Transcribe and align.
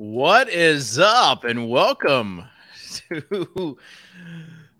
What 0.00 0.48
is 0.48 0.98
up, 0.98 1.44
and 1.44 1.68
welcome 1.68 2.46
to 3.10 3.76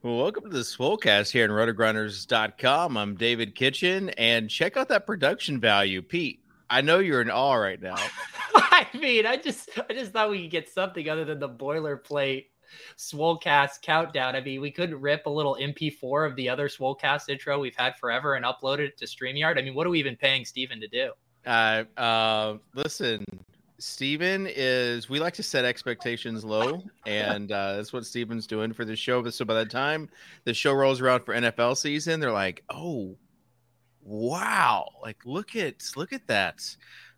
welcome 0.02 0.44
to 0.44 0.48
the 0.48 0.60
Swolecast 0.60 1.30
here 1.30 1.44
in 1.44 1.50
rotogrinders.com. 1.50 2.96
I'm 2.96 3.16
David 3.16 3.54
Kitchen, 3.54 4.08
and 4.16 4.48
check 4.48 4.78
out 4.78 4.88
that 4.88 5.06
production 5.06 5.60
value, 5.60 6.00
Pete. 6.00 6.40
I 6.70 6.80
know 6.80 7.00
you're 7.00 7.20
in 7.20 7.30
awe 7.30 7.56
right 7.56 7.82
now. 7.82 7.96
I 8.54 8.86
mean, 8.94 9.26
I 9.26 9.36
just 9.36 9.68
I 9.90 9.92
just 9.92 10.12
thought 10.12 10.30
we 10.30 10.40
could 10.40 10.52
get 10.52 10.70
something 10.70 11.06
other 11.10 11.26
than 11.26 11.38
the 11.38 11.50
boilerplate 11.50 12.46
Swolecast 12.96 13.82
countdown. 13.82 14.34
I 14.34 14.40
mean, 14.40 14.62
we 14.62 14.70
could 14.70 14.94
rip 14.94 15.26
a 15.26 15.30
little 15.30 15.58
MP4 15.60 16.30
of 16.30 16.34
the 16.36 16.48
other 16.48 16.66
Swolecast 16.66 17.28
intro 17.28 17.60
we've 17.60 17.76
had 17.76 17.94
forever 17.98 18.36
and 18.36 18.46
upload 18.46 18.78
it 18.78 18.96
to 18.96 19.04
StreamYard. 19.04 19.58
I 19.58 19.62
mean, 19.62 19.74
what 19.74 19.86
are 19.86 19.90
we 19.90 19.98
even 19.98 20.16
paying 20.16 20.46
Steven 20.46 20.80
to 20.80 20.88
do? 20.88 21.12
Uh, 21.44 21.84
uh, 21.98 22.56
listen, 22.74 23.26
Steven 23.80 24.46
is 24.48 25.08
we 25.08 25.18
like 25.18 25.34
to 25.34 25.42
set 25.42 25.64
expectations 25.64 26.44
low, 26.44 26.82
and 27.06 27.50
uh, 27.50 27.76
that's 27.76 27.92
what 27.92 28.04
Steven's 28.04 28.46
doing 28.46 28.72
for 28.72 28.84
the 28.84 28.94
show. 28.94 29.22
But 29.22 29.34
So 29.34 29.44
by 29.44 29.54
the 29.54 29.64
time 29.64 30.08
the 30.44 30.54
show 30.54 30.72
rolls 30.72 31.00
around 31.00 31.24
for 31.24 31.34
NFL 31.34 31.76
season, 31.76 32.20
they're 32.20 32.30
like, 32.30 32.62
"Oh, 32.68 33.16
wow! 34.02 34.86
Like 35.02 35.24
look 35.24 35.56
at 35.56 35.82
look 35.96 36.12
at 36.12 36.26
that, 36.26 36.76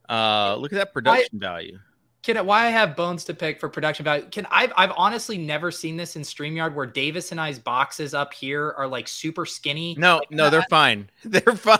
uh, 0.08 0.56
look 0.56 0.72
at 0.72 0.76
that 0.76 0.92
production 0.92 1.38
I, 1.42 1.44
value." 1.44 1.78
Can 2.22 2.46
why 2.46 2.66
I 2.66 2.70
have 2.70 2.94
bones 2.94 3.24
to 3.24 3.34
pick 3.34 3.58
for 3.58 3.68
production 3.68 4.04
value? 4.04 4.24
Can 4.30 4.46
I've 4.48 4.72
I've 4.76 4.92
honestly 4.96 5.36
never 5.36 5.72
seen 5.72 5.96
this 5.96 6.14
in 6.14 6.22
Streamyard 6.22 6.72
where 6.72 6.86
Davis 6.86 7.32
and 7.32 7.40
I's 7.40 7.58
boxes 7.58 8.14
up 8.14 8.32
here 8.32 8.74
are 8.76 8.86
like 8.86 9.08
super 9.08 9.44
skinny. 9.44 9.96
No, 9.98 10.18
like, 10.18 10.30
no, 10.30 10.48
they're 10.48 10.64
fine. 10.70 11.10
They're 11.24 11.56
fine. 11.56 11.78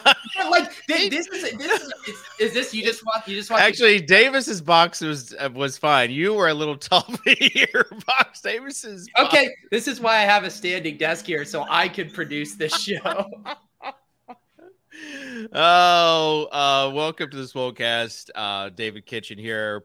like 0.50 0.72
this, 0.88 1.10
this 1.10 1.28
is 1.28 1.58
this 1.58 1.82
is, 1.82 1.92
is, 2.08 2.16
is, 2.40 2.54
this 2.54 2.74
you 2.74 2.82
just 2.82 3.06
want 3.06 3.26
you 3.28 3.36
just 3.36 3.50
want 3.50 3.62
actually 3.62 4.00
to- 4.00 4.06
Davis's 4.06 4.60
box 4.60 5.00
was 5.00 5.32
uh, 5.38 5.48
was 5.54 5.78
fine. 5.78 6.10
You 6.10 6.34
were 6.34 6.48
a 6.48 6.54
little 6.54 6.77
tall 6.77 7.02
for 7.02 7.30
your 7.38 7.84
box. 8.06 8.40
Davis's 8.40 9.08
box. 9.14 9.28
okay. 9.28 9.54
This 9.70 9.86
is 9.86 10.00
why 10.00 10.16
I 10.16 10.22
have 10.22 10.42
a 10.42 10.50
standing 10.50 10.96
desk 10.96 11.24
here 11.24 11.44
so 11.44 11.66
I 11.68 11.88
could 11.88 12.12
produce 12.12 12.56
this 12.56 12.77
show. 12.77 13.30
oh, 15.52 16.48
uh, 16.50 16.90
welcome 16.92 17.30
to 17.30 17.36
the 17.36 17.44
Swolecast. 17.44 18.30
Uh, 18.34 18.70
David 18.70 19.06
Kitchen 19.06 19.38
here, 19.38 19.84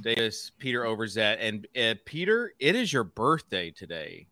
Davis, 0.00 0.50
Peter 0.58 0.82
Overzet, 0.82 1.36
and 1.40 1.66
uh, 1.80 1.94
Peter, 2.04 2.52
it 2.58 2.74
is 2.74 2.92
your 2.92 3.04
birthday 3.04 3.70
today. 3.70 4.26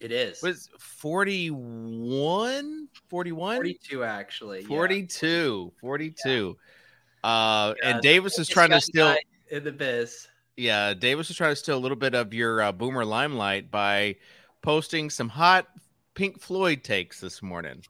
It 0.00 0.12
is. 0.12 0.42
Was 0.42 0.68
41? 0.78 2.88
41? 3.08 3.56
42, 3.56 4.04
actually. 4.04 4.64
42. 4.64 5.72
Yeah. 5.74 5.80
42. 5.80 6.28
Yeah. 6.28 7.28
Uh, 7.28 7.74
yeah, 7.82 7.90
and 7.90 8.02
Davis 8.02 8.38
is 8.38 8.46
trying 8.46 8.70
to 8.70 8.80
steal 8.80 9.16
in 9.50 9.64
the 9.64 9.72
biz. 9.72 10.28
Yeah, 10.56 10.94
Davis 10.94 11.30
is 11.30 11.36
trying 11.36 11.52
to 11.52 11.56
steal 11.56 11.76
a 11.76 11.80
little 11.80 11.96
bit 11.96 12.14
of 12.14 12.32
your 12.32 12.62
uh, 12.62 12.72
boomer 12.72 13.04
limelight 13.04 13.70
by 13.70 14.16
posting 14.62 15.10
some 15.10 15.28
hot 15.28 15.66
Pink 16.14 16.40
Floyd 16.40 16.82
takes 16.82 17.20
this 17.20 17.42
morning. 17.42 17.82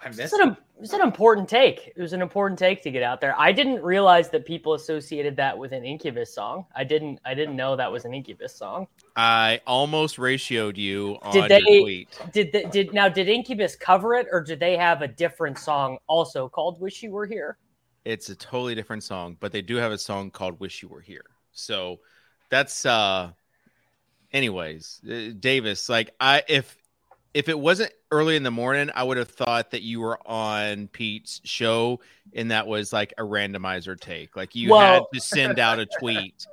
I 0.00 0.08
missed 0.08 0.34
it. 0.34 0.40
An, 0.40 0.56
it 0.80 0.92
an 0.92 1.00
important 1.00 1.48
take. 1.48 1.92
It 1.96 2.00
was 2.00 2.12
an 2.12 2.20
important 2.20 2.58
take 2.58 2.82
to 2.82 2.90
get 2.90 3.02
out 3.02 3.20
there. 3.20 3.34
I 3.38 3.50
didn't 3.50 3.82
realize 3.82 4.28
that 4.30 4.44
people 4.44 4.74
associated 4.74 5.36
that 5.36 5.56
with 5.56 5.72
an 5.72 5.84
Incubus 5.84 6.34
song. 6.34 6.66
I 6.74 6.84
didn't. 6.84 7.18
I 7.24 7.34
didn't 7.34 7.56
know 7.56 7.76
that 7.76 7.90
was 7.90 8.04
an 8.04 8.12
Incubus 8.12 8.54
song. 8.54 8.86
I 9.16 9.60
almost 9.66 10.18
ratioed 10.18 10.76
you 10.76 11.18
on 11.22 11.32
did 11.32 11.50
they, 11.50 11.62
your 11.66 11.82
tweet. 11.82 12.20
Did 12.32 12.52
they, 12.52 12.64
did 12.64 12.92
now? 12.92 13.08
Did 13.08 13.28
Incubus 13.28 13.74
cover 13.74 14.14
it, 14.14 14.26
or 14.30 14.42
did 14.42 14.60
they 14.60 14.76
have 14.76 15.00
a 15.00 15.08
different 15.08 15.58
song 15.58 15.98
also 16.06 16.48
called 16.48 16.78
"Wish 16.80 17.02
You 17.02 17.10
Were 17.10 17.26
Here"? 17.26 17.56
It's 18.04 18.28
a 18.28 18.36
totally 18.36 18.74
different 18.74 19.02
song, 19.02 19.36
but 19.40 19.50
they 19.50 19.62
do 19.62 19.76
have 19.76 19.92
a 19.92 19.98
song 19.98 20.30
called 20.30 20.60
"Wish 20.60 20.82
You 20.82 20.88
Were 20.88 21.00
Here." 21.00 21.24
So 21.52 22.00
that's 22.50 22.84
uh. 22.84 23.30
Anyways, 24.32 25.00
uh, 25.08 25.32
Davis, 25.38 25.88
like 25.88 26.10
I 26.20 26.42
if 26.48 26.76
if 27.36 27.50
it 27.50 27.58
wasn't 27.58 27.92
early 28.10 28.34
in 28.34 28.44
the 28.44 28.50
morning, 28.50 28.88
I 28.94 29.02
would 29.02 29.18
have 29.18 29.28
thought 29.28 29.72
that 29.72 29.82
you 29.82 30.00
were 30.00 30.18
on 30.26 30.88
Pete's 30.88 31.42
show 31.44 32.00
and 32.34 32.50
that 32.50 32.66
was 32.66 32.94
like 32.94 33.12
a 33.18 33.22
randomizer 33.22 34.00
take. 34.00 34.34
Like 34.36 34.54
you 34.54 34.70
well, 34.70 34.94
had 34.94 35.02
to 35.12 35.20
send 35.20 35.58
out 35.58 35.78
a 35.78 35.84
tweet. 36.00 36.46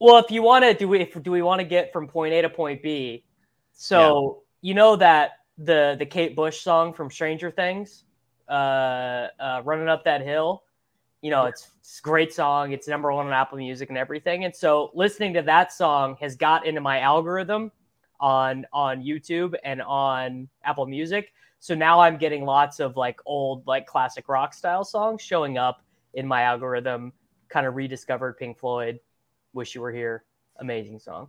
Well, 0.00 0.16
if 0.16 0.30
you 0.30 0.40
want 0.40 0.64
to 0.64 0.72
do 0.72 0.88
we 0.88 1.00
if, 1.00 1.22
do 1.22 1.30
we 1.30 1.42
want 1.42 1.60
to 1.60 1.66
get 1.66 1.92
from 1.92 2.08
point 2.08 2.32
A 2.32 2.40
to 2.40 2.48
point 2.48 2.82
B? 2.82 3.22
So 3.74 4.44
yeah. 4.62 4.68
you 4.70 4.74
know 4.74 4.96
that 4.96 5.32
the 5.58 5.96
the 5.98 6.06
Kate 6.06 6.34
Bush 6.34 6.62
song 6.62 6.94
from 6.94 7.10
Stranger 7.10 7.50
Things, 7.50 8.04
uh, 8.48 9.26
uh, 9.38 9.60
running 9.62 9.88
up 9.88 10.04
that 10.04 10.22
hill. 10.22 10.62
You 11.20 11.30
know, 11.32 11.44
it's, 11.44 11.68
it's 11.80 11.98
a 11.98 12.02
great 12.02 12.32
song. 12.32 12.72
It's 12.72 12.88
number 12.88 13.12
one 13.12 13.26
on 13.26 13.32
Apple 13.34 13.58
Music 13.58 13.90
and 13.90 13.98
everything. 13.98 14.46
And 14.46 14.56
so 14.56 14.90
listening 14.94 15.34
to 15.34 15.42
that 15.42 15.70
song 15.70 16.16
has 16.20 16.34
got 16.34 16.64
into 16.64 16.80
my 16.80 17.00
algorithm 17.00 17.72
on 18.20 18.66
on 18.72 19.02
YouTube 19.02 19.54
and 19.64 19.82
on 19.82 20.48
Apple 20.64 20.86
Music. 20.86 21.32
So 21.60 21.74
now 21.74 22.00
I'm 22.00 22.16
getting 22.16 22.44
lots 22.44 22.80
of 22.80 22.96
like 22.96 23.20
old 23.26 23.66
like 23.66 23.86
classic 23.86 24.28
rock 24.28 24.54
style 24.54 24.84
songs 24.84 25.22
showing 25.22 25.58
up 25.58 25.82
in 26.14 26.26
my 26.26 26.42
algorithm. 26.42 27.12
Kind 27.48 27.66
of 27.66 27.74
rediscovered 27.74 28.36
Pink 28.36 28.58
Floyd. 28.58 29.00
Wish 29.52 29.74
you 29.74 29.80
were 29.80 29.92
here. 29.92 30.24
Amazing 30.56 30.98
song. 30.98 31.28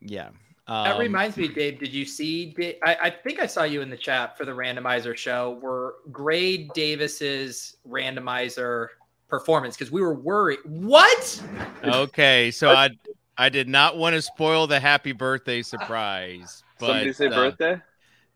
Yeah. 0.00 0.30
Um, 0.66 0.84
that 0.84 0.98
reminds 0.98 1.36
me, 1.36 1.48
Dave. 1.48 1.78
Did 1.78 1.92
you 1.92 2.04
see? 2.04 2.54
I, 2.84 2.96
I, 3.02 3.10
think 3.10 3.40
I 3.40 3.46
saw 3.46 3.64
you 3.64 3.82
in 3.82 3.90
the 3.90 3.96
chat 3.96 4.38
for 4.38 4.44
the 4.44 4.52
randomizer 4.52 5.16
show. 5.16 5.58
Where 5.60 5.94
grade 6.12 6.70
Davis's 6.72 7.76
randomizer 7.88 8.88
performance 9.28 9.76
because 9.76 9.90
we 9.90 10.00
were 10.00 10.14
worried. 10.14 10.60
What? 10.64 11.42
Okay, 11.82 12.50
so 12.50 12.70
I 12.70 12.90
I 13.36 13.48
did 13.48 13.68
not 13.68 13.96
want 13.96 14.14
to 14.14 14.22
spoil 14.22 14.66
the 14.66 14.80
happy 14.80 15.12
birthday 15.12 15.62
surprise. 15.62 16.62
But, 16.82 16.88
Somebody 16.88 17.12
say 17.12 17.26
uh, 17.26 17.30
birthday? 17.30 17.80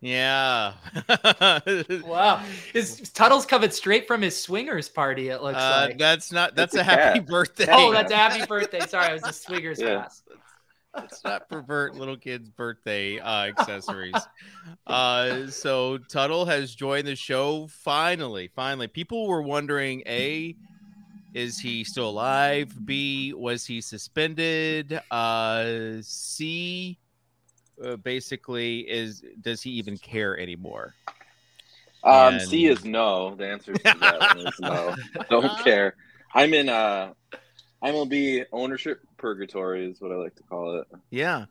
Yeah. 0.01 0.75
wow. 2.05 2.41
His 2.73 3.11
Tuttle's 3.11 3.45
coming 3.45 3.71
straight 3.71 4.07
from 4.07 4.23
his 4.23 4.41
swingers 4.41 4.89
party, 4.89 5.31
it 5.31 5.43
looks 5.43 5.59
uh, 5.59 5.87
like. 5.89 5.99
That's 5.99 6.31
not 6.31 6.55
that's 6.55 6.77
a, 6.77 6.81
a 6.81 6.85
happy 6.85 7.19
birthday. 7.19 7.67
Oh, 7.69 7.93
that's 7.93 8.13
a 8.13 8.17
happy 8.17 8.47
birthday. 8.47 8.79
Sorry, 8.87 9.11
it 9.11 9.13
was 9.15 9.25
a 9.25 9.33
swingers 9.33 9.81
yeah. 9.81 10.03
pass. 10.03 10.23
Let's 10.95 11.25
not 11.25 11.49
pervert 11.49 11.97
little 11.97 12.17
kids' 12.17 12.49
birthday 12.49 13.19
uh, 13.19 13.47
accessories. 13.47 14.15
uh, 14.87 15.49
so 15.49 15.99
Tuttle 15.99 16.47
has 16.47 16.75
joined 16.75 17.07
the 17.07 17.17
show 17.17 17.67
finally. 17.67 18.49
Finally, 18.55 18.89
people 18.89 19.27
were 19.27 19.43
wondering: 19.43 20.03
a, 20.07 20.55
is 21.37 21.59
he 21.59 21.85
still 21.85 22.09
alive? 22.09 22.75
B, 22.87 23.35
was 23.35 23.67
he 23.67 23.83
suspended? 23.83 24.99
Uh, 25.11 25.99
C, 26.01 26.99
uh, 27.85 27.97
basically, 27.97 28.81
is 28.81 29.23
does 29.43 29.61
he 29.61 29.71
even 29.73 29.99
care 29.99 30.39
anymore? 30.39 30.95
Um, 32.03 32.35
and... 32.35 32.43
C 32.43 32.69
is 32.69 32.87
no. 32.87 33.35
The 33.35 33.49
answer 33.49 33.75
to 33.75 33.83
that 33.85 34.19
one 34.19 34.47
is 34.47 34.61
no. 34.61 34.95
Don't 35.31 35.63
care. 35.63 35.97
I'm 36.35 36.55
in 36.55 36.71
uh 36.71 37.13
MLB 37.85 38.47
ownership 38.51 39.01
purgatory 39.19 39.91
is 39.91 40.01
what 40.01 40.13
I 40.13 40.15
like 40.15 40.37
to 40.37 40.43
call 40.43 40.81
it. 40.81 40.87
Yeah. 41.11 41.45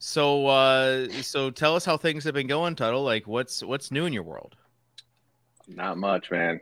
So 0.00 0.48
uh 0.48 1.08
so 1.22 1.50
tell 1.50 1.76
us 1.76 1.84
how 1.84 1.96
things 1.96 2.24
have 2.24 2.34
been 2.34 2.48
going, 2.48 2.74
Tuttle. 2.74 3.04
Like 3.04 3.28
what's 3.28 3.62
what's 3.62 3.92
new 3.92 4.06
in 4.06 4.12
your 4.12 4.24
world? 4.24 4.56
Not 5.68 5.98
much, 5.98 6.32
man 6.32 6.60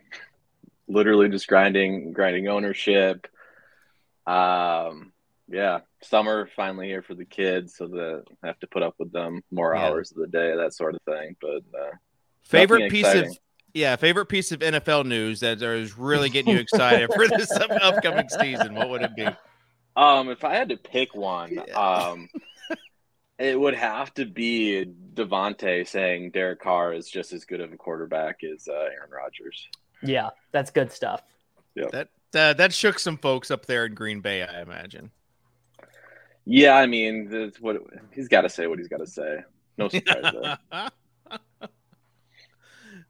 literally 0.93 1.29
just 1.29 1.49
grinding 1.49 2.13
grinding 2.13 2.49
ownership 2.49 3.27
um 4.27 5.13
yeah, 5.49 5.81
summer 6.03 6.49
finally 6.57 6.87
here 6.87 7.03
for 7.03 7.15
the 7.15 7.27
kids, 7.27 7.77
so 7.77 7.87
that 7.89 8.25
I 8.43 8.47
have 8.47 8.59
to 8.61 8.67
put 8.69 8.83
up 8.83 8.95
with 8.99 9.13
them 9.13 9.43
more 9.51 9.75
Yeah. 9.75 9.83
hours 9.83 10.11
of 10.13 10.17
the 10.19 10.27
day, 10.29 10.57
that 10.57 10.73
sort 10.73 10.95
of 10.95 11.03
thing. 11.03 11.37
But 11.43 11.63
uh, 11.79 11.91
Favorite 12.45 12.91
piece 12.91 13.13
of 13.13 13.27
yeah, 13.75 13.97
favorite 13.97 14.27
piece 14.27 14.53
of 14.53 14.61
NFL 14.61 15.05
news 15.07 15.41
that 15.41 15.61
is 15.61 15.99
really 15.99 16.31
getting 16.31 16.53
you 16.55 16.59
excited 16.61 17.13
for 17.13 17.27
this 17.29 17.51
upcoming 17.83 18.29
season. 18.29 18.75
What 18.75 18.91
would 18.91 19.03
it 19.03 19.15
be? 19.17 19.29
Um, 19.97 20.31
if 20.31 20.43
I 20.45 20.55
had 20.55 20.71
to 20.71 20.77
pick 20.79 21.15
one, 21.15 21.53
Yeah. 21.67 21.75
um, 22.09 22.29
it 23.39 23.59
would 23.59 23.75
have 23.75 24.15
to 24.15 24.25
be 24.25 24.87
Davante 25.15 25.87
saying 25.87 26.31
Derek 26.31 26.61
Carr 26.61 26.95
is 26.95 27.09
just 27.11 27.33
as 27.33 27.45
good 27.45 27.61
of 27.61 27.73
a 27.73 27.77
quarterback 27.77 28.39
as 28.45 28.69
uh, 28.69 28.73
Aaron 28.73 29.11
Rodgers. 29.11 29.69
Yeah, 30.03 30.31
that's 30.51 30.71
good 30.71 30.93
stuff. 30.93 31.23
That 31.75 32.09
uh, 32.35 32.53
that 32.55 32.73
shook 32.73 32.99
some 32.99 33.17
folks 33.19 33.51
up 33.51 33.67
there 33.67 33.87
in 33.87 33.95
Green 33.95 34.21
Bay, 34.21 34.43
I 34.43 34.63
imagine. 34.63 35.11
Yeah, 36.45 36.75
I 36.77 36.87
mean, 36.87 37.29
that's 37.31 37.61
what 37.61 37.79
he's 38.13 38.29
got 38.29 38.43
to 38.43 38.49
say. 38.49 38.67
What 38.67 38.79
he's 38.79 38.89
got 38.89 38.99
to 38.99 39.07
say. 39.07 39.43
No 39.79 39.89
surprise 39.91 40.33
there. 40.33 40.59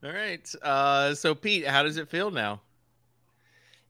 All 0.05 0.11
right. 0.13 0.55
Uh, 0.61 1.15
so 1.15 1.35
Pete, 1.35 1.67
how 1.67 1.83
does 1.83 1.97
it 1.97 2.09
feel 2.09 2.31
now? 2.31 2.61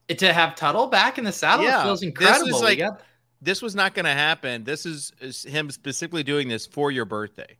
to 0.09 0.33
have 0.33 0.53
Tuttle 0.55 0.87
back 0.87 1.17
in 1.17 1.23
the 1.23 1.31
saddle 1.31 1.65
Yeah, 1.65 1.83
feels 1.83 2.01
this 2.01 2.07
is 2.07 2.09
incredible. 2.09 2.59
We 2.59 2.65
like- 2.65 2.77
got- 2.77 3.01
This 3.41 3.61
was 3.61 3.73
not 3.73 3.95
going 3.95 4.05
to 4.05 4.11
happen. 4.11 4.63
This 4.63 4.85
is, 4.85 5.11
is 5.19 5.43
him 5.43 5.71
specifically 5.71 6.23
doing 6.23 6.47
this 6.49 6.67
for 6.67 6.91
your 6.91 7.05
birthday. 7.05 7.57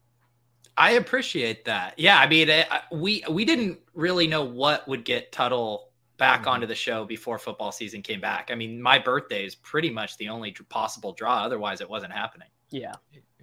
I 0.77 0.91
appreciate 0.91 1.65
that. 1.65 1.93
Yeah, 1.97 2.17
I 2.19 2.27
mean, 2.27 2.49
I, 2.49 2.65
I- 2.69 2.81
we 2.91 3.23
we 3.29 3.45
didn't 3.45 3.79
really 3.93 4.27
know 4.27 4.43
what 4.43 4.87
would 4.87 5.05
get 5.05 5.31
Tuttle 5.31 5.89
back 6.17 6.43
Mhm. 6.43 6.47
onto 6.47 6.67
the 6.67 6.75
show 6.75 7.05
before 7.05 7.37
football 7.37 7.71
season 7.71 8.01
came 8.01 8.21
back. 8.21 8.49
I 8.51 8.55
mean, 8.55 8.81
my 8.81 8.97
birthday 8.99 9.45
is 9.45 9.55
pretty 9.55 9.89
much 9.89 10.17
the 10.17 10.29
only 10.29 10.51
possible 10.69 11.13
draw. 11.13 11.43
Otherwise, 11.43 11.81
it 11.81 11.89
wasn't 11.89 12.13
happening. 12.13 12.47
Yeah. 12.71 12.93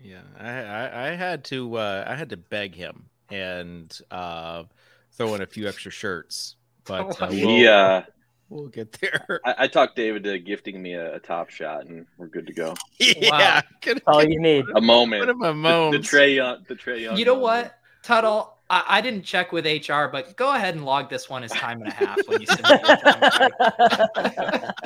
Yeah, 0.02 0.22
I, 0.38 0.50
I, 0.50 1.08
I 1.08 1.14
had 1.14 1.44
to 1.46 1.76
uh, 1.76 2.04
I 2.06 2.14
had 2.14 2.30
to 2.30 2.36
beg 2.36 2.74
him 2.74 3.04
and 3.28 3.96
uh, 4.10 4.64
throw 5.12 5.34
in 5.34 5.42
a 5.42 5.46
few 5.46 5.68
extra 5.68 5.90
shirts, 5.90 6.56
but 6.84 7.10
uh, 7.22 7.28
we'll, 7.38 7.58
He, 7.58 7.66
uh, 7.66 8.02
we'll 8.50 8.69
get 8.69 8.93
there. 9.00 9.41
I, 9.44 9.55
I 9.58 9.67
talked 9.69 9.97
David 9.97 10.25
to 10.25 10.38
gifting 10.38 10.82
me 10.82 10.94
a, 10.94 11.17
a 11.17 11.19
top 11.19 11.49
shot, 11.49 11.87
and 11.87 12.06
we're 12.19 12.26
good 12.26 12.47
to 12.47 12.52
go. 12.52 12.75
yeah, 12.99 13.62
could 13.81 13.97
That's 13.97 14.06
all 14.06 14.23
you 14.23 14.41
need. 14.41 14.67
A 14.75 14.81
moment. 14.81 15.23
put 15.23 15.31
a 15.31 15.55
moment. 15.55 16.02
the 16.02 16.08
Trae 16.08 16.35
Young. 16.35 16.64
The 16.69 16.75
Trae 16.75 17.00
Young. 17.00 17.17
You 17.17 17.25
know 17.25 17.37
moment. 17.37 17.64
what, 17.64 17.79
Tuttle? 18.02 18.56
I, 18.69 18.85
I 18.87 19.00
didn't 19.00 19.23
check 19.23 19.52
with 19.52 19.64
HR, 19.64 20.06
but 20.12 20.37
go 20.37 20.55
ahead 20.55 20.75
and 20.75 20.85
log 20.85 21.08
this 21.08 21.29
one 21.29 21.43
as 21.43 21.50
time 21.52 21.81
and 21.82 21.88
a 21.88 21.94
half 21.94 22.19
when 22.26 22.41
you 22.41 22.47
submit 22.47 22.81
your 22.87 22.97
time 22.97 24.31
card. 24.35 24.75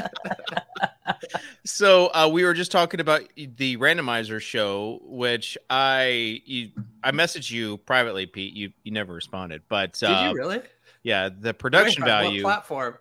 So 1.67 2.09
uh, 2.13 2.29
we 2.31 2.45
were 2.45 2.55
just 2.55 2.71
talking 2.71 3.01
about 3.01 3.23
the 3.37 3.77
randomizer 3.79 4.41
show, 4.41 5.01
which 5.03 5.57
I 5.71 6.43
you, 6.45 6.71
I 7.03 7.11
messaged 7.11 7.51
you 7.51 7.79
privately, 7.79 8.27
Pete. 8.27 8.55
You 8.55 8.73
you 8.83 8.93
never 8.93 9.15
responded, 9.15 9.63
but 9.69 9.95
Did 9.95 10.11
uh, 10.11 10.29
you 10.29 10.37
really? 10.37 10.61
yeah, 11.03 11.31
the 11.37 11.55
production 11.55 12.03
Wait, 12.03 12.09
value 12.09 12.43
platform? 12.43 12.97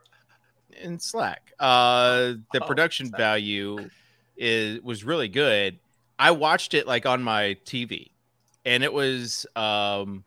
In 0.82 1.00
Slack. 1.00 1.52
Uh, 1.60 2.34
the 2.52 2.62
Oh, 2.62 2.68
production 2.68 3.12
value 3.12 3.90
is 4.38 4.82
was 4.82 5.04
really 5.04 5.28
good. 5.30 5.80
I 6.20 6.32
watched 6.32 6.74
it 6.74 6.88
like 6.88 7.06
on 7.06 7.24
my 7.24 7.58
TV, 7.66 8.12
and 8.66 8.84
it 8.84 8.92
was 8.94 9.46
um, 9.56 10.24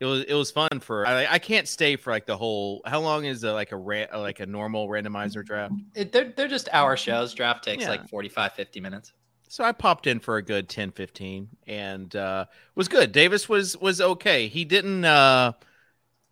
it 0.00 0.04
was 0.06 0.24
it 0.24 0.34
was 0.34 0.50
fun 0.50 0.80
for. 0.80 1.06
I, 1.06 1.26
I 1.26 1.38
can't 1.38 1.68
stay 1.68 1.96
for 1.96 2.10
like 2.10 2.26
the 2.26 2.36
whole. 2.36 2.82
How 2.84 3.00
long 3.00 3.24
is 3.24 3.44
a, 3.44 3.52
like 3.52 3.72
a 3.72 3.76
ran, 3.76 4.08
like 4.14 4.40
a 4.40 4.46
normal 4.46 4.88
randomizer 4.88 5.44
draft? 5.44 5.74
It, 5.94 6.12
they're, 6.12 6.32
they're 6.36 6.48
just 6.48 6.68
hour 6.72 6.96
shows. 6.96 7.34
Draft 7.34 7.64
takes 7.64 7.84
Yeah. 7.84 7.90
like 7.90 8.08
45, 8.08 8.52
50 8.52 8.80
minutes. 8.80 9.12
So 9.48 9.62
I 9.64 9.72
popped 9.72 10.06
in 10.06 10.18
for 10.18 10.38
a 10.38 10.42
good 10.42 10.68
10 10.70 10.92
15 10.92 11.46
and 11.66 12.16
uh 12.16 12.46
was 12.74 12.88
good. 12.88 13.12
Davis 13.12 13.50
was 13.50 13.76
was 13.76 14.00
okay. 14.00 14.48
He 14.48 14.64
didn't 14.64 15.04
uh 15.04 15.52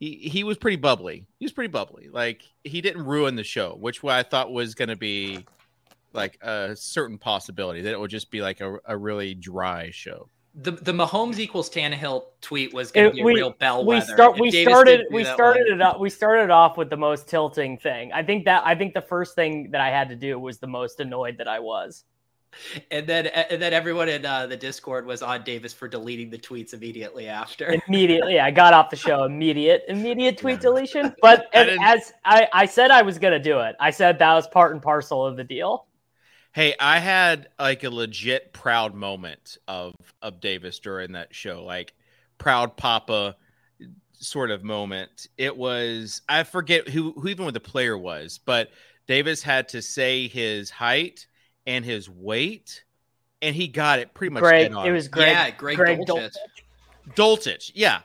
he, 0.00 0.16
he 0.16 0.44
was 0.44 0.56
pretty 0.56 0.78
bubbly. 0.78 1.26
He 1.38 1.44
was 1.44 1.52
pretty 1.52 1.68
bubbly. 1.70 2.08
Like 2.10 2.42
he 2.64 2.80
didn't 2.80 3.04
ruin 3.04 3.36
the 3.36 3.44
show, 3.44 3.76
which 3.78 4.02
I 4.02 4.22
thought 4.22 4.50
was 4.50 4.74
going 4.74 4.88
to 4.88 4.96
be 4.96 5.44
like 6.14 6.38
a 6.42 6.74
certain 6.74 7.18
possibility 7.18 7.82
that 7.82 7.92
it 7.92 8.00
would 8.00 8.10
just 8.10 8.30
be 8.30 8.40
like 8.40 8.60
a, 8.60 8.78
a 8.86 8.96
really 8.96 9.34
dry 9.34 9.90
show. 9.92 10.28
The 10.54 10.72
the 10.72 10.92
Mahomes 10.92 11.38
equals 11.38 11.70
Tannehill 11.70 12.24
tweet 12.40 12.74
was 12.74 12.90
going 12.90 13.10
to 13.10 13.14
be 13.14 13.20
a 13.20 13.24
we- 13.24 13.34
real 13.34 13.50
bellwether. 13.60 14.00
we 14.00 14.14
start 14.14 14.40
we 14.40 14.50
started 14.50 15.06
we 15.12 15.22
started 15.22 15.66
one- 15.68 15.74
it 15.74 15.82
up 15.82 16.00
we 16.00 16.10
started 16.10 16.50
off 16.50 16.76
with 16.76 16.90
the 16.90 16.96
most 16.96 17.28
tilting 17.28 17.76
thing. 17.76 18.10
I 18.12 18.24
think 18.24 18.46
that 18.46 18.66
I 18.66 18.74
think 18.74 18.94
the 18.94 19.02
first 19.02 19.34
thing 19.36 19.70
that 19.70 19.80
I 19.82 19.90
had 19.90 20.08
to 20.08 20.16
do 20.16 20.40
was 20.40 20.58
the 20.58 20.66
most 20.66 20.98
annoyed 20.98 21.36
that 21.38 21.46
I 21.46 21.60
was. 21.60 22.04
And 22.90 23.06
then 23.06 23.26
and 23.26 23.60
then 23.60 23.72
everyone 23.72 24.08
in 24.08 24.24
uh, 24.24 24.46
the 24.46 24.56
Discord 24.56 25.06
was 25.06 25.22
on 25.22 25.42
Davis 25.44 25.72
for 25.72 25.88
deleting 25.88 26.30
the 26.30 26.38
tweets 26.38 26.74
immediately 26.74 27.28
after. 27.28 27.80
Immediately, 27.88 28.40
I 28.40 28.50
got 28.50 28.74
off 28.74 28.90
the 28.90 28.96
show. 28.96 29.24
Immediate, 29.24 29.84
immediate 29.88 30.38
tweet 30.38 30.60
deletion. 30.60 31.14
But 31.22 31.46
I 31.54 31.58
as, 31.58 31.78
as 31.80 32.12
I, 32.24 32.48
I 32.52 32.66
said, 32.66 32.90
I 32.90 33.02
was 33.02 33.18
gonna 33.18 33.38
do 33.38 33.60
it. 33.60 33.76
I 33.80 33.90
said 33.90 34.18
that 34.18 34.34
was 34.34 34.46
part 34.48 34.72
and 34.72 34.82
parcel 34.82 35.24
of 35.24 35.36
the 35.36 35.44
deal. 35.44 35.86
Hey, 36.52 36.74
I 36.80 36.98
had 36.98 37.48
like 37.58 37.84
a 37.84 37.90
legit 37.90 38.52
proud 38.52 38.94
moment 38.94 39.58
of 39.68 39.94
of 40.20 40.40
Davis 40.40 40.78
during 40.78 41.12
that 41.12 41.34
show, 41.34 41.64
like 41.64 41.94
proud 42.38 42.76
papa 42.76 43.36
sort 44.14 44.50
of 44.50 44.64
moment. 44.64 45.28
It 45.38 45.56
was 45.56 46.22
I 46.28 46.42
forget 46.42 46.88
who 46.88 47.12
who 47.12 47.28
even 47.28 47.44
what 47.44 47.54
the 47.54 47.60
player 47.60 47.96
was, 47.96 48.38
but 48.38 48.70
Davis 49.06 49.42
had 49.42 49.68
to 49.70 49.82
say 49.82 50.28
his 50.28 50.70
height 50.70 51.26
and 51.70 51.84
his 51.84 52.10
weight, 52.10 52.82
and 53.40 53.54
he 53.54 53.68
got 53.68 54.00
it 54.00 54.12
pretty 54.12 54.34
much. 54.34 54.42
Greg, 54.42 54.74
on. 54.74 54.86
it 54.86 54.90
was 54.90 55.06
Greg. 55.06 55.28
yeah, 55.28 55.50
Greg, 55.50 55.76
Greg 55.76 56.00
Dulcich. 56.00 56.34
Dolchich, 57.14 57.70
yeah, 57.74 58.00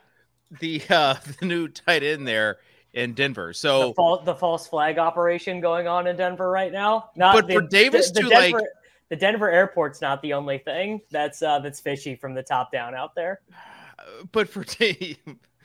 the 0.59 0.81
uh 0.89 1.15
the 1.39 1.45
new 1.45 1.67
tight 1.67 2.03
end 2.03 2.27
there 2.27 2.57
in 2.93 3.13
Denver. 3.13 3.47
the, 3.47 3.53
So 3.55 3.93
fal- 3.93 4.21
the 4.23 4.35
false 4.35 4.67
flag 4.67 4.99
operation 4.99 5.59
going 5.61 5.87
on 5.87 6.05
in 6.05 6.15
Denver 6.15 6.49
right 6.49 6.71
now. 6.71 7.09
Not 7.15 7.33
But 7.33 7.47
the, 7.47 7.55
for 7.55 7.61
Davis 7.61 8.11
the, 8.11 8.21
to, 8.21 8.29
Denver, 8.29 8.57
like- 8.59 8.67
the 9.09 9.15
Denver 9.15 9.49
airport's 9.49 9.99
not 9.99 10.21
the 10.21 10.33
only 10.33 10.59
thing 10.59 11.01
that's 11.09 11.41
uh, 11.41 11.59
that's 11.59 11.79
fishy 11.79 12.15
from 12.15 12.35
the 12.35 12.43
top 12.43 12.71
down 12.71 12.93
out 12.93 13.15
there. 13.15 13.41
but 14.31 14.47
for 14.47 14.63
Dave, 14.63 15.17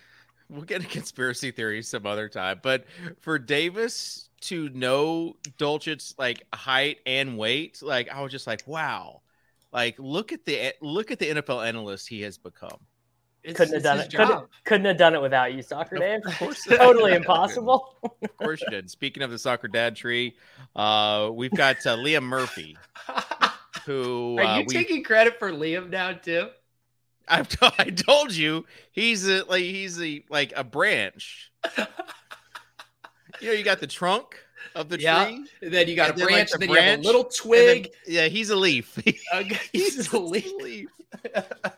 we'll 0.49 0.63
get 0.63 0.83
a 0.83 0.87
conspiracy 0.87 1.51
theory 1.51 1.83
some 1.83 2.07
other 2.07 2.31
time. 2.31 2.61
But 2.63 2.87
for 3.21 3.39
Davis 3.39 4.30
to 4.43 4.69
know 4.71 5.37
Dulcich's 5.59 6.15
like 6.19 6.47
height 6.55 6.99
and 7.07 7.37
weight, 7.37 7.83
like 7.83 8.09
I 8.11 8.23
was 8.23 8.33
just 8.33 8.47
like, 8.47 8.67
wow, 8.67 9.21
like 9.73 9.97
look 9.99 10.33
at 10.33 10.45
the 10.45 10.73
look 10.81 11.11
at 11.11 11.19
the 11.19 11.27
NFL 11.27 11.67
analyst 11.67 12.09
he 12.09 12.23
has 12.23 12.39
become. 12.39 12.79
It's- 13.43 13.57
Couldn't 13.57 13.75
have 13.75 13.83
done 13.83 14.01
it. 14.01 14.13
Couldn't, 14.13 14.49
couldn't 14.65 14.85
have 14.87 14.99
done 14.99 15.15
it 15.15 15.23
without 15.23 15.55
you, 15.55 15.63
soccer 15.63 15.97
Dave. 15.97 16.21
Of 16.27 16.39
course, 16.39 16.63
totally 16.69 17.15
impossible. 17.15 17.95
Of 18.03 18.37
course 18.37 18.61
you 18.61 18.69
did. 18.69 18.91
Speaking 18.91 19.23
of 19.23 19.31
the 19.31 19.39
soccer 19.39 19.69
dad 19.69 19.97
tree, 19.97 20.37
uh, 20.77 21.31
we've 21.33 21.51
got 21.51 21.77
uh, 21.87 21.97
Liam 21.97 22.25
Murphy, 22.25 22.77
who 23.87 24.37
Are 24.39 24.45
uh, 24.45 24.59
you 24.59 24.65
we 24.67 24.75
taking 24.75 25.03
credit 25.03 25.39
for 25.39 25.51
Liam 25.51 25.89
now 25.89 26.13
too? 26.13 26.49
I've 27.29 27.49
t- 27.49 27.57
I 27.79 27.91
told 27.91 28.35
you 28.35 28.67
he's 28.93 29.27
a, 29.27 29.45
like 29.45 29.63
he's 29.63 30.01
a 30.03 30.23
like 30.29 30.53
a 30.55 30.65
branch. 30.65 31.51
You 33.41 33.49
know, 33.49 33.53
you 33.55 33.65
got 33.65 33.81
the 33.81 33.87
trunk 33.87 34.37
of 34.75 34.89
the 34.89 35.01
Yeah, 35.01 35.25
tree. 35.25 35.45
And 35.63 35.73
then 35.73 35.89
you 35.89 35.97
got 35.97 36.11
And 36.11 36.17
a 36.17 36.19
then, 36.19 36.27
like, 36.27 36.35
branch, 36.35 36.51
the 36.51 36.59
then 36.59 36.69
you 36.69 36.75
have 36.77 36.99
a 36.99 37.03
little 37.03 37.23
and 37.23 37.31
then- 37.31 37.83
twig. 37.83 37.89
yeah, 38.07 38.27
he's 38.29 38.51
a 38.51 38.57
leaf. 38.57 38.97
He's 39.73 40.13
a 40.13 40.19
leaf. 40.19 40.89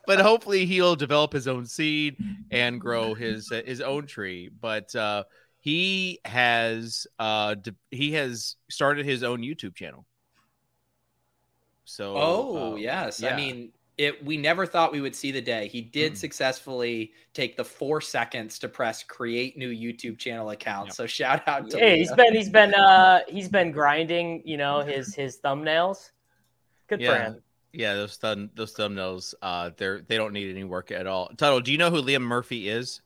but 0.07 0.21
hopefully 0.21 0.66
he'll 0.66 0.95
develop 0.97 1.33
his 1.33 1.49
own 1.49 1.64
seed 1.64 2.16
and 2.50 2.78
grow 2.81 3.14
his 3.14 3.50
uh, 3.50 3.62
his 3.64 3.81
own 3.81 4.07
tree. 4.07 4.50
But 4.61 4.95
uh, 4.95 5.25
he 5.59 6.19
has 6.26 7.07
uh, 7.19 7.54
de- 7.54 7.75
he 7.90 8.12
has 8.12 8.57
started 8.69 9.07
his 9.07 9.23
own 9.23 9.40
YouTube 9.40 9.75
channel. 9.75 10.04
So 11.85 12.14
Oh 12.16 12.73
uh, 12.73 12.76
yes, 12.76 13.21
yeah. 13.21 13.33
I 13.33 13.37
mean 13.37 13.73
it. 14.03 14.25
We 14.25 14.37
never 14.37 14.67
thought 14.67 14.93
we 14.93 15.01
would 15.01 15.15
see 15.17 15.31
the 15.31 15.41
day. 15.41 15.69
He 15.69 15.81
did 15.81 16.13
Mm. 16.13 16.17
successfully 16.17 17.13
take 17.35 17.57
the 17.57 17.65
four 17.65 18.01
seconds 18.01 18.59
to 18.61 18.69
press 18.69 19.03
create 19.03 19.57
new 19.57 19.71
YouTube 19.71 20.19
channel 20.19 20.51
account. 20.51 20.89
Yep. 20.89 20.95
So 20.95 21.07
shout 21.07 21.47
out 21.49 21.71
to 21.71 21.79
Hey, 21.79 21.99
he's 21.99 22.09
Leah. 22.11 22.17
been 22.17 22.35
he's 22.35 22.49
been 22.51 22.75
uh 22.89 23.21
he's 23.29 23.49
been 23.49 23.73
grinding, 23.73 24.43
you 24.47 24.57
know, 24.57 24.81
his 24.81 25.15
his 25.15 25.39
thumbnails. 25.39 26.11
Good 26.89 27.05
for 27.05 27.15
him. 27.17 27.43
yeah. 27.73 27.95
Those 27.95 28.17
thumb 28.17 28.51
those 28.55 28.75
thumbnails, 28.75 29.35
uh, 29.43 29.71
they're 29.77 30.03
they 30.03 30.17
don't 30.17 30.33
need 30.33 30.51
any 30.51 30.65
work 30.65 30.91
at 30.91 31.07
all. 31.07 31.29
Tuttle, 31.37 31.61
do 31.61 31.73
you 31.73 31.79
know 31.79 31.91
who 31.91 32.03
Liam 32.03 32.23
Murphy 32.23 32.69
is? 32.69 33.01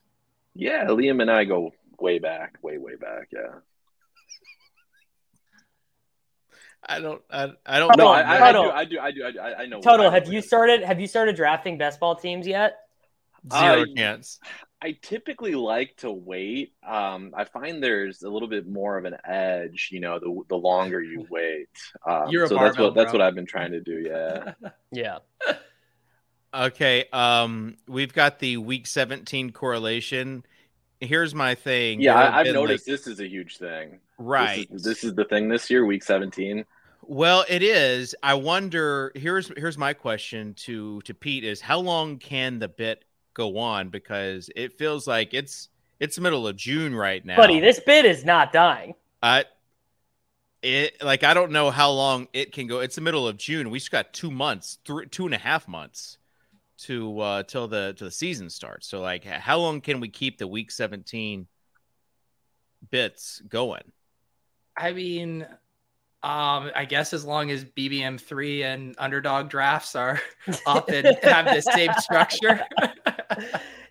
Yeah, 0.55 0.87
Liam 0.87 1.21
and 1.23 1.31
I 1.31 1.45
go 1.45 1.73
way 2.01 2.19
back, 2.19 2.59
way 2.63 2.79
way 2.79 2.97
back. 2.97 3.29
Yeah. 3.33 3.61
I 6.89 7.01
don't. 7.01 7.23
I, 7.31 7.51
I 7.67 7.79
don't. 7.79 7.97
Know. 7.97 8.09
I, 8.09 8.21
I, 8.23 8.49
I 8.49 8.53
do, 8.53 8.59
I 8.71 8.85
do, 8.85 8.99
I 9.01 9.11
do, 9.11 9.25
I 9.25 9.31
do, 9.33 9.39
I 9.41 9.63
I 9.63 9.67
know. 9.67 9.81
Total, 9.81 10.11
have 10.11 10.29
you 10.33 10.41
started 10.41 10.83
have 10.85 11.01
you 11.01 11.07
started 11.07 11.35
drafting 11.37 11.79
best 11.79 11.99
ball 12.01 12.15
teams 12.17 12.47
yet? 12.47 12.77
Zero 13.53 13.83
Uh, 13.83 13.87
chance. 13.97 14.39
I 14.83 14.97
typically 15.03 15.55
like 15.55 15.97
to 15.99 16.11
wait. 16.13 16.75
Um, 16.87 17.33
I 17.37 17.45
find 17.45 17.83
there's 17.83 18.23
a 18.23 18.29
little 18.29 18.49
bit 18.49 18.67
more 18.69 18.99
of 18.99 19.05
an 19.05 19.17
edge, 19.25 19.89
you 19.91 20.01
know, 20.01 20.19
the 20.19 20.43
the 20.49 20.57
longer 20.57 21.03
you 21.03 21.27
wait. 21.31 21.69
Um, 22.07 22.29
You're 22.29 22.45
a 22.45 22.49
so 22.49 22.55
that's 22.57 22.77
barbell, 22.77 22.85
what 22.87 22.95
that's 22.95 23.11
bro. 23.13 23.21
what 23.21 23.27
I've 23.27 23.35
been 23.35 23.47
trying 23.47 23.73
to 23.73 23.81
do. 23.81 23.99
Yeah. 24.07 24.53
Yeah. 24.93 25.19
Okay, 26.55 27.05
um, 27.13 27.77
we've 27.87 28.15
got 28.15 28.39
the 28.39 28.57
week 28.57 28.87
17 28.87 29.51
correlation. 29.53 30.45
Here's 31.01 31.35
my 31.35 31.55
thing. 31.55 32.01
Yeah, 32.01 32.15
I, 32.15 32.41
I've 32.41 32.47
noticed 32.55 32.89
like- 32.89 32.97
this 32.97 33.07
is 33.07 33.21
a 33.21 33.29
huge 33.29 33.59
thing. 33.59 34.01
right. 34.19 34.67
This 34.71 34.79
is, 34.81 34.85
this 34.85 35.05
is 35.05 35.15
the 35.15 35.25
thing 35.27 35.49
this 35.49 35.69
year, 35.71 35.85
week 35.85 36.03
17. 36.03 36.65
Well, 37.09 37.45
it 37.49 37.63
is. 37.63 38.15
I 38.23 38.35
wonder. 38.35 39.13
Here's 39.15 39.51
here's 39.57 39.79
my 39.79 39.93
question 39.93 40.55
to 40.55 41.01
to 41.03 41.15
Pete: 41.15 41.45
Is 41.45 41.61
how 41.61 41.79
long 41.79 42.19
can 42.19 42.59
the 42.59 42.69
bit 42.69 43.05
go 43.33 43.59
on? 43.59 43.91
Because 43.91 44.51
it 44.57 44.73
feels 44.73 45.07
like 45.07 45.33
it's 45.33 45.69
it's 46.01 46.19
middle 46.19 46.49
of 46.49 46.57
June 46.57 46.95
right 46.95 47.25
now. 47.25 47.37
Buddy, 47.37 47.61
this 47.61 47.79
bit 47.81 48.05
is 48.05 48.25
not 48.25 48.53
dying. 48.53 48.95
I 49.23 49.45
it 50.63 51.03
like 51.03 51.23
I 51.23 51.33
don't 51.33 51.53
know 51.53 51.71
how 51.71 51.93
long 51.93 52.27
it 52.33 52.53
can 52.53 52.67
go. 52.67 52.81
It's 52.81 52.97
the 52.97 53.01
middle 53.01 53.29
of 53.29 53.37
June. 53.37 53.71
We 53.71 53.79
just 53.79 53.93
got 53.93 54.13
two 54.13 54.31
months, 54.31 54.79
three, 54.85 55.07
two 55.07 55.27
and 55.27 55.35
a 55.35 55.39
half 55.39 55.69
months 55.69 56.19
to 56.79 57.21
uh 57.21 57.43
till 57.45 57.69
the 57.69 57.95
till 57.97 58.09
the 58.09 58.13
season 58.13 58.51
starts. 58.51 58.89
So 58.89 59.01
like, 59.01 59.25
how 59.25 59.59
long 59.59 59.81
can 59.81 60.01
we 60.01 60.09
keep 60.09 60.39
the 60.39 60.47
week 60.47 60.73
seventeen 60.73 61.47
bits 62.91 63.41
going? 63.49 63.93
I 64.77 64.93
mean, 64.93 65.47
um, 66.27 66.73
I 66.75 66.85
guess 66.85 67.13
as 67.13 67.25
long 67.25 67.53
as 67.53 67.65
BBM 67.65 68.21
three 68.21 68.65
and 68.65 68.97
underdog 68.99 69.49
drafts 69.49 69.95
are 69.95 70.21
up 70.67 70.89
and 70.89 71.17
have 71.23 71.45
the 71.47 71.63
same 71.63 71.93
structure. 71.99 72.63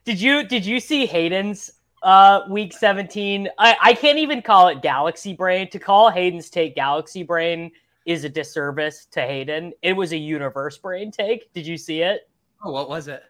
Did 0.04 0.20
you 0.20 0.46
did 0.46 0.66
you 0.66 0.82
see 0.82 1.06
Hayden's 1.06 1.72
uh 2.04 2.42
week 2.50 2.74
17? 2.74 3.48
I, 3.58 3.78
I 3.82 3.94
can't 3.94 4.18
even 4.18 4.42
call 4.42 4.68
it 4.68 4.82
Galaxy 4.82 5.34
Brain. 5.34 5.70
To 5.70 5.80
call 5.80 6.12
Hayden's 6.12 6.50
take 6.50 6.76
Galaxy 6.76 7.24
Brain 7.24 7.72
is 8.06 8.26
a 8.26 8.30
disservice 8.30 9.06
to 9.12 9.22
Hayden. 9.22 9.72
It 9.82 9.94
was 9.94 10.12
a 10.12 10.18
universe 10.18 10.78
brain 10.78 11.12
take. 11.12 11.54
Did 11.54 11.66
you 11.66 11.78
see 11.78 12.02
it? 12.02 12.30
oh, 12.66 12.72
what 12.72 12.90
was 12.90 13.08
it? 13.08 13.24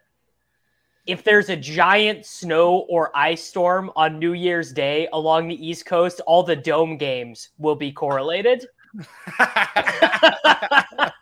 If 1.06 1.24
there's 1.24 1.50
a 1.50 1.56
giant 1.56 2.26
snow 2.26 2.88
or 2.90 3.16
ice 3.16 3.44
storm 3.44 3.92
on 3.96 4.18
New 4.18 4.34
Year's 4.34 4.74
Day 4.74 5.08
along 5.14 5.48
the 5.48 5.68
East 5.68 5.86
Coast, 5.86 6.22
all 6.26 6.42
the 6.42 6.56
dome 6.56 6.98
games 6.98 7.50
will 7.60 7.76
be 7.76 7.92
correlated. 7.92 8.66
All 9.40 9.46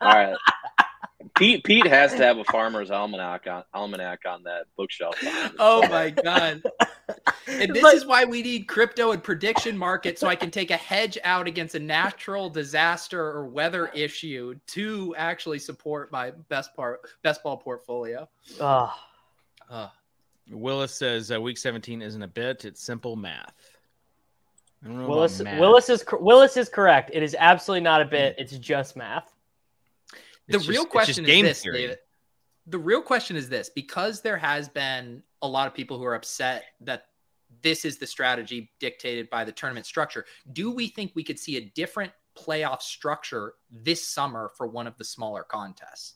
right. 0.01 0.35
Pete 1.35 1.63
Pete 1.63 1.87
has 1.87 2.11
to 2.11 2.17
have 2.23 2.37
a 2.37 2.43
farmer's 2.43 2.91
almanac 2.91 3.47
on 3.47 3.63
almanac 3.73 4.21
on 4.27 4.43
that 4.43 4.65
bookshelf. 4.77 5.15
oh 5.57 5.87
my 5.89 6.11
god. 6.11 6.61
And 7.47 7.73
this 7.73 7.81
But- 7.81 7.95
is 7.95 8.05
why 8.05 8.23
we 8.25 8.41
need 8.43 8.67
crypto 8.67 9.11
and 9.11 9.23
prediction 9.23 9.75
market 9.77 10.19
so 10.19 10.27
I 10.27 10.35
can 10.35 10.51
take 10.51 10.69
a 10.69 10.77
hedge 10.77 11.17
out 11.23 11.47
against 11.47 11.73
a 11.75 11.79
natural 11.79 12.49
disaster 12.49 13.19
or 13.19 13.47
weather 13.47 13.87
issue 13.87 14.55
to 14.67 15.15
actually 15.17 15.59
support 15.59 16.11
my 16.11 16.31
best 16.49 16.75
part 16.75 17.01
best 17.23 17.41
ball 17.41 17.57
portfolio. 17.57 18.29
Ugh. 18.59 18.89
Uh, 19.69 19.89
Willis 20.51 20.93
says 20.93 21.31
uh, 21.31 21.41
week 21.41 21.57
seventeen 21.57 22.01
isn't 22.03 22.21
a 22.21 22.27
bit; 22.27 22.63
it's 22.65 22.83
simple 22.83 23.15
math. 23.15 23.55
I 23.57 23.61
don't 23.61 23.71
know 23.71 24.71
about 24.71 24.72
Willis. 24.85 25.39
Willis 25.41 25.89
is 25.89 26.03
Willis 26.11 26.57
is 26.57 26.69
correct. 26.69 27.11
It 27.13 27.23
is 27.23 27.35
absolutely 27.39 27.83
not 27.83 28.01
a 28.01 28.05
bit. 28.05 28.35
It's 28.37 28.57
just 28.57 28.95
math. 28.95 29.33
the 30.47 30.57
It's 30.57 30.67
real 30.67 30.83
just- 30.83 30.85
it's 30.87 30.91
question 30.91 31.25
just 31.25 31.35
is 31.37 31.43
this, 31.43 31.61
theory. 31.63 31.77
David. 31.77 31.97
The 32.67 32.77
real 32.79 33.01
question 33.01 33.35
is 33.35 33.49
this 33.49 33.69
because 33.69 34.21
there 34.21 34.37
has 34.37 34.67
been 34.69 35.23
a 35.41 35.47
lot 35.47 35.67
of 35.67 35.73
people 35.73 35.97
who 35.97 36.03
are 36.05 36.15
upset 36.15 36.65
that 36.81 37.07
this 37.61 37.85
is 37.85 37.97
the 37.97 38.07
strategy 38.07 38.71
dictated 38.79 39.29
by 39.29 39.43
the 39.45 39.51
tournament 39.51 39.85
structure. 39.85 40.25
Do 40.53 40.71
we 40.71 40.87
think 40.87 41.11
we 41.15 41.23
could 41.23 41.39
see 41.39 41.57
a 41.57 41.61
different 41.61 42.11
playoff 42.37 42.81
structure 42.81 43.53
this 43.71 44.05
summer 44.05 44.51
for 44.57 44.65
one 44.67 44.87
of 44.87 44.97
the 44.97 45.03
smaller 45.05 45.43
contests? 45.43 46.15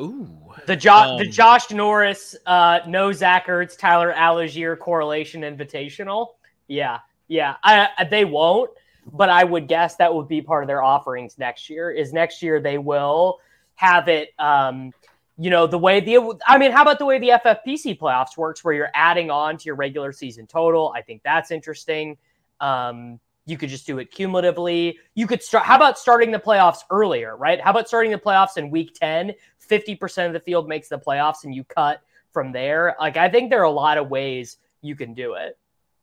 Ooh, 0.00 0.52
The 0.66 0.76
jo- 0.76 1.18
the 1.18 1.26
Um, 1.26 1.30
Josh 1.30 1.70
Norris, 1.70 2.34
uh, 2.46 2.80
no 2.86 3.12
Zach 3.12 3.46
Ertz, 3.48 3.76
Tyler 3.78 4.12
Allgeier 4.14 4.78
correlation 4.78 5.42
invitational. 5.42 6.34
Yeah, 6.68 7.00
yeah. 7.30 7.56
I, 7.62 8.04
they 8.10 8.24
won't, 8.24 8.70
but 9.12 9.30
I 9.30 9.44
would 9.44 9.68
guess 9.68 9.96
that 9.96 10.12
would 10.12 10.28
be 10.28 10.42
part 10.42 10.64
of 10.64 10.66
their 10.66 10.82
offerings 10.82 11.38
next 11.38 11.70
year. 11.70 11.90
Is 11.90 12.12
next 12.12 12.42
year 12.42 12.60
they 12.60 12.76
will 12.76 13.38
have 13.76 14.08
it. 14.08 14.30
Um, 14.38 14.92
you 15.38 15.48
know 15.48 15.66
the 15.66 15.78
way 15.78 16.00
the 16.00 16.38
I 16.46 16.58
mean, 16.58 16.70
how 16.70 16.82
about 16.82 16.98
the 16.98 17.06
way 17.06 17.18
the 17.18 17.30
FFPC 17.30 17.98
playoffs 17.98 18.36
works, 18.36 18.62
where 18.62 18.74
you're 18.74 18.90
adding 18.94 19.30
on 19.30 19.56
to 19.56 19.64
your 19.64 19.76
regular 19.76 20.12
season 20.12 20.46
total? 20.46 20.92
I 20.94 21.00
think 21.00 21.22
that's 21.22 21.50
interesting. 21.50 22.18
Um, 22.60 23.20
you 23.46 23.56
could 23.56 23.70
just 23.70 23.86
do 23.86 23.98
it 23.98 24.10
cumulatively. 24.10 24.98
You 25.14 25.26
could 25.26 25.42
start. 25.42 25.64
How 25.64 25.76
about 25.76 25.98
starting 25.98 26.30
the 26.30 26.38
playoffs 26.38 26.80
earlier, 26.90 27.36
right? 27.36 27.60
How 27.60 27.70
about 27.70 27.88
starting 27.88 28.10
the 28.10 28.18
playoffs 28.18 28.58
in 28.58 28.70
week 28.70 28.94
10? 29.00 29.32
50% 29.70 30.26
of 30.26 30.32
the 30.32 30.40
field 30.40 30.68
makes 30.68 30.88
the 30.88 30.98
playoffs 30.98 31.44
and 31.44 31.54
you 31.54 31.64
cut 31.64 32.02
from 32.32 32.52
there. 32.52 32.96
Like, 32.98 33.16
I 33.16 33.28
think 33.28 33.50
there 33.50 33.60
are 33.60 33.64
a 33.64 33.70
lot 33.70 33.98
of 33.98 34.10
ways 34.10 34.58
you 34.82 34.94
can 34.94 35.14
do 35.14 35.34
it. 35.34 35.56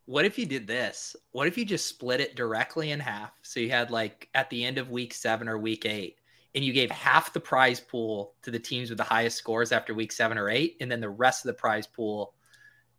What 0.08 0.24
if 0.24 0.38
you 0.38 0.46
did 0.46 0.66
this? 0.66 1.14
What 1.32 1.48
if 1.48 1.58
you 1.58 1.66
just 1.66 1.86
split 1.86 2.22
it 2.22 2.34
directly 2.34 2.92
in 2.92 2.98
half? 2.98 3.32
So 3.42 3.60
you 3.60 3.68
had 3.68 3.90
like 3.90 4.30
at 4.34 4.48
the 4.48 4.64
end 4.64 4.78
of 4.78 4.90
week 4.90 5.12
seven 5.12 5.50
or 5.50 5.58
week 5.58 5.84
eight, 5.84 6.16
and 6.54 6.64
you 6.64 6.72
gave 6.72 6.90
half 6.90 7.34
the 7.34 7.40
prize 7.40 7.78
pool 7.78 8.32
to 8.40 8.50
the 8.50 8.58
teams 8.58 8.88
with 8.88 8.96
the 8.96 9.04
highest 9.04 9.36
scores 9.36 9.70
after 9.70 9.92
week 9.92 10.10
seven 10.10 10.38
or 10.38 10.48
eight, 10.48 10.78
and 10.80 10.90
then 10.90 11.02
the 11.02 11.10
rest 11.10 11.44
of 11.44 11.48
the 11.48 11.60
prize 11.60 11.86
pool 11.86 12.32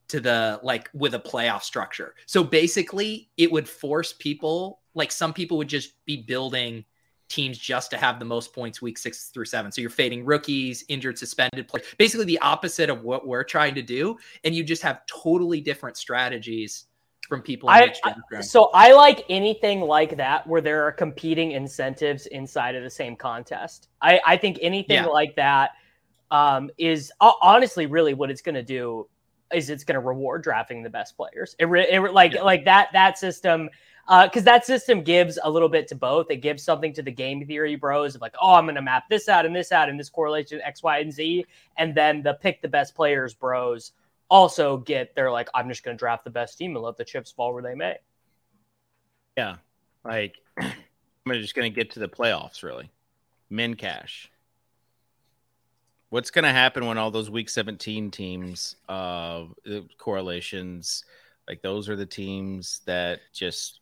to 0.10 0.20
the 0.20 0.60
like 0.62 0.92
with 0.94 1.16
a 1.16 1.20
playoff 1.20 1.64
structure. 1.64 2.14
So 2.28 2.44
basically, 2.44 3.32
it 3.38 3.52
would 3.52 3.68
force 3.68 4.14
people, 4.14 4.82
like 4.94 5.12
some 5.12 5.34
people 5.34 5.58
would 5.58 5.68
just 5.68 6.06
be 6.06 6.18
building 6.18 6.86
teams 7.28 7.58
just 7.58 7.90
to 7.90 7.98
have 7.98 8.20
the 8.20 8.26
most 8.26 8.54
points 8.54 8.84
week 8.84 9.00
six 9.00 9.30
through 9.30 9.46
seven. 9.46 9.72
So 9.72 9.82
you're 9.82 9.90
fading 9.90 10.26
rookies, 10.26 10.86
injured, 10.90 11.18
suspended 11.18 11.68
players, 11.68 11.88
basically 11.98 12.26
the 12.26 12.40
opposite 12.40 12.92
of 12.92 13.02
what 13.02 13.26
we're 13.26 13.44
trying 13.44 13.74
to 13.74 13.82
do. 13.82 14.16
And 14.44 14.54
you 14.54 14.64
just 14.64 14.84
have 14.84 15.08
totally 15.08 15.60
different 15.60 15.98
strategies 15.98 16.86
from 17.30 17.44
people 17.44 17.70
in 17.70 17.76
I, 18.34 18.42
so 18.42 18.72
I 18.74 18.92
like 18.92 19.24
anything 19.30 19.82
like 19.82 20.18
that 20.18 20.46
where 20.48 20.62
there 20.62 20.84
are 20.86 20.92
competing 20.92 21.52
incentives 21.52 22.26
inside 22.26 22.74
of 22.74 22.84
the 22.84 22.90
same 22.90 23.16
contest. 23.16 23.88
I, 24.02 24.20
I 24.26 24.36
think 24.36 24.58
anything 24.62 24.96
Yeah. 25.04 25.06
like 25.06 25.36
that 25.36 25.72
um, 26.32 26.72
is 26.80 27.12
ho- 27.22 27.38
honestly 27.42 27.86
really 27.86 28.16
what 28.16 28.32
it's 28.32 28.42
going 28.42 28.56
to 28.56 28.64
do 28.64 29.08
is 29.54 29.70
it's 29.70 29.84
going 29.84 29.94
to 29.94 30.00
reward 30.00 30.42
drafting 30.44 30.82
the 30.82 30.90
best 30.90 31.16
players. 31.16 31.56
It, 31.60 31.66
re, 31.66 31.88
it 31.88 32.00
like 32.14 32.34
Yeah. 32.34 32.42
like 32.42 32.66
that 32.66 32.90
that 32.94 33.18
system 33.20 33.70
because 34.24 34.44
that 34.44 34.66
system 34.66 35.04
gives 35.04 35.38
a 35.44 35.50
little 35.50 35.70
bit 35.70 35.88
to 35.90 35.96
both. 35.96 36.32
It 36.32 36.38
gives 36.38 36.64
something 36.64 36.94
to 36.94 37.04
the 37.04 37.12
game 37.12 37.46
theory 37.46 37.76
bros 37.76 38.16
of 38.16 38.22
like, 38.22 38.34
oh, 38.42 38.56
I'm 38.56 38.66
going 38.66 38.74
to 38.74 38.82
map 38.82 39.08
this 39.08 39.30
out 39.30 39.46
and 39.46 39.56
this 39.56 39.72
out 39.72 39.88
and 39.88 40.00
this 40.00 40.10
correlation 40.10 40.60
X, 40.64 40.82
Y, 40.82 40.98
and 40.98 41.14
Z, 41.14 41.46
and 41.78 41.94
then 41.94 42.24
the 42.24 42.34
pick 42.34 42.60
the 42.64 42.68
best 42.68 42.96
players 42.96 43.36
bros 43.36 43.92
also 44.30 44.78
get 44.78 45.16
they're 45.16 45.32
like, 45.32 45.50
I'm 45.54 45.68
just 45.70 45.84
going 45.84 45.96
to 45.98 46.00
draft 46.00 46.24
the 46.24 46.30
best 46.30 46.58
team 46.58 46.76
and 46.76 46.84
let 46.84 46.98
the 46.98 47.06
chips 47.06 47.32
fall 47.32 47.54
where 47.54 47.64
they 47.64 47.76
may. 47.76 47.98
yeah. 49.38 49.56
Like 50.06 50.36
I'm 50.60 50.74
just 51.34 51.56
gonna 51.56 51.70
get 51.70 51.92
to 51.92 52.00
the 52.00 52.08
playoffs. 52.08 52.64
Really, 52.64 52.90
min 53.50 53.76
cash. 53.76 54.32
What's 56.10 56.32
gonna 56.32 56.54
happen 56.54 56.86
when 56.86 56.98
all 56.98 57.12
those 57.12 57.30
week 57.30 57.50
17 57.50 58.10
teams, 58.10 58.78
uh, 58.88 59.44
the 59.66 59.86
correlations, 59.98 61.04
like 61.48 61.62
those 61.62 61.90
are 61.90 61.96
the 61.98 62.06
teams 62.06 62.82
that 62.86 63.20
just 63.34 63.82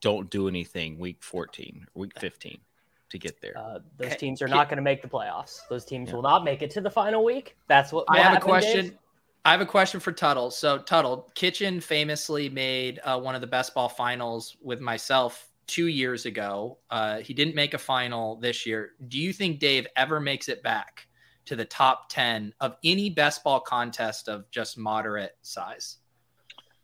don't 0.00 0.28
do 0.30 0.48
anything 0.48 0.98
week 0.98 1.22
14 1.22 1.86
or 1.94 2.00
week 2.00 2.18
15 2.18 2.58
to 3.10 3.18
get 3.18 3.40
there. 3.40 3.56
Uh, 3.56 3.78
those 3.96 4.16
teams 4.16 4.42
are 4.42 4.48
not 4.48 4.68
going 4.68 4.76
to 4.76 4.82
make 4.82 5.00
the 5.00 5.08
playoffs. 5.08 5.60
Those 5.70 5.84
teams 5.84 6.10
Yeah. 6.10 6.16
will 6.16 6.22
not 6.22 6.44
make 6.44 6.60
it 6.60 6.70
to 6.72 6.80
the 6.82 6.90
final 6.90 7.24
week. 7.24 7.56
That's 7.68 7.92
what 7.92 8.04
I 8.08 8.18
have 8.18 8.36
a 8.36 8.40
question. 8.40 8.88
Dave. 8.88 8.98
I 9.44 9.50
have 9.50 9.60
a 9.60 9.66
question 9.66 10.00
for 10.00 10.10
Tuttle. 10.10 10.50
So 10.50 10.78
Tuttle, 10.78 11.30
Kitchen 11.34 11.80
famously 11.80 12.48
made 12.48 12.98
uh, 13.04 13.20
one 13.20 13.34
of 13.34 13.42
the 13.42 13.46
best 13.46 13.74
ball 13.74 13.88
finals 13.90 14.56
with 14.62 14.80
myself 14.80 15.50
two 15.66 15.88
years 15.88 16.24
ago. 16.24 16.78
Uh, 16.90 17.18
he 17.18 17.34
didn't 17.34 17.54
make 17.54 17.74
a 17.74 17.78
final 17.78 18.36
this 18.36 18.64
year. 18.64 18.92
Do 19.08 19.18
you 19.18 19.32
think 19.32 19.58
Dave 19.58 19.86
ever 19.96 20.18
makes 20.18 20.48
it 20.48 20.62
back 20.62 21.06
to 21.44 21.56
the 21.56 21.64
top 21.64 22.08
10 22.08 22.54
of 22.60 22.76
any 22.84 23.10
best 23.10 23.44
ball 23.44 23.60
contest 23.60 24.28
of 24.28 24.50
just 24.50 24.78
moderate 24.78 25.36
size? 25.42 25.98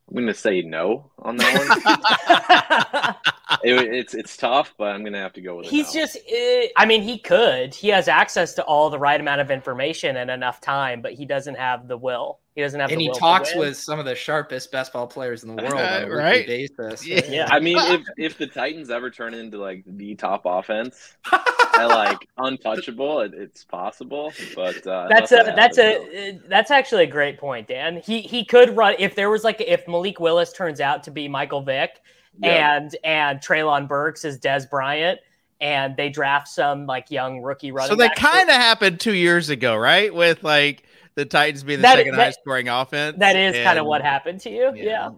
I'm 0.09 0.15
going 0.15 0.27
to 0.27 0.35
say 0.35 0.61
no 0.61 1.11
on 1.21 1.37
that 1.39 3.15
one. 3.25 3.30
it, 3.63 3.95
it's 3.95 4.15
it's 4.15 4.37
tough, 4.37 4.75
but 4.79 4.95
I'm 4.95 5.05
gonna 5.05 5.19
have 5.19 5.33
to 5.35 5.41
go 5.41 5.57
with 5.57 5.67
it. 5.67 5.71
He's 5.71 5.95
now. 5.95 6.01
just, 6.01 6.17
uh, 6.17 6.67
I 6.77 6.87
mean, 6.87 7.03
he 7.03 7.19
could. 7.19 7.75
He 7.75 7.89
has 7.89 8.09
access 8.09 8.55
to 8.55 8.63
all 8.65 8.91
the 8.91 8.99
right 8.99 9.21
amount 9.21 9.41
of 9.41 9.51
information 9.51 10.17
and 10.17 10.31
enough 10.31 10.61
time, 10.61 11.03
but 11.03 11.13
he 11.13 11.25
doesn't 11.27 11.57
have 11.57 11.89
the 11.89 11.97
will. 11.97 12.41
He 12.55 12.63
doesn't 12.63 12.81
have 12.81 12.91
and 12.91 12.99
the 12.99 13.05
he 13.05 13.09
will 13.09 13.15
to 13.15 13.21
talks 13.21 13.51
win. 13.55 13.61
with 13.61 13.77
some 13.77 13.99
of 13.99 14.05
the 14.05 14.15
sharpest 14.15 14.73
best 14.73 14.93
ball 14.93 15.07
players 15.07 15.45
in 15.45 15.55
the 15.55 15.63
world 15.63 15.75
on 15.81 16.03
a 16.03 16.09
Right. 16.11 16.47
basis. 16.47 17.07
Yeah. 17.07 17.49
I 17.51 17.61
mean, 17.61 17.77
if 17.79 18.03
if 18.19 18.39
the 18.39 18.47
Titans 18.47 18.91
ever 18.91 19.11
turn 19.11 19.35
into 19.35 19.59
like 19.59 19.85
the 19.87 20.15
top 20.17 20.43
offense, 20.45 21.15
I 21.33 21.87
like 21.87 22.19
untouchable. 22.39 23.21
It, 23.21 23.35
it's 23.35 23.65
possible, 23.65 24.33
but 24.57 24.85
uh, 24.87 25.07
That's 25.09 25.33
a 25.33 25.37
that 25.37 25.57
that's 25.57 25.77
happens, 25.79 26.09
a 26.13 26.31
uh, 26.31 26.39
that's 26.49 26.71
actually 26.71 27.05
a 27.05 27.11
great 27.11 27.39
point, 27.39 27.69
Dan. 27.69 28.03
He 28.05 28.21
he 28.21 28.45
could 28.45 28.77
run 28.77 28.97
if 28.99 29.15
there 29.15 29.31
was 29.31 29.45
like 29.45 29.61
if 29.61 29.87
Malik 29.87 30.19
Willis 30.19 30.53
turns 30.53 30.81
out 30.81 31.05
to 31.05 31.11
be 31.11 31.29
Michael 31.29 31.63
Vick 31.63 31.91
no. 31.93 32.11
Yeah. 32.39 32.77
and 32.77 32.97
and 33.05 33.39
Treylon 33.41 33.89
Burks 33.89 34.25
is 34.25 34.39
Dez 34.39 34.69
Bryant 34.69 35.21
and 35.61 35.97
they 35.97 36.09
draft 36.09 36.49
some 36.49 36.87
like 36.87 37.11
young 37.11 37.43
rookie 37.43 37.73
running. 37.73 37.91
So 37.91 37.97
that 37.97 38.17
kind 38.17 38.49
of 38.49 38.55
happened 38.55 39.01
two 39.01 39.15
years 39.15 39.51
ago, 39.51 39.77
right? 39.77 40.15
With 40.15 40.43
like 40.43 40.85
the 41.17 41.25
Titans 41.27 41.63
being 41.65 41.79
the 41.81 41.83
That- 41.83 41.97
second 41.99 42.15
that- 42.15 42.21
highest 42.21 42.41
scoring 42.41 42.69
offense. 42.69 43.17
that 43.19 43.37
is 43.37 43.57
kind 43.65 43.79
of 43.79 43.85
what 43.87 44.01
happened 44.03 44.41
to 44.43 44.51
you. 44.51 44.73
Yeah. 44.75 45.11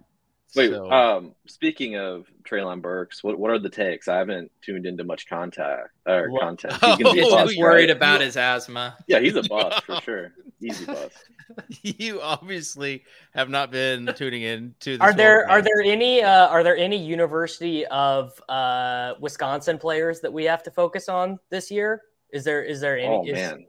Wait, 0.55 0.69
So- 0.71 0.91
um, 0.91 1.33
speaking 1.47 1.95
of 1.97 2.27
Treylon 2.43 2.81
Burks, 2.81 3.23
what 3.23 3.39
what 3.39 3.51
are 3.51 3.57
the 3.59 3.69
takes? 3.69 4.07
I 4.07 4.17
haven't 4.17 4.51
tuned 4.61 4.85
into 4.85 5.03
much 5.03 5.27
contact 5.29 5.89
or 6.05 6.29
Well- 6.29 6.41
content. 6.41 6.73
He's 6.81 6.81
gonna 6.81 6.97
be 6.97 7.05
Oh, 7.09 7.13
He's 7.13 7.29
bust, 7.31 7.47
just 7.51 7.59
worried 7.59 7.89
right? 7.89 7.95
about 7.97 8.21
his 8.21 8.35
asthma. 8.37 8.97
Yeah, 9.07 9.19
he's 9.19 9.35
a 9.35 9.43
bust 9.43 9.83
for 9.85 10.01
sure. 10.01 10.33
Easy 10.61 10.85
bust. 10.85 11.15
you 11.81 12.21
obviously 12.21 13.03
have 13.33 13.49
not 13.49 13.71
been 13.71 14.13
tuning 14.15 14.43
in 14.43 14.75
to. 14.81 14.97
The 14.97 15.03
Are 15.03 15.13
there 15.13 15.49
are 15.49 15.61
there 15.61 15.81
any 15.81 16.21
uh, 16.21 16.47
are 16.47 16.63
there 16.63 16.77
any 16.77 16.97
University 16.97 17.85
of 17.87 18.39
uh, 18.49 19.13
Wisconsin 19.19 19.77
players 19.77 20.19
that 20.21 20.31
we 20.31 20.43
have 20.45 20.63
to 20.63 20.71
focus 20.71 21.09
on 21.09 21.39
this 21.49 21.69
year? 21.71 22.01
Is 22.31 22.43
there 22.43 22.63
is 22.63 22.79
there 22.81 22.97
any? 22.97 23.07
Oh 23.07 23.25
is- 23.25 23.33
man, 23.33 23.65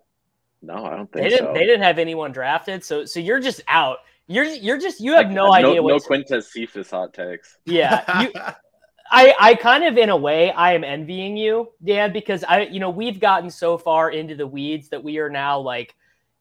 no, 0.62 0.84
I 0.86 0.90
don't 0.96 1.10
think 1.12 1.12
they 1.12 1.20
think 1.22 1.30
didn't 1.30 1.46
so. 1.48 1.52
they 1.54 1.66
didn't 1.66 1.82
have 1.82 1.98
anyone 1.98 2.32
drafted, 2.32 2.84
so 2.84 3.04
so 3.04 3.20
you're 3.20 3.40
just 3.40 3.60
out. 3.68 3.98
You're 4.26 4.44
you're 4.44 4.78
just 4.78 5.00
you 5.00 5.12
have 5.12 5.30
no 5.30 5.52
idea 5.52 5.74
No, 5.74 5.82
what. 5.82 5.90
no 5.90 5.98
Quintez 6.16 6.44
Cephus 6.44 6.90
hot 6.90 7.12
takes. 7.12 7.58
yeah, 7.66 8.22
you, 8.22 8.32
I 9.10 9.34
I 9.38 9.54
kind 9.54 9.84
of 9.84 9.98
in 9.98 10.08
a 10.08 10.16
way 10.16 10.50
I 10.52 10.72
am 10.72 10.82
envying 10.82 11.36
you, 11.36 11.68
Dan, 11.84 12.10
because 12.10 12.42
I 12.44 12.62
you 12.62 12.80
know 12.80 12.88
we've 12.88 13.20
gotten 13.20 13.50
so 13.50 13.76
far 13.76 14.10
into 14.10 14.34
the 14.34 14.46
weeds 14.46 14.88
that 14.88 15.04
we 15.04 15.18
are 15.18 15.28
now 15.28 15.58
like, 15.60 15.94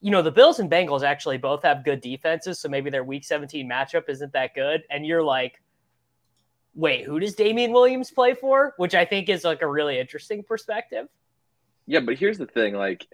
you 0.04 0.12
know, 0.12 0.22
the 0.22 0.32
Bills 0.32 0.60
and 0.60 0.70
Bengals 0.70 1.02
actually 1.02 1.38
both 1.38 1.64
have 1.64 1.86
good 1.86 2.02
defenses, 2.02 2.60
so 2.60 2.68
maybe 2.68 2.90
their 2.90 3.06
Week 3.06 3.24
17 3.24 3.68
matchup 3.70 4.10
isn't 4.10 4.34
that 4.34 4.54
good, 4.54 4.84
and 4.90 5.06
you're 5.06 5.24
like, 5.24 5.62
wait, 6.76 7.06
who 7.06 7.22
does 7.22 7.36
Damien 7.36 7.72
Williams 7.72 8.12
play 8.12 8.34
for? 8.34 8.74
Which 8.76 8.96
I 8.96 9.06
think 9.06 9.30
is 9.30 9.46
like 9.46 9.62
a 9.62 9.68
really 9.68 9.98
interesting 9.98 10.44
perspective. 10.44 11.08
Yeah, 11.88 12.02
but 12.02 12.18
here's 12.18 12.38
the 12.38 12.46
thing, 12.46 12.74
like 12.76 13.08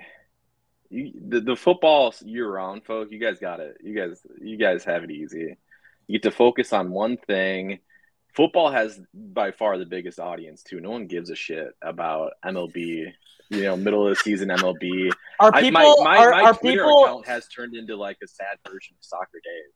you, 0.89 1.11
the 1.27 1.41
the 1.41 1.55
football 1.55 2.11
year 2.25 2.51
round, 2.51 2.85
folk. 2.85 3.11
You 3.11 3.19
guys 3.19 3.37
got 3.37 3.59
it. 3.59 3.77
You 3.83 3.93
guys, 3.93 4.21
you 4.41 4.57
guys 4.57 4.83
have 4.85 5.03
it 5.03 5.11
easy. 5.11 5.57
You 6.07 6.19
get 6.19 6.23
to 6.23 6.35
focus 6.35 6.73
on 6.73 6.89
one 6.89 7.17
thing. 7.17 7.81
Football 8.35 8.71
has 8.71 8.99
by 9.13 9.51
far 9.51 9.77
the 9.77 9.85
biggest 9.85 10.19
audience 10.19 10.63
too. 10.63 10.79
No 10.79 10.91
one 10.91 11.07
gives 11.07 11.29
a 11.29 11.35
shit 11.35 11.69
about 11.81 12.33
MLB. 12.45 13.11
You 13.51 13.63
know, 13.63 13.75
middle 13.75 14.07
of 14.07 14.15
the 14.15 14.15
season 14.15 14.49
MLB. 14.49 15.11
Are 15.39 15.51
I- 15.53 15.61
people 15.61 15.79
my 15.81 15.95
my, 16.03 16.17
are, 16.17 16.31
my 16.31 16.41
are 16.43 16.53
Twitter 16.53 16.83
people 16.83 17.03
account 17.03 17.27
has 17.27 17.47
turned 17.47 17.75
into 17.75 17.95
like 17.95 18.17
a 18.23 18.27
sad 18.27 18.57
version 18.67 18.95
of 18.99 19.03
Soccer 19.03 19.39
Dave 19.43 19.73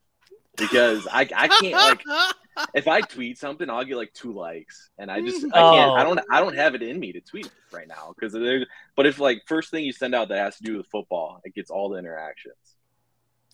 because 0.56 1.08
I 1.12 1.22
I 1.36 1.48
can't 1.48 1.74
like 1.74 2.02
if 2.74 2.88
I 2.88 3.02
tweet 3.02 3.38
something, 3.38 3.70
I'll 3.70 3.84
get 3.84 3.98
like 3.98 4.14
two 4.14 4.34
likes, 4.34 4.90
and 4.98 5.10
I 5.12 5.22
just 5.22 5.46
I 5.46 5.50
can't. 5.50 5.92
Oh. 5.92 5.94
I 5.94 6.04
don't. 6.04 6.20
I 6.32 6.40
don't 6.40 6.56
have 6.56 6.76
it 6.76 6.84
in 6.84 7.00
me 7.00 7.14
to 7.14 7.22
tweet 7.22 7.50
right 7.72 7.88
now 7.88 8.14
because 8.16 8.34
there. 8.34 8.66
But 8.96 9.06
if 9.06 9.20
like 9.20 9.44
first 9.48 9.72
thing 9.72 9.86
you 9.86 9.92
send 9.94 10.14
out 10.14 10.30
that 10.30 10.38
has 10.38 10.58
to 10.58 10.64
do 10.64 10.78
with 10.78 10.88
football, 10.92 11.40
it 11.44 11.56
gets 11.56 11.72
all 11.72 11.90
the 11.90 11.98
interactions. 11.98 12.56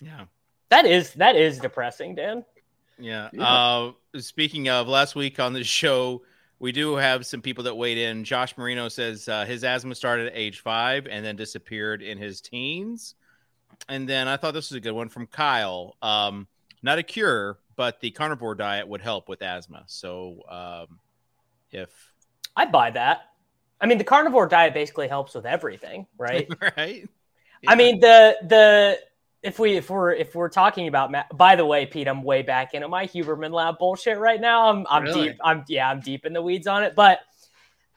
Yeah. 0.01 0.25
that 0.69 0.85
is 0.85 1.13
that 1.15 1.35
is 1.35 1.59
depressing, 1.59 2.15
Dan. 2.15 2.45
Yeah. 2.99 3.29
Yeah. 3.33 3.43
Uh, 3.43 3.91
speaking 4.17 4.69
of 4.69 4.87
last 4.87 5.15
week 5.15 5.39
on 5.39 5.53
the 5.53 5.63
show, 5.63 6.23
we 6.59 6.71
do 6.71 6.95
have 6.95 7.25
some 7.25 7.41
people 7.41 7.63
that 7.65 7.75
weighed 7.75 7.97
in. 7.97 8.23
Josh 8.23 8.57
Marino 8.57 8.89
says 8.89 9.27
uh, 9.29 9.45
his 9.45 9.63
asthma 9.63 9.95
started 9.95 10.27
at 10.27 10.33
age 10.35 10.59
five 10.59 11.07
and 11.07 11.23
then 11.23 11.35
disappeared 11.35 12.01
in 12.01 12.17
his 12.17 12.41
teens. 12.41 13.15
And 13.87 14.07
then 14.07 14.27
I 14.27 14.37
thought 14.37 14.53
this 14.53 14.69
was 14.69 14.77
a 14.77 14.81
good 14.81 14.91
one 14.91 15.09
from 15.09 15.25
Kyle. 15.27 15.95
Um, 16.01 16.47
not 16.83 16.97
a 16.97 17.03
cure, 17.03 17.59
but 17.75 18.01
the 18.01 18.11
carnivore 18.11 18.55
diet 18.55 18.87
would 18.87 19.01
help 19.01 19.29
with 19.29 19.41
asthma. 19.41 19.83
So 19.87 20.41
um, 20.49 20.99
if 21.71 21.89
I 22.55 22.65
buy 22.65 22.91
that. 22.91 23.21
I 23.81 23.85
mean, 23.85 23.97
the 23.97 24.03
carnivore 24.03 24.47
diet 24.47 24.73
basically 24.73 25.07
helps 25.07 25.33
with 25.33 25.45
everything, 25.45 26.05
right? 26.17 26.47
right, 26.77 27.07
I 27.65 27.75
mean 27.75 27.99
the 27.99 28.37
the 28.43 28.99
if 29.41 29.59
we 29.59 29.77
if 29.77 29.89
we're 29.89 30.11
if 30.11 30.35
we're 30.35 30.49
talking 30.49 30.87
about 30.87 31.11
ma- 31.11 31.23
by 31.33 31.55
the 31.55 31.65
way, 31.65 31.85
Pete, 31.85 32.07
I'm 32.07 32.23
way 32.23 32.41
back 32.41 32.73
into 32.73 32.87
my 32.87 33.07
Huberman 33.07 33.51
Lab 33.51 33.77
bullshit 33.77 34.17
right 34.17 34.39
now. 34.39 34.69
I'm 34.69 34.85
I'm 34.89 35.03
Really? 35.03 35.29
deep. 35.29 35.37
I'm 35.43 35.63
yeah, 35.67 35.89
I'm 35.89 36.01
deep 36.01 36.25
in 36.25 36.33
the 36.33 36.41
weeds 36.41 36.67
on 36.67 36.83
it. 36.83 36.95
But 36.95 37.19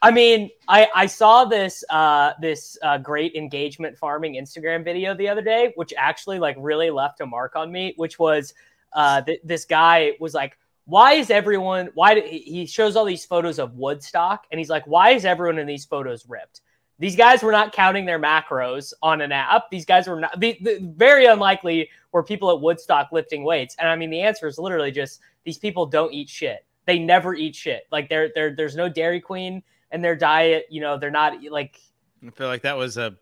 I 0.00 0.11
mean, 0.11 0.50
I 0.68 0.88
I 0.94 1.07
saw 1.07 1.44
this 1.44 1.83
uh 1.90 2.33
this 2.40 2.76
uh, 2.83 2.98
great 2.98 3.35
engagement 3.35 3.98
farming 3.98 4.35
Instagram 4.35 4.85
video 4.85 5.14
the 5.14 5.28
other 5.28 5.42
day, 5.42 5.72
which 5.74 5.92
actually 5.96 6.38
like 6.38 6.57
really 6.59 6.90
left 6.90 7.20
a 7.20 7.26
mark 7.26 7.57
on 7.57 7.72
me. 7.72 7.94
Which 7.96 8.18
was 8.18 8.55
uh 8.92 9.22
th- 9.22 9.40
this 9.44 9.64
guy 9.64 10.12
was 10.20 10.35
like. 10.35 10.57
Why 10.85 11.12
is 11.12 11.31
everyone? 11.31 11.90
Why 11.94 12.20
he 12.20 12.38
he 12.40 12.66
shows 12.66 12.96
all 12.96 13.05
these 13.05 13.24
photos 13.24 13.61
of 13.61 13.76
Woodstock, 13.76 14.46
and 14.50 14.59
he's 14.59 14.68
like, 14.68 14.85
"Why 14.85 15.11
is 15.11 15.24
everyone 15.24 15.61
in 15.61 15.66
these 15.68 15.85
photos 15.85 16.28
ripped?" 16.28 16.61
These 16.98 17.16
guys 17.16 17.42
were 17.42 17.52
not 17.52 17.72
counting 17.72 18.05
their 18.05 18.20
macros 18.20 18.92
on 19.02 19.20
an 19.20 19.33
app. 19.33 19.70
These 19.70 19.85
guys 19.85 20.07
were 20.07 20.20
not. 20.20 20.38
The, 20.38 20.57
the, 20.61 20.78
very 20.96 21.26
unlikely 21.26 21.88
were 22.12 22.22
people 22.22 22.50
at 22.50 22.61
Woodstock 22.61 23.11
lifting 23.11 23.44
weights. 23.44 23.74
And 23.78 23.88
I 23.88 23.96
mean, 23.96 24.11
the 24.11 24.20
answer 24.20 24.46
is 24.46 24.59
literally 24.59 24.92
just 24.92 25.20
these 25.44 25.59
people 25.59 25.87
don't 25.87 26.12
eat 26.12 26.28
shit. 26.28 26.64
They 26.87 26.98
never 26.98 27.35
eat 27.35 27.57
shit. 27.57 27.87
Like 27.90 28.09
there, 28.09 28.31
there, 28.35 28.55
there's 28.55 28.76
no 28.76 28.88
Dairy 28.88 29.20
Queen 29.20 29.62
in 29.92 30.02
their 30.02 30.16
diet. 30.16 30.66
You 30.70 30.81
know, 30.81 30.98
they're 30.98 31.11
not 31.11 31.42
like. 31.44 31.81
I 32.26 32.31
feel 32.31 32.48
like 32.48 32.62
that 32.62 32.76
was 32.76 32.96
a. 32.96 33.16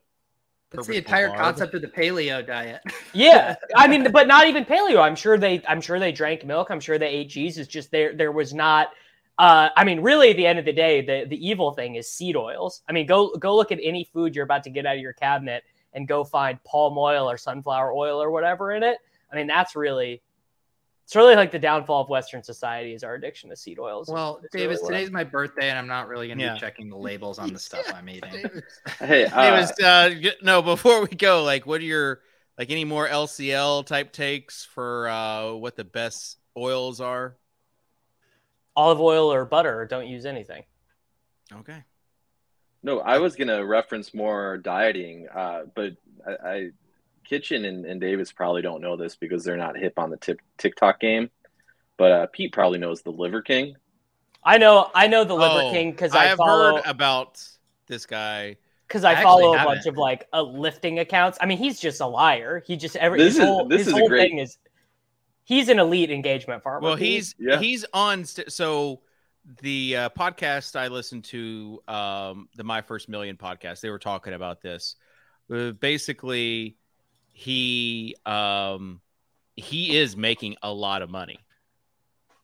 That's 0.70 0.86
the 0.86 0.98
entire 0.98 1.28
barb. 1.28 1.40
concept 1.40 1.74
of 1.74 1.82
the 1.82 1.88
paleo 1.88 2.46
diet. 2.46 2.82
Yeah, 3.12 3.56
I 3.74 3.88
mean, 3.88 4.08
but 4.12 4.28
not 4.28 4.46
even 4.46 4.64
paleo. 4.64 5.00
I'm 5.00 5.16
sure 5.16 5.36
they. 5.36 5.62
I'm 5.66 5.80
sure 5.80 5.98
they 5.98 6.12
drank 6.12 6.44
milk. 6.44 6.70
I'm 6.70 6.80
sure 6.80 6.98
they 6.98 7.08
ate 7.08 7.30
cheese. 7.30 7.58
It's 7.58 7.68
just 7.68 7.90
there. 7.90 8.14
There 8.14 8.32
was 8.32 8.54
not. 8.54 8.90
Uh, 9.40 9.70
I 9.74 9.84
mean, 9.84 10.00
really, 10.00 10.28
at 10.30 10.36
the 10.36 10.46
end 10.46 10.58
of 10.58 10.66
the 10.66 10.72
day, 10.72 11.00
the 11.00 11.24
the 11.26 11.48
evil 11.48 11.72
thing 11.72 11.94
is 11.94 12.12
seed 12.12 12.36
oils. 12.36 12.82
I 12.88 12.92
mean, 12.92 13.06
go 13.06 13.34
go 13.36 13.56
look 13.56 13.72
at 13.72 13.78
any 13.82 14.04
food 14.04 14.34
you're 14.36 14.44
about 14.44 14.62
to 14.64 14.70
get 14.70 14.84
out 14.84 14.96
of 14.96 15.00
your 15.00 15.14
cabinet 15.14 15.64
and 15.94 16.06
go 16.06 16.24
find 16.24 16.62
palm 16.64 16.98
oil 16.98 17.28
or 17.30 17.38
sunflower 17.38 17.92
oil 17.94 18.22
or 18.22 18.30
whatever 18.30 18.72
in 18.72 18.82
it. 18.82 18.98
I 19.32 19.36
mean, 19.36 19.46
that's 19.46 19.74
really. 19.74 20.22
It's 21.04 21.16
really 21.16 21.34
like 21.34 21.50
the 21.50 21.58
downfall 21.58 22.02
of 22.02 22.08
Western 22.08 22.42
society 22.42 22.92
is 22.94 23.02
our 23.02 23.14
addiction 23.14 23.50
to 23.50 23.56
seed 23.56 23.80
oils. 23.80 24.08
Well, 24.08 24.40
It's 24.44 24.54
Davis, 24.54 24.80
what 24.82 24.92
I- 24.92 24.98
today's 24.98 25.10
my 25.10 25.24
birthday, 25.24 25.68
and 25.70 25.76
I'm 25.76 25.88
not 25.88 26.06
really 26.06 26.28
going 26.28 26.38
to 26.38 26.44
Yeah. 26.44 26.54
be 26.54 26.60
checking 26.60 26.88
the 26.88 26.96
labels 26.98 27.40
on 27.40 27.52
the 27.52 27.58
stuff 27.58 27.90
I'm 27.92 28.08
eating. 28.10 28.30
Hey, 29.00 29.24
Hey, 29.24 29.24
uh, 29.26 29.60
was, 29.60 29.72
uh, 29.80 30.10
no, 30.42 30.62
before 30.62 31.00
we 31.00 31.08
go, 31.08 31.42
like, 31.42 31.66
what 31.66 31.80
are 31.80 31.84
your 31.84 32.20
like 32.58 32.70
any 32.70 32.84
more 32.84 33.08
LCL 33.08 33.86
type 33.86 34.12
takes 34.12 34.64
for 34.66 35.08
uh, 35.08 35.52
what 35.54 35.74
the 35.74 35.82
best 35.84 36.36
oils 36.56 37.00
are? 37.00 37.36
Olive 38.80 39.00
oil 39.00 39.32
or 39.32 39.44
butter. 39.44 39.86
Don't 39.88 40.06
use 40.06 40.24
anything. 40.24 40.62
Okay. 41.52 41.82
no, 42.82 43.00
I 43.00 43.18
was 43.18 43.36
gonna 43.36 43.64
reference 43.64 44.14
more 44.14 44.56
dieting, 44.58 45.26
uh, 45.34 45.62
but 45.74 45.92
I, 46.26 46.48
I 46.48 46.70
Kitchen 47.24 47.64
and, 47.64 47.84
and 47.84 48.00
Davis 48.00 48.32
probably 48.32 48.62
don't 48.62 48.80
know 48.80 48.96
this 48.96 49.14
because 49.16 49.44
they're 49.44 49.56
not 49.56 49.76
hip 49.76 49.98
on 49.98 50.10
the 50.10 50.16
tip, 50.16 50.40
TikTok 50.58 50.98
game. 51.00 51.28
But 51.96 52.12
uh, 52.12 52.26
Pete 52.32 52.52
probably 52.52 52.78
knows 52.78 53.02
the 53.02 53.10
Liver 53.10 53.42
King. 53.42 53.76
I 54.42 54.56
know. 54.58 54.90
I 54.94 55.06
know 55.06 55.22
the 55.24 55.34
Liver 55.34 55.62
Oh, 55.66 55.70
King 55.70 55.90
because 55.90 56.14
I 56.14 56.22
I, 56.22 56.26
have 56.28 56.38
follow. 56.38 56.76
heard 56.76 56.86
about 56.86 57.44
this 57.86 58.06
guy. 58.06 58.56
because 58.88 59.04
I, 59.04 59.12
I 59.20 59.22
follow 59.22 59.52
a 59.52 59.56
bunch 59.58 59.68
haven't. 59.84 59.88
of 59.88 59.96
like 59.98 60.26
uh, 60.32 60.40
lifting 60.42 60.98
accounts. 61.00 61.36
I 61.42 61.46
mean, 61.46 61.58
he's 61.58 61.78
just 61.78 62.00
a 62.00 62.06
liar. 62.06 62.62
He 62.66 62.76
just 62.76 62.96
every 62.96 63.18
This 63.18 63.34
his 63.34 63.38
is- 63.40 63.44
whole, 63.44 63.68
this 63.68 63.78
his 63.80 63.88
is 63.88 63.92
whole 63.92 64.08
great- 64.08 64.30
thing 64.30 64.38
is 64.38 64.56
he's 65.50 65.68
an 65.68 65.78
elite 65.80 66.10
engagement 66.12 66.62
farmer. 66.62 66.80
Well, 66.86 66.96
he's 66.96 67.34
Yeah. 67.38 67.58
he's 67.58 67.84
on. 67.92 68.24
St- 68.24 68.50
so 68.52 69.00
the 69.62 69.96
uh, 69.96 70.08
podcast 70.10 70.78
I 70.78 70.86
listened 70.88 71.24
to, 71.24 71.82
um, 71.88 72.48
the 72.56 72.62
My 72.64 72.82
First 72.82 73.08
Million 73.08 73.36
podcast, 73.36 73.80
they 73.80 73.90
were 73.90 73.98
talking 73.98 74.32
about 74.32 74.62
this. 74.62 74.94
Uh, 75.52 75.72
basically, 75.72 76.76
he 77.32 78.14
um, 78.24 79.00
he 79.56 79.96
is 79.98 80.16
making 80.16 80.56
a 80.62 80.72
lot 80.72 81.02
of 81.02 81.10
money, 81.10 81.40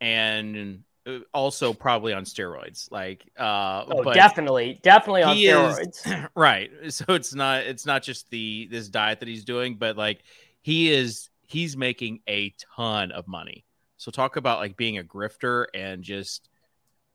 and 0.00 0.82
uh, 1.06 1.18
also 1.32 1.72
probably 1.72 2.12
on 2.12 2.24
steroids. 2.24 2.90
Like, 2.90 3.24
uh, 3.38 3.84
oh, 3.88 4.02
but 4.02 4.14
definitely, 4.14 4.80
definitely 4.82 5.22
on 5.22 5.36
he 5.36 5.46
is- 5.46 5.56
steroids. 5.56 6.28
right. 6.34 6.70
So 6.88 7.04
it's 7.14 7.34
not 7.34 7.62
it's 7.62 7.86
not 7.86 8.02
just 8.02 8.28
the 8.30 8.68
this 8.70 8.88
diet 8.88 9.20
that 9.20 9.28
he's 9.28 9.44
doing, 9.44 9.76
but 9.76 9.96
like 9.96 10.22
he 10.62 10.90
is 10.92 11.28
he's 11.46 11.76
making 11.76 12.20
a 12.28 12.54
ton 12.76 13.12
of 13.12 13.26
money. 13.26 13.64
So 13.96 14.10
talk 14.10 14.36
about 14.36 14.58
like 14.58 14.76
being 14.76 14.98
a 14.98 15.02
grifter 15.02 15.66
and 15.74 16.02
just 16.02 16.48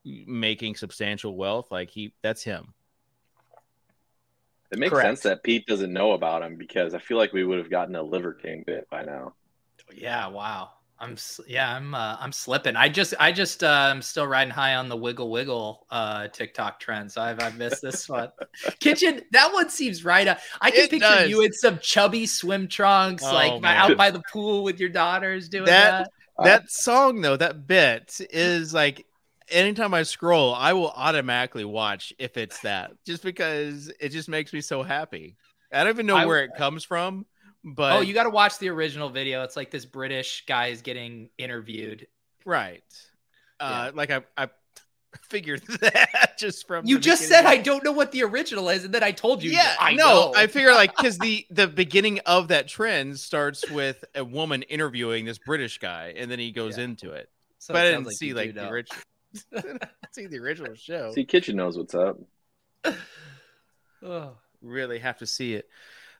making 0.04 0.76
substantial 0.76 1.36
wealth. 1.36 1.72
Like 1.72 1.89
he, 1.89 2.13
that's 2.22 2.44
him. 2.44 2.74
It 4.72 4.80
makes 4.80 4.91
Correct. 4.91 5.06
sense 5.06 5.20
that 5.22 5.44
Pete 5.44 5.65
doesn't 5.67 5.91
know 5.91 6.13
about 6.13 6.44
him 6.44 6.56
because 6.56 6.94
I 6.94 7.00
feel 7.00 7.17
like 7.17 7.34
we 7.34 7.44
would 7.44 7.58
have 7.58 7.70
gotten 7.70 7.96
a 7.96 8.02
Liver 8.02 8.34
King 8.34 8.63
bit 8.65 8.89
by 8.89 9.04
now. 9.04 9.34
Yeah, 9.94 10.28
wow. 10.28 10.70
I'm 11.02 11.18
yeah, 11.48 11.76
I'm 11.76 11.96
uh, 11.96 12.16
I'm 12.20 12.32
slipping. 12.32 12.76
I 12.76 12.88
just 12.88 13.16
I 13.20 13.32
just 13.32 13.64
uh, 13.64 13.90
I'm 13.92 14.02
still 14.04 14.28
riding 14.28 14.54
high 14.54 14.76
on 14.76 14.88
the 14.88 14.96
wiggle 14.96 15.32
wiggle 15.32 15.88
uh 15.90 16.28
TikTok 16.28 16.80
trend. 16.80 17.12
So 17.12 17.22
I've 17.22 17.42
I've 17.42 17.58
missed 17.58 17.82
this 17.82 18.08
one. 18.08 18.30
Kitchen 18.80 19.22
that 19.32 19.52
one 19.52 19.70
seems 19.70 20.06
right. 20.06 20.28
Up. 20.28 20.40
I 20.62 20.70
can 20.70 20.82
It 20.86 20.90
picture 20.92 21.08
does. 21.08 21.30
you 21.30 21.42
in 21.42 21.52
some 21.54 21.80
chubby 21.80 22.28
swim 22.28 22.68
trunks, 22.68 23.24
Oh, 23.26 23.34
like 23.34 23.62
by, 23.62 23.76
out 23.76 23.98
by 23.98 24.12
the 24.12 24.22
pool 24.32 24.64
with 24.64 24.80
your 24.80 24.90
daughters 24.90 25.50
doing 25.50 25.66
That- 25.66 26.04
that. 26.04 26.12
That 26.44 26.72
song 26.72 27.22
though, 27.22 27.38
that 27.38 27.68
bit 27.68 28.20
is 28.32 28.74
like 28.74 29.06
anytime 29.50 29.94
I 29.94 30.04
scroll, 30.04 30.56
I 30.56 30.74
will 30.74 30.90
automatically 30.90 31.66
watch 31.66 32.14
if 32.18 32.38
it's 32.38 32.60
that, 32.62 32.92
just 33.06 33.22
because 33.22 33.92
it 34.00 34.10
just 34.10 34.30
makes 34.30 34.54
me 34.54 34.62
so 34.62 34.82
happy. 34.82 35.36
I 35.74 35.84
don't 35.84 35.94
even 35.94 36.06
know 36.06 36.16
I- 36.18 36.26
where 36.26 36.44
it 36.44 36.52
comes 36.58 36.84
from, 36.84 37.26
but 37.63 37.93
oh, 37.97 38.02
you 38.02 38.13
got 38.13 38.24
to 38.24 38.30
watch 38.30 38.58
the 38.60 38.69
original 38.69 39.10
video. 39.10 39.43
It's 39.43 39.56
like 39.56 39.71
this 39.71 39.86
British 39.86 40.43
guy 40.47 40.67
is 40.67 40.82
getting 40.82 41.30
interviewed. 41.38 42.08
right. 42.45 42.84
Uh, 43.60 43.91
like 43.93 44.10
I, 44.10 44.21
I 44.36 44.50
figured 45.30 45.62
that 45.82 46.36
just 46.39 46.65
from 46.67 46.86
You 46.86 46.97
just 46.97 47.28
said 47.28 47.45
I 47.45 47.58
don't 47.58 47.84
know 47.84 47.91
what 47.91 48.12
the 48.12 48.24
original 48.24 48.69
is, 48.69 48.84
and 48.86 48.93
then 48.93 49.04
I 49.04 49.12
told 49.12 49.43
you. 49.43 49.52
yeah, 49.52 49.76
I 49.80 49.93
no, 49.93 50.04
know. 50.06 50.34
I 50.36 50.47
figure 50.47 50.74
like 50.74 50.95
because 50.97 51.19
the 51.19 51.45
the 51.52 51.67
beginning 51.67 52.19
of 52.26 52.47
that 52.47 52.67
trend 52.67 53.19
starts 53.19 53.69
with 53.69 54.04
a 54.15 54.24
woman 54.26 54.63
interviewing 54.63 55.26
this 55.26 55.38
British 55.38 55.78
guy, 55.78 56.13
and 56.17 56.32
then 56.32 56.39
he 56.39 56.52
goes 56.52 56.78
Yeah. 56.78 56.86
into 56.86 57.12
it. 57.12 57.30
So 57.60 57.74
but 57.76 57.86
it 57.86 57.89
I 57.89 57.91
didn't 57.97 58.06
you 58.06 58.12
see 58.13 58.34
like 58.34 58.56
the 58.56 58.63
know. 58.63 58.69
original. 58.69 59.02
see 60.12 60.26
the 60.26 60.39
original 60.39 60.74
show. 60.74 61.12
See, 61.13 61.24
Kitchen 61.26 61.56
knows 61.56 61.78
what's 61.78 61.93
up. 61.93 62.17
Oh. 64.04 64.32
really 64.62 65.00
have 65.00 65.19
to 65.19 65.28
see 65.28 65.54
it. 65.54 65.67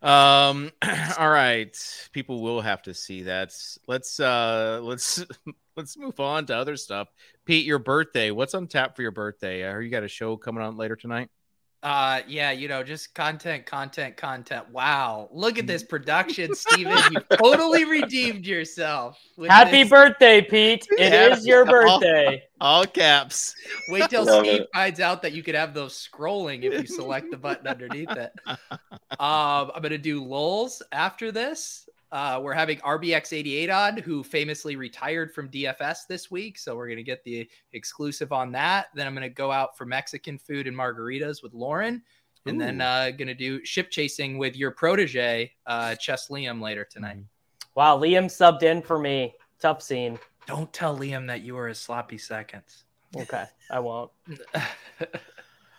Um 0.02 0.72
all 1.18 1.30
right. 1.30 1.76
People 2.12 2.42
will 2.42 2.62
have 2.62 2.82
to 2.84 2.94
see 2.94 3.24
that. 3.24 3.54
Let's 3.88 4.20
uh 4.20 4.80
let's 4.82 5.24
let's 5.78 5.98
move 5.98 6.20
on 6.20 6.46
to 6.48 6.56
other 6.56 6.76
stuff. 6.76 7.08
Pete, 7.46 7.66
your 7.66 7.80
birthday. 7.80 8.32
What's 8.32 8.54
on 8.56 8.68
tap 8.68 8.96
for 8.96 9.04
your 9.04 9.12
birthday? 9.12 9.68
I 9.68 9.72
heard 9.72 9.82
you 9.82 9.92
got 9.92 10.04
a 10.04 10.08
show 10.08 10.38
coming 10.38 10.64
on 10.64 10.78
later 10.78 10.96
tonight. 10.96 11.30
Uh 11.84 12.22
yeah, 12.28 12.52
you 12.52 12.68
know, 12.68 12.84
just 12.84 13.16
content, 13.16 13.66
content, 13.66 14.16
content. 14.16 14.70
Wow. 14.70 15.30
Look 15.32 15.58
at 15.58 15.66
this 15.66 15.82
production, 15.94 16.54
Steven. 16.54 17.02
You 17.12 17.20
totally 17.38 17.86
redeemed 17.86 18.46
yourself. 18.46 19.18
Happy 19.48 19.82
this. 19.82 19.90
birthday, 19.90 20.42
Pete! 20.42 20.86
It 21.00 21.12
Yeah. 21.12 21.34
is 21.36 21.44
your 21.46 21.66
birthday. 21.76 22.44
All 22.60 22.86
caps. 22.86 23.56
Wait 23.90 24.10
till 24.12 24.26
Love 24.26 24.46
Steve 24.46 24.62
it. 24.62 24.70
finds 24.76 25.00
out 25.00 25.24
that 25.24 25.32
you 25.34 25.42
could 25.42 25.56
have 25.56 25.74
those 25.74 26.08
scrolling 26.08 26.62
if 26.64 26.74
you 26.80 26.86
select 26.86 27.32
the 27.32 27.38
button 27.38 27.66
underneath 27.68 28.12
it. 28.12 28.32
Um, 29.20 29.72
I'm 29.76 29.82
gonna 29.82 29.98
do 29.98 30.24
lulls 30.24 30.82
after 30.92 31.32
this. 31.32 31.88
Uh, 32.12 32.40
we're 32.44 32.54
having 32.54 32.78
RBX88 32.80 33.74
on, 33.74 33.98
who 33.98 34.22
famously 34.24 34.76
retired 34.76 35.34
from 35.34 35.50
DFS 35.50 36.08
this 36.08 36.30
week, 36.30 36.58
so 36.58 36.76
we're 36.76 36.90
gonna 36.90 37.04
get 37.04 37.24
the 37.24 37.50
exclusive 37.72 38.34
on 38.34 38.52
that. 38.52 38.88
Then 38.94 39.08
I'm 39.08 39.14
gonna 39.14 39.30
go 39.30 39.52
out 39.52 39.78
for 39.78 39.86
Mexican 39.86 40.38
food 40.38 40.68
and 40.68 40.76
margaritas 40.76 41.42
with 41.42 41.54
Lauren, 41.54 42.02
and 42.46 42.60
then 42.60 42.82
Ooh. 42.82 42.86
uh, 42.86 43.12
gonna 43.12 43.34
do 43.34 43.64
ship 43.64 43.90
chasing 43.92 44.38
with 44.38 44.58
your 44.58 44.72
protege, 44.72 45.54
uh, 45.66 45.96
Chess 45.96 46.28
Liam, 46.28 46.62
later 46.62 46.84
tonight. 46.84 47.24
Wow, 47.76 47.98
Liam 47.98 48.26
subbed 48.26 48.64
in 48.64 48.82
for 48.82 49.00
me. 49.00 49.34
Tough 49.60 49.82
scene. 49.82 50.20
Don't 50.48 50.72
tell 50.74 50.98
Liam 50.98 51.28
that 51.28 51.42
you 51.42 51.56
were 51.56 51.70
his 51.70 51.80
sloppy 51.80 52.18
seconds. 52.18 52.84
Okay, 53.16 53.46
I 53.70 53.80
won't. 53.80 54.12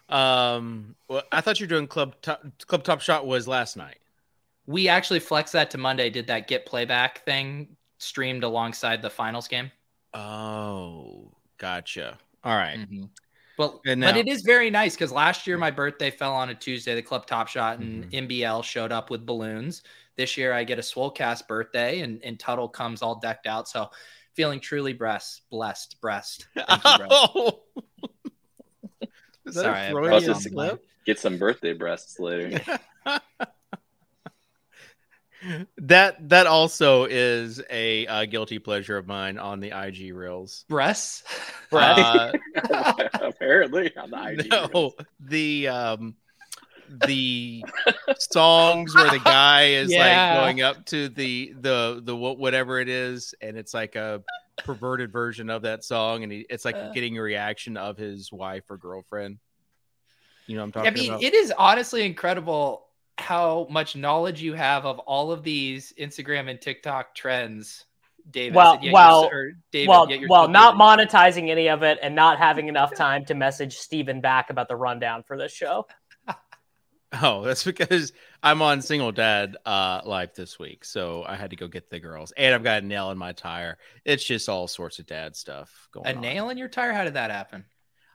Um 0.09 0.95
well, 1.09 1.23
I 1.33 1.40
thought 1.40 1.59
you 1.59 1.64
were 1.64 1.71
doing 1.71 1.87
club 1.87 2.14
top, 2.21 2.45
club 2.66 2.85
top 2.85 3.01
shot 3.01 3.27
was 3.27 3.49
last 3.49 3.79
night. 3.79 3.97
We 4.66 4.88
actually 4.88 5.20
flexed 5.20 5.53
that 5.55 5.70
to 5.70 5.79
Monday. 5.79 6.11
Did 6.11 6.27
that 6.29 6.48
get 6.48 6.66
playback 6.66 7.25
thing 7.25 7.77
streamed 7.98 8.44
alongside 8.44 9.03
the 9.03 9.11
finals 9.11 9.48
game? 9.48 9.70
Oh, 10.14 11.33
gotcha. 11.59 12.18
All 12.44 12.57
right. 12.57 12.79
Mhm. 12.79 13.09
But 13.57 13.81
And 13.87 14.01
but 14.01 14.16
it 14.16 14.29
is 14.29 14.42
very 14.42 14.70
nice 14.70 14.94
because 14.94 15.12
last 15.12 15.46
year 15.46 15.59
my 15.59 15.70
birthday 15.70 16.11
fell 16.11 16.33
on 16.35 16.48
a 16.48 16.55
Tuesday. 16.55 16.94
The 16.94 17.03
club 17.03 17.27
top 17.27 17.48
shot 17.48 17.79
and 17.79 18.05
Mhm. 18.11 18.29
MBL 18.29 18.62
showed 18.62 18.92
up 18.92 19.11
with 19.11 19.27
balloons. 19.27 19.83
This 20.16 20.37
year 20.37 20.53
I 20.53 20.64
get 20.64 20.79
a 20.79 20.83
Swolecast 20.83 21.46
birthday 21.46 22.01
and 22.01 22.22
and 22.25 22.38
Tuttle 22.38 22.68
comes 22.68 23.03
all 23.03 23.16
decked 23.16 23.46
out. 23.46 23.68
So 23.68 23.90
feeling 24.35 24.61
truly 24.61 24.92
breast 24.94 25.42
blessed 25.51 26.01
breast. 26.01 26.46
Thank 26.55 26.85
you, 26.85 26.96
bro. 26.96 27.09
Oh. 27.11 27.62
Is 29.44 29.55
that 29.57 29.62
Sorry, 29.62 29.87
a 29.87 29.88
I 29.88 29.92
Freudian 29.92 30.35
slip? 30.40 30.85
Get 31.05 31.18
some 31.18 31.37
birthday 31.37 31.72
breasts 31.72 32.18
later. 32.20 32.61
that 35.78 36.28
that 36.28 36.46
also 36.46 37.05
is 37.05 37.61
a 37.70 38.07
uh, 38.07 38.24
guilty 38.26 38.59
pleasure 38.59 38.96
of 38.96 39.07
mine 39.07 39.38
on 39.38 39.61
the 39.61 39.68
IG 39.76 40.14
reels. 40.14 40.64
Breasts. 40.68 41.24
Uh, 41.72 42.31
Apparently, 43.14 43.90
on 43.96 44.11
the 44.11 44.22
IG. 44.42 44.50
no, 44.50 44.92
the 45.20 45.68
um, 45.68 46.14
the 46.87 47.64
songs 48.18 48.94
where 48.94 49.09
the 49.11 49.18
guy 49.20 49.68
is 49.68 49.90
Yeah. 49.90 50.35
like 50.35 50.38
going 50.44 50.61
up 50.61 50.85
to 50.87 51.09
the 51.09 51.55
the 51.59 52.02
the 52.05 52.14
wha- 52.14 52.35
whatever 52.35 52.78
it 52.78 52.90
is, 52.90 53.35
and 53.40 53.57
it's 53.57 53.72
like 53.72 53.96
a 53.96 54.22
perverted 54.59 55.11
version 55.11 55.48
of 55.48 55.62
that 55.62 55.83
song, 55.83 56.24
and 56.24 56.31
he, 56.31 56.44
it's 56.50 56.66
like 56.66 56.76
Uh. 56.76 56.90
getting 56.92 57.16
a 57.16 57.22
reaction 57.22 57.78
of 57.78 57.96
his 57.96 58.31
wife 58.31 58.64
or 58.70 58.76
girlfriend. 58.76 59.38
You 60.46 60.57
know 60.57 60.61
what 60.61 60.66
I'm 60.66 60.72
talking. 60.72 60.88
I 60.88 60.94
mean, 60.94 61.11
about? 61.12 61.22
it 61.22 61.33
is 61.33 61.55
honestly 61.57 62.05
incredible 62.05 62.87
how 63.18 63.66
much 63.70 63.94
knowledge 63.96 64.40
you 64.42 64.55
have 64.55 64.85
of 64.87 64.98
all 65.01 65.33
of 65.33 65.42
these 65.42 65.92
Instagram 65.98 66.48
and 66.51 66.61
TikTok 66.61 67.14
trends, 67.14 67.85
David. 68.31 68.55
Well- 68.55 68.79
yet 68.83 68.92
well- 68.92 69.31
David, 69.70 69.88
well, 69.88 70.07
well, 70.29 70.48
not 70.48 70.75
busy. 70.75 71.07
monetizing 71.07 71.51
any 71.51 71.68
of 71.68 71.83
it 71.83 71.98
and 72.03 72.14
not 72.14 72.38
having 72.38 72.68
enough 72.68 72.94
time 72.94 73.25
to 73.27 73.35
message 73.35 73.77
Steven 73.79 74.20
back 74.20 74.51
about 74.51 74.68
the 74.68 74.77
rundown 74.77 75.22
for 75.22 75.37
this 75.37 75.53
show. 75.53 75.87
Oh, 77.20 77.42
that's 77.42 77.62
because 77.62 78.11
I'm 78.42 78.62
on 78.62 78.81
single 78.81 79.12
dad 79.12 79.59
uh 79.66 80.01
life 80.07 80.35
this 80.35 80.59
week, 80.59 80.83
so 80.83 81.22
I 81.27 81.37
had 81.37 81.51
to 81.51 81.57
go 81.57 81.68
get 81.68 81.90
the 81.90 82.01
girls, 82.01 82.33
and 82.38 82.55
I've 82.55 82.64
got 82.64 82.83
a 82.83 82.87
nail 82.87 83.11
in 83.11 83.18
my 83.18 83.33
tire. 83.33 83.77
It's 84.07 84.25
just 84.25 84.48
all 84.48 84.66
sorts 84.66 84.98
of 84.98 85.05
dad 85.07 85.37
stuff 85.37 85.88
going 85.92 86.07
on. 86.07 86.12
A 86.14 86.16
on. 86.16 86.22
nail 86.22 86.48
in 86.48 86.57
your 86.57 86.68
tire? 86.68 86.94
How 86.94 87.05
did 87.05 87.12
that 87.14 87.31
happen? 87.31 87.66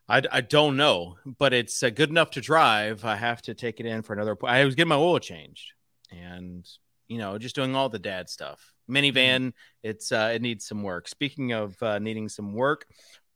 I, 0.10 0.22
I 0.32 0.42
don't 0.42 0.78
know, 0.78 1.18
but 1.38 1.54
it's 1.54 1.84
uh, 1.84 1.90
good 1.90 2.10
enough 2.10 2.32
to 2.32 2.42
drive. 2.42 3.04
I 3.04 3.16
have 3.16 3.42
to 3.44 3.54
take 3.54 3.80
it 3.80 3.86
in 3.86 4.02
for 4.02 4.14
another. 4.14 4.38
I 4.46 4.64
was 4.64 4.76
getting 4.76 4.90
my 4.90 4.96
oil 4.96 5.20
changed, 5.20 5.74
and 6.12 6.68
you 7.08 7.18
know, 7.18 7.38
just 7.38 7.56
doing 7.56 7.76
all 7.76 7.90
the 7.90 8.00
dad 8.00 8.30
stuff. 8.30 8.74
Minivan, 8.90 9.54
it's 9.84 10.12
uh, 10.12 10.32
it 10.34 10.42
needs 10.42 10.66
some 10.66 10.82
work. 10.82 11.08
Speaking 11.08 11.52
of 11.52 11.82
uh, 11.84 12.00
needing 12.00 12.30
some 12.30 12.54
work, 12.54 12.86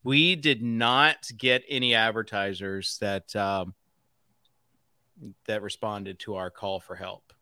we 0.03 0.35
did 0.35 0.61
not 0.61 1.27
get 1.37 1.63
any 1.67 1.93
advertisers 1.93 2.97
that 3.01 3.35
um, 3.35 3.73
that 5.47 5.61
responded 5.61 6.19
to 6.19 6.35
our 6.35 6.49
call 6.49 6.79
for 6.79 6.95
help. 6.95 7.33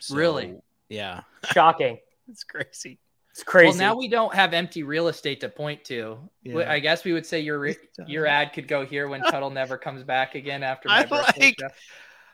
So, 0.00 0.14
Really? 0.14 0.56
Yeah, 0.90 1.22
Shocking. 1.52 1.98
it's 2.28 2.44
crazy. 2.44 2.98
It's 3.34 3.42
crazy. 3.42 3.70
Well, 3.70 3.78
now 3.78 3.96
we 3.96 4.06
don't 4.06 4.32
have 4.32 4.54
empty 4.54 4.84
real 4.84 5.08
estate 5.08 5.40
to 5.40 5.48
point 5.48 5.82
to. 5.86 6.18
Yeah. 6.44 6.70
I 6.70 6.78
guess 6.78 7.02
we 7.02 7.12
would 7.12 7.26
say 7.26 7.40
your 7.40 7.68
your 8.06 8.28
ad 8.28 8.52
could 8.52 8.68
go 8.68 8.86
here 8.86 9.08
when 9.08 9.22
Tuttle 9.22 9.50
never 9.50 9.76
comes 9.76 10.04
back 10.04 10.36
again 10.36 10.62
after 10.62 10.88
my 10.88 10.98
I 11.00 11.04
birthday 11.04 11.46
like- 11.46 11.58
show. 11.58 11.66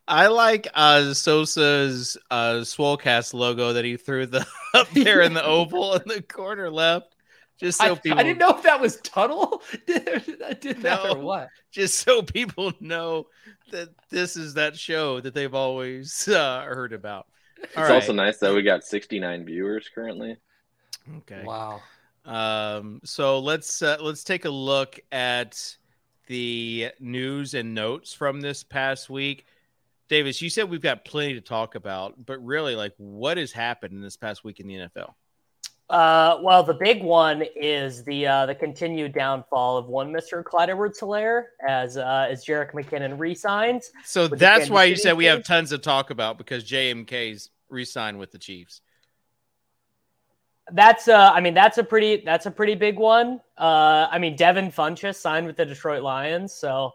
I 0.07 0.27
like 0.27 0.69
uh 0.75 1.15
Sosa's 1.15 2.19
uh 2.31 2.57
Swolecast 2.57 3.33
logo 3.33 3.73
that 3.73 3.85
he 3.87 3.97
threw 3.97 4.27
the 4.27 4.47
up 4.75 4.91
there 4.91 5.23
in 5.23 5.33
the 5.33 5.43
oval 5.43 5.95
in 5.95 6.03
the 6.07 6.21
corner 6.21 6.69
left. 6.69 7.17
Just 7.59 7.79
so 7.79 7.93
I, 7.93 7.95
people 7.95 8.19
I 8.19 8.23
didn't 8.23 8.39
know 8.39 8.51
if 8.51 8.63
that 8.65 8.79
was 8.79 8.97
Tuttle 9.01 9.63
did, 9.87 10.23
did 10.61 10.83
that 10.83 11.17
or 11.17 11.19
what. 11.19 11.49
just 11.71 11.97
so 12.01 12.21
people 12.21 12.73
know 12.81 13.27
that 13.71 13.89
this 14.11 14.37
is 14.37 14.53
that 14.55 14.77
show 14.77 15.19
that 15.21 15.33
they've 15.33 15.55
always 15.55 16.29
uh, 16.29 16.63
heard 16.65 16.93
about. 16.93 17.27
All 17.59 17.65
it's 17.65 17.77
right. 17.77 17.91
also 17.93 18.13
nice 18.13 18.37
that 18.39 18.53
we 18.53 18.61
got 18.63 18.85
69 18.85 19.47
viewers 19.47 19.89
currently. 19.95 20.37
Okay. 21.18 21.42
Wow. 21.44 21.83
Um, 22.25 23.01
so 23.05 23.38
let's 23.38 23.83
uh, 23.83 23.96
let's 24.01 24.25
take 24.25 24.44
a 24.44 24.51
look 24.51 25.01
at 25.11 25.77
the 26.27 26.90
news 27.01 27.55
and 27.55 27.75
notes 27.75 28.12
from 28.12 28.40
this 28.40 28.62
past 28.62 29.11
week. 29.11 29.46
Davis, 30.09 30.42
you 30.42 30.51
said 30.51 30.68
we've 30.68 30.81
got 30.81 31.05
plenty 31.05 31.35
to 31.35 31.40
talk 31.40 31.77
about, 31.77 32.27
but 32.27 32.44
really, 32.44 32.75
like, 32.75 32.92
what 32.96 33.37
has 33.37 33.53
happened 33.53 33.94
in 33.94 34.01
this 34.01 34.16
past 34.16 34.44
week 34.44 34.59
in 34.61 34.66
the 34.66 34.75
NFL? 34.75 35.14
Uh, 35.88 36.38
well, 36.42 36.62
the 36.62 36.75
big 36.75 37.03
one 37.03 37.42
is 37.57 38.05
the 38.05 38.27
uh, 38.27 38.46
the 38.46 38.55
continued 38.55 39.12
downfall 39.12 39.77
of 39.77 39.87
one 39.87 40.12
Mr. 40.12 40.44
Clyde 40.44 40.70
Edwards-Helaire 40.70 41.46
as 41.66 41.96
uh, 41.96 42.29
as 42.31 42.44
Jerick 42.44 42.73
McKinnon 42.73 43.18
resigns. 43.18 43.90
So 44.05 44.29
that's 44.29 44.70
why 44.70 44.85
you 44.85 44.94
City 44.94 45.09
said 45.09 45.16
we 45.16 45.25
have 45.25 45.44
tons 45.44 45.70
to 45.70 45.79
talk 45.79 46.11
about 46.11 46.38
because 46.38 46.64
JMK's 46.64 47.51
re-signed 47.68 48.20
with 48.20 48.31
the 48.31 48.38
Chiefs. 48.38 48.83
That's 50.73 51.09
uh, 51.09 51.31
I 51.35 51.41
mean, 51.41 51.55
that's 51.55 51.79
a 51.79 51.85
pretty 51.85 52.23
that's 52.25 52.47
a 52.47 52.51
pretty 52.51 52.75
big 52.75 52.99
one. 52.99 53.41
Uh, 53.59 54.09
I 54.11 54.19
mean, 54.19 54.37
Devin 54.37 54.71
Funchess 54.71 55.17
signed 55.17 55.47
with 55.47 55.57
the 55.57 55.67
Detroit 55.67 56.03
Lions, 56.03 56.53
so 56.53 56.93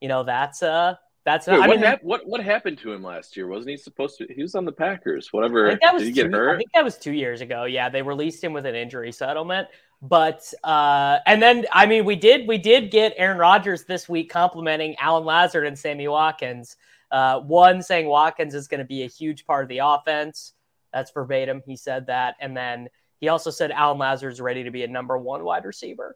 you 0.00 0.08
know 0.08 0.22
that's 0.22 0.62
uh 0.62 0.94
that's 1.24 1.46
Wait, 1.46 1.54
I 1.54 1.66
what, 1.66 1.70
mean, 1.70 1.80
hap- 1.80 2.04
what 2.04 2.26
what 2.26 2.42
happened 2.42 2.78
to 2.78 2.92
him 2.92 3.02
last 3.02 3.36
year? 3.36 3.46
Wasn't 3.46 3.70
he 3.70 3.78
supposed 3.78 4.18
to? 4.18 4.26
He 4.28 4.42
was 4.42 4.54
on 4.54 4.66
the 4.66 4.72
Packers. 4.72 5.32
Whatever. 5.32 5.68
I 5.68 5.70
think 5.70 5.82
that 5.82 5.94
was 5.94 6.02
Did 6.02 6.08
he 6.08 6.12
get 6.12 6.30
two, 6.30 6.50
I 6.50 6.56
think 6.56 6.70
that 6.74 6.84
was 6.84 6.98
two 6.98 7.12
years 7.12 7.40
ago. 7.40 7.64
Yeah, 7.64 7.88
they 7.88 8.02
released 8.02 8.44
him 8.44 8.52
with 8.52 8.66
an 8.66 8.74
injury 8.74 9.10
settlement. 9.10 9.68
But 10.02 10.52
uh, 10.62 11.18
and 11.24 11.40
then 11.40 11.64
I 11.72 11.86
mean, 11.86 12.04
we 12.04 12.14
did 12.14 12.46
we 12.46 12.58
did 12.58 12.90
get 12.90 13.14
Aaron 13.16 13.38
Rodgers 13.38 13.84
this 13.84 14.06
week 14.06 14.30
complimenting 14.30 14.96
Allen 14.96 15.24
Lazard 15.24 15.66
and 15.66 15.78
Sammy 15.78 16.08
Watkins. 16.08 16.76
Uh, 17.10 17.40
one 17.40 17.82
saying 17.82 18.06
Watkins 18.06 18.54
is 18.54 18.68
going 18.68 18.80
to 18.80 18.84
be 18.84 19.02
a 19.04 19.08
huge 19.08 19.46
part 19.46 19.62
of 19.62 19.70
the 19.70 19.78
offense. 19.78 20.52
That's 20.92 21.10
verbatim. 21.10 21.62
He 21.64 21.76
said 21.76 22.08
that, 22.08 22.34
and 22.38 22.54
then 22.54 22.88
he 23.24 23.28
also 23.28 23.50
said 23.50 23.70
Allen 23.70 23.96
Lazard's 23.96 24.38
ready 24.38 24.64
to 24.64 24.70
be 24.70 24.82
a 24.84 24.86
number 24.86 25.16
one 25.16 25.44
wide 25.44 25.64
receiver. 25.64 26.14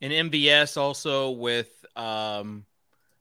And 0.00 0.12
MVS 0.12 0.76
also 0.76 1.30
with 1.30 1.70
um 1.94 2.64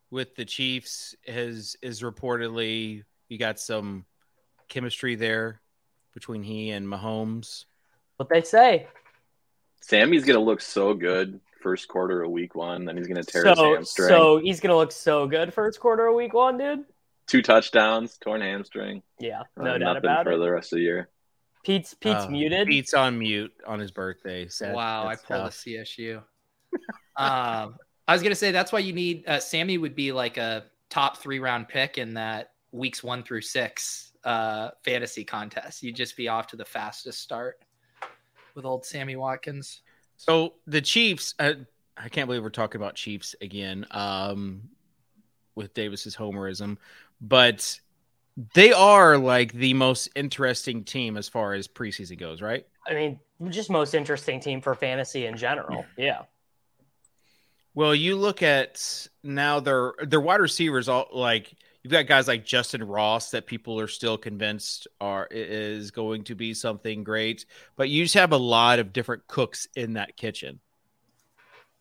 with 0.10 0.36
the 0.36 0.44
Chiefs 0.44 1.16
has 1.28 1.76
is 1.84 2.02
reportedly 2.02 3.04
you 3.30 3.38
got 3.38 3.60
some 3.60 4.06
chemistry 4.70 5.14
there 5.14 5.62
between 6.16 6.42
he 6.42 6.72
and 6.72 6.88
Mahomes. 6.88 7.66
What 8.18 8.28
they 8.30 8.42
say. 8.42 8.88
Sammy's 9.82 10.26
gonna 10.26 10.40
look 10.40 10.62
so 10.62 10.96
good 10.96 11.40
first 11.62 11.88
quarter 11.88 12.24
of 12.24 12.32
week 12.32 12.56
one, 12.56 12.86
then 12.86 12.98
he's 12.98 13.06
gonna 13.08 13.24
tear 13.24 13.46
his 13.46 13.56
So 13.60 13.76
hamstring. 13.76 14.08
so 14.10 14.38
he's 14.40 14.60
going 14.60 14.72
to 14.72 14.76
look 14.78 14.92
so 14.92 15.28
good 15.28 15.54
first 15.54 15.80
quarter 15.80 16.08
of 16.08 16.16
week 16.16 16.34
one, 16.34 16.58
dude. 16.58 16.86
Two 17.28 17.44
touchdowns, 17.44 18.18
torn 18.18 18.42
hamstring. 18.42 19.04
Yeah, 19.20 19.42
Uh, 19.56 19.64
no 19.64 19.78
doubt 19.78 19.94
nothing 19.94 19.98
about 20.10 20.26
for 20.26 20.32
it. 20.32 20.38
the 20.40 20.52
rest 20.52 20.74
of 20.74 20.78
the 20.78 20.82
year. 20.84 21.10
Pete's 21.64 21.94
Pete's 21.94 22.26
Uh, 22.26 22.30
muted. 22.30 22.68
Pete's 22.68 22.94
on 22.94 23.18
mute 23.18 23.54
on 23.66 23.80
his 23.80 23.92
birthday. 23.92 24.48
Sad- 24.48 24.74
wow, 24.74 25.06
I 25.06 25.16
that's 25.16 25.24
pulled 25.24 25.42
a. 25.42 25.50
CSU. 25.50 26.18
um, 27.18 27.76
I 28.08 28.14
was 28.14 28.24
gonna 28.24 28.36
say 28.36 28.52
that's 28.52 28.72
why 28.72 28.80
you 28.80 28.94
need 28.94 29.28
uh, 29.28 29.40
Sammy 29.40 29.78
would 29.78 29.96
be 29.96 30.12
like 30.12 30.38
a 30.38 30.66
top 30.90 31.18
three 31.18 31.40
round 31.40 31.68
pick 31.68 31.98
in 31.98 32.14
that 32.16 32.54
weeks 32.72 33.04
one 33.04 33.24
through 33.24 33.42
six 33.42 34.12
uh, 34.24 34.70
fantasy 34.84 35.24
contest. 35.24 35.84
You'd 35.84 35.96
just 35.96 36.16
be 36.18 36.28
off 36.28 36.48
to 36.48 36.56
the 36.56 36.66
fastest 36.66 37.22
start 37.22 37.64
with 38.56 38.66
old 38.66 38.86
Sammy 38.86 39.16
Watkins. 39.16 39.82
So 40.18 40.54
the 40.68 40.82
Chiefs, 40.82 41.34
uh, 41.40 41.54
I 41.98 42.10
can't 42.10 42.28
believe 42.28 42.44
we're 42.44 42.50
talking 42.50 42.80
about 42.80 42.96
Chiefs 42.96 43.36
again 43.42 43.86
um, 43.92 44.62
with 45.56 45.74
Davis's 45.74 46.16
homerism, 46.16 46.78
but 47.20 47.80
they 48.54 48.72
are 48.72 49.18
like 49.18 49.54
the 49.54 49.74
most 49.74 50.10
interesting 50.16 50.84
team 50.84 51.18
as 51.18 51.28
far 51.28 51.54
as 51.54 51.68
preseason 51.68 52.18
goes, 52.18 52.42
right? 52.42 52.66
I 52.88 52.94
mean, 52.94 53.20
just 53.50 53.70
most 53.70 53.94
interesting 53.94 54.40
team 54.40 54.62
for 54.62 54.74
fantasy 54.76 55.26
in 55.26 55.38
general. 55.38 55.86
Yeah. 55.98 56.24
Well, 57.74 57.96
you 57.96 58.16
look 58.16 58.44
at 58.44 59.08
now 59.24 59.60
their 59.60 59.94
their 60.02 60.22
wide 60.22 60.42
receivers 60.42 60.90
all 60.90 61.08
like 61.14 61.54
you've 61.84 61.92
got 61.92 62.06
guys 62.08 62.28
like 62.28 62.46
Justyn 62.46 62.84
Ross 62.86 63.32
that 63.32 63.46
people 63.48 63.80
are 63.80 63.88
still 63.88 64.18
convinced 64.18 64.88
are 65.00 65.28
is 65.32 65.92
going 65.92 66.24
to 66.26 66.36
be 66.36 66.54
something 66.54 67.04
great, 67.04 67.46
but 67.76 67.90
you 67.90 68.04
just 68.04 68.16
have 68.16 68.34
a 68.34 68.38
lot 68.38 68.80
of 68.80 68.94
different 68.94 69.28
cooks 69.28 69.68
in 69.76 69.94
that 69.94 70.18
kitchen. 70.18 70.60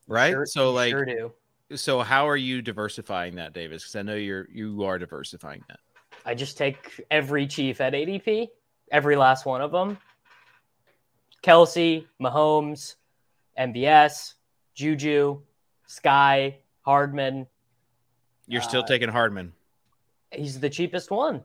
Right? 0.06 0.30
Sure- 0.30 0.46
so 0.46 0.72
like 0.72 0.90
sure 0.90 1.04
do. 1.04 1.32
so 1.74 2.00
how 2.00 2.28
are 2.28 2.36
you 2.36 2.62
diversifying 2.62 3.36
that, 3.36 3.52
Davis? 3.52 3.82
Because 3.82 3.96
I 3.96 4.02
know 4.02 4.14
you're 4.14 4.48
you 4.52 4.84
are 4.84 4.98
diversifying 4.98 5.64
that. 5.68 5.80
I 6.24 6.34
just 6.34 6.58
take 6.58 7.04
every 7.10 7.46
chief 7.46 7.80
at 7.80 7.92
ADP, 7.92 8.48
every 8.90 9.16
last 9.16 9.46
one 9.46 9.60
of 9.60 9.72
them. 9.72 9.98
Kelce, 11.42 12.06
Mahomes, 12.20 12.96
MVS, 13.58 14.34
Juju, 14.74 15.40
Sky, 15.86 16.58
Hardman. 16.82 17.46
You're 18.46 18.62
still 18.62 18.82
Uh, 18.82 18.86
taking 18.86 19.08
Hardman. 19.08 19.52
He's 20.32 20.60
the 20.60 20.70
cheapest 20.70 21.10
one. 21.10 21.44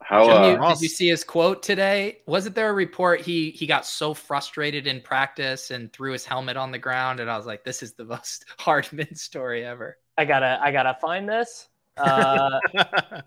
How 0.00 0.26
Did 0.26 0.36
uh, 0.36 0.66
you, 0.66 0.74
did 0.74 0.82
you 0.82 0.88
see 0.88 1.08
his 1.08 1.22
quote 1.22 1.62
today? 1.62 2.22
Wasn't 2.26 2.54
there 2.54 2.70
a 2.70 2.72
report 2.72 3.20
he 3.20 3.50
he 3.50 3.66
got 3.66 3.86
so 3.86 4.14
frustrated 4.14 4.86
in 4.86 5.00
practice 5.00 5.70
and 5.70 5.92
threw 5.92 6.12
his 6.12 6.24
helmet 6.24 6.56
on 6.56 6.72
the 6.72 6.78
ground? 6.78 7.20
And 7.20 7.30
I 7.30 7.36
was 7.36 7.46
like, 7.46 7.64
this 7.64 7.82
is 7.82 7.94
the 7.94 8.04
most 8.04 8.44
Hardman 8.58 9.14
story 9.14 9.64
ever. 9.64 9.98
I 10.18 10.24
gotta, 10.24 10.58
I 10.60 10.72
gotta 10.72 10.96
find 11.00 11.28
this. 11.28 11.68
Uh, 11.96 12.60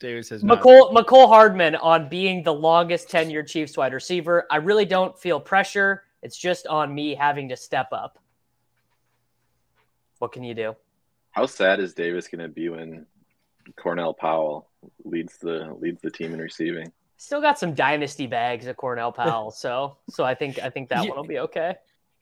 Davis 0.00 0.28
has 0.30 0.42
not. 0.42 0.60
Mecole, 0.60 0.92
Mecole 0.92 1.28
Hardman 1.28 1.76
on 1.76 2.08
being 2.08 2.42
the 2.42 2.52
longest 2.52 3.08
tenured 3.08 3.46
Chiefs 3.46 3.76
wide 3.76 3.92
receiver. 3.92 4.46
I 4.50 4.56
really 4.56 4.84
don't 4.84 5.18
feel 5.18 5.40
pressure. 5.40 6.04
It's 6.22 6.36
just 6.36 6.66
on 6.66 6.94
me 6.94 7.14
having 7.14 7.48
to 7.50 7.56
step 7.56 7.88
up. 7.92 8.18
What 10.18 10.32
can 10.32 10.42
you 10.42 10.54
do? 10.54 10.74
how 11.34 11.46
sad 11.46 11.80
is 11.80 11.94
Davis 11.94 12.28
gonna 12.28 12.48
be 12.48 12.68
when 12.68 13.04
Cornell 13.76 14.14
Powell 14.14 14.68
leads 15.04 15.36
the 15.38 15.74
leads 15.80 16.00
the 16.00 16.10
team 16.10 16.32
in 16.32 16.38
receiving? 16.38 16.90
Still 17.16 17.40
got 17.40 17.58
some 17.58 17.74
dynasty 17.74 18.26
bags 18.26 18.66
at 18.68 18.76
Cornell 18.76 19.10
Powell, 19.12 19.50
so 19.50 19.96
so 20.08 20.24
I 20.24 20.34
think 20.34 20.60
I 20.60 20.70
think 20.70 20.88
that 20.90 21.08
one 21.08 21.16
will 21.16 21.24
be 21.24 21.40
okay. 21.40 21.74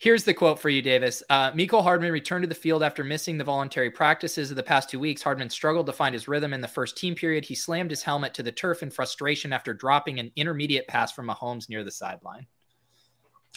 Here's 0.02 0.24
the 0.24 0.34
quote 0.34 0.58
for 0.58 0.68
you, 0.68 0.82
Davis. 0.82 1.22
Uh, 1.30 1.52
Mecole 1.52 1.84
Hardman 1.84 2.10
returned 2.10 2.42
to 2.42 2.48
the 2.48 2.56
field 2.56 2.82
after 2.82 3.04
missing 3.04 3.38
the 3.38 3.44
voluntary 3.44 3.88
practices 3.88 4.50
of 4.50 4.56
the 4.56 4.62
past 4.64 4.90
two 4.90 4.98
weeks. 4.98 5.22
Hardman 5.22 5.48
struggled 5.48 5.86
to 5.86 5.92
find 5.92 6.12
his 6.12 6.26
rhythm 6.26 6.52
in 6.52 6.60
the 6.60 6.66
first 6.66 6.96
team 6.96 7.14
period. 7.14 7.44
He 7.44 7.54
slammed 7.54 7.90
his 7.90 8.02
helmet 8.02 8.34
to 8.34 8.42
the 8.42 8.50
turf 8.50 8.82
in 8.82 8.90
frustration 8.90 9.52
after 9.52 9.72
dropping 9.72 10.18
an 10.18 10.32
intermediate 10.34 10.88
pass 10.88 11.12
from 11.12 11.28
Mahomes 11.28 11.68
near 11.68 11.84
the 11.84 11.92
sideline. 11.92 12.48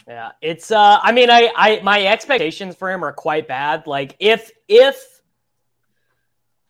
Yeah, 0.06 0.30
it's 0.40 0.70
uh 0.70 1.00
I 1.02 1.10
mean 1.10 1.30
I 1.30 1.50
I 1.56 1.80
my 1.82 2.06
expectations 2.06 2.76
for 2.76 2.92
him 2.92 3.04
are 3.04 3.12
quite 3.12 3.48
bad. 3.48 3.88
Like 3.88 4.14
if 4.20 4.52
if 4.68 5.20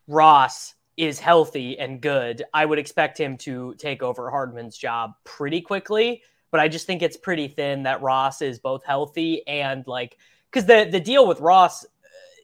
Ross 0.07 0.73
is 0.97 1.19
healthy 1.19 1.77
and 1.77 2.01
good, 2.01 2.43
I 2.51 2.65
would 2.65 2.79
expect 2.79 3.19
him 3.19 3.37
to 3.39 3.75
take 3.75 4.01
over 4.01 4.31
Hardman's 4.31 4.75
job 4.75 5.11
pretty 5.23 5.61
quickly, 5.61 6.23
but 6.51 6.59
I 6.59 6.67
just 6.67 6.87
think 6.87 7.01
it's 7.01 7.17
pretty 7.17 7.47
thin 7.47 7.83
that 7.83 8.01
Ross 8.01 8.41
is 8.41 8.59
both 8.59 8.83
healthy 8.85 9.45
and 9.47 9.85
like 9.87 10.17
cuz 10.51 10.65
the 10.65 10.87
the 10.91 10.99
deal 10.99 11.27
with 11.27 11.39
Ross 11.39 11.85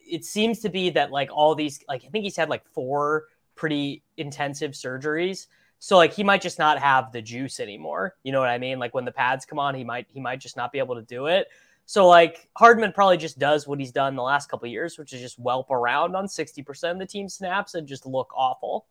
it 0.06 0.24
seems 0.24 0.60
to 0.60 0.68
be 0.68 0.90
that 0.90 1.10
like 1.10 1.30
all 1.32 1.54
these 1.54 1.80
like 1.88 2.04
I 2.04 2.08
think 2.08 2.24
he's 2.24 2.36
had 2.36 2.48
like 2.48 2.66
four 2.72 3.24
pretty 3.54 4.02
intensive 4.16 4.72
surgeries. 4.72 5.46
So 5.78 5.96
like 5.96 6.12
he 6.12 6.22
might 6.24 6.40
just 6.40 6.58
not 6.58 6.78
have 6.78 7.12
the 7.12 7.22
juice 7.22 7.60
anymore. 7.60 8.16
You 8.22 8.32
know 8.32 8.40
what 8.40 8.48
I 8.48 8.58
mean? 8.58 8.78
Like 8.78 8.94
when 8.94 9.04
the 9.04 9.12
pads 9.12 9.44
come 9.44 9.58
on, 9.58 9.74
he 9.74 9.84
might 9.84 10.06
he 10.12 10.20
might 10.20 10.40
just 10.40 10.56
not 10.56 10.72
be 10.72 10.78
able 10.78 10.94
to 10.94 11.02
do 11.02 11.26
it. 11.26 11.48
So 11.86 12.06
like 12.06 12.48
Hardman 12.56 12.92
probably 12.92 13.18
just 13.18 13.38
does 13.38 13.66
what 13.66 13.78
he's 13.78 13.92
done 13.92 14.16
the 14.16 14.22
last 14.22 14.48
couple 14.48 14.68
years, 14.68 14.98
which 14.98 15.12
is 15.12 15.20
just 15.20 15.36
whelp 15.36 15.70
around 15.70 16.16
on 16.16 16.26
60% 16.26 16.90
of 16.90 16.98
the 16.98 17.06
team 17.06 17.28
snaps 17.28 17.74
and 17.74 17.86
just 17.86 18.06
look 18.06 18.32
awful. 18.34 18.86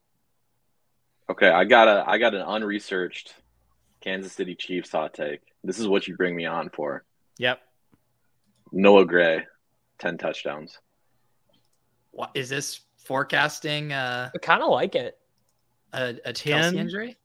Okay, 1.29 1.49
I 1.49 1.63
got 1.63 1.87
a 1.87 2.03
I 2.05 2.17
got 2.17 2.35
an 2.35 2.41
unresearched 2.41 3.33
Kansas 4.03 4.33
City 4.33 4.55
Chiefs 4.55 4.91
hot 4.91 5.13
take. 5.13 5.39
This 5.63 5.79
is 5.79 5.87
what 5.87 6.07
you 6.07 6.15
bring 6.17 6.35
me 6.35 6.45
on 6.45 6.69
for. 6.69 7.03
Yep. 7.37 7.61
Noah 8.71 9.05
Gray, 9.05 9.45
ten 9.99 10.17
touchdowns. 10.17 10.77
What 12.11 12.31
is 12.33 12.49
this 12.49 12.81
forecasting 12.97 13.91
uh, 13.93 14.29
I 14.33 14.37
kind 14.39 14.61
of 14.61 14.69
like 14.69 14.95
it. 14.95 15.17
a, 15.93 16.15
a 16.25 16.33
Ten? 16.33 16.73
Kelce 16.73 16.77
injury? 16.77 17.17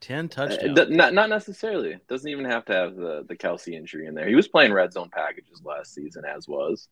Ten 0.00 0.26
Uh, 0.26 0.28
touchdowns. 0.28 0.78
d- 0.88 0.96
not 0.96 1.14
not 1.14 1.28
necessarily. 1.28 1.98
Doesn't 2.08 2.30
even 2.30 2.44
have 2.46 2.64
to 2.66 2.72
have 2.74 2.96
the 2.96 3.24
the 3.28 3.36
Kelce 3.36 3.68
injury 3.74 4.06
in 4.06 4.14
there. 4.14 4.26
He 4.28 4.34
was 4.34 4.48
playing 4.48 4.72
red 4.72 4.92
zone 4.92 5.10
packages 5.12 5.60
last 5.64 5.94
season, 5.94 6.24
as 6.24 6.48
was. 6.48 6.88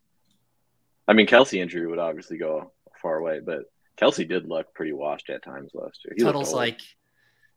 I 1.07 1.14
mean, 1.14 1.26
Kelce 1.26 1.59
injury 1.61 1.87
would 1.87 1.98
obviously 1.98 2.37
go 2.38 2.70
far 3.00 3.16
away, 3.16 3.40
but 3.40 3.61
Kelce 3.98 4.28
did 4.28 4.46
look 4.46 4.72
pretty 4.74 4.92
washed 4.92 5.31
at 5.31 5.42
times 5.42 5.70
last 5.74 6.04
year. 6.04 6.12
He 6.16 6.22
looked 6.22 6.35
Tuttle's 6.35 6.48
old. 6.50 6.57
like, 6.57 6.81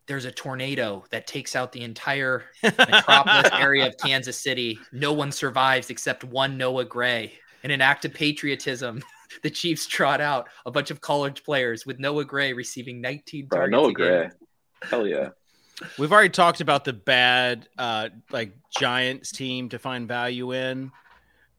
there's 0.06 0.24
a 0.24 0.32
tornado 0.32 1.04
that 1.10 1.26
takes 1.26 1.54
out 1.54 1.72
the 1.72 1.82
entire 1.82 2.44
metropolis 2.62 3.50
area 3.52 3.86
of 3.86 3.96
Kansas 3.96 4.38
City. 4.38 4.78
No 4.92 5.12
one 5.12 5.32
survives 5.32 5.90
except 5.90 6.24
one 6.24 6.56
Noah 6.56 6.84
Gray. 6.84 7.32
In 7.62 7.70
an 7.70 7.80
act 7.80 8.04
of 8.04 8.12
patriotism, 8.12 9.02
the 9.42 9.50
Chiefs 9.50 9.86
trot 9.86 10.20
out 10.20 10.48
a 10.66 10.70
bunch 10.70 10.90
of 10.90 11.00
college 11.00 11.44
players 11.44 11.86
with 11.86 11.98
Noah 11.98 12.24
Gray 12.24 12.52
receiving 12.52 13.00
19 13.00 13.46
Bro, 13.46 13.58
targets. 13.58 13.72
Noah 13.72 13.88
a 13.88 13.94
game. 13.94 13.94
Gray. 13.94 14.30
Hell 14.82 15.06
yeah. 15.06 15.28
We've 15.98 16.12
already 16.12 16.28
talked 16.28 16.60
about 16.60 16.84
the 16.84 16.92
bad, 16.92 17.68
uh, 17.78 18.10
like 18.30 18.52
Giants 18.76 19.32
team 19.32 19.68
to 19.70 19.78
find 19.78 20.06
value 20.06 20.52
in, 20.52 20.92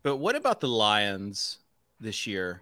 but 0.04 0.18
what 0.18 0.36
about 0.36 0.60
the 0.60 0.68
Lions 0.68 1.60
this 2.00 2.28
year? 2.28 2.62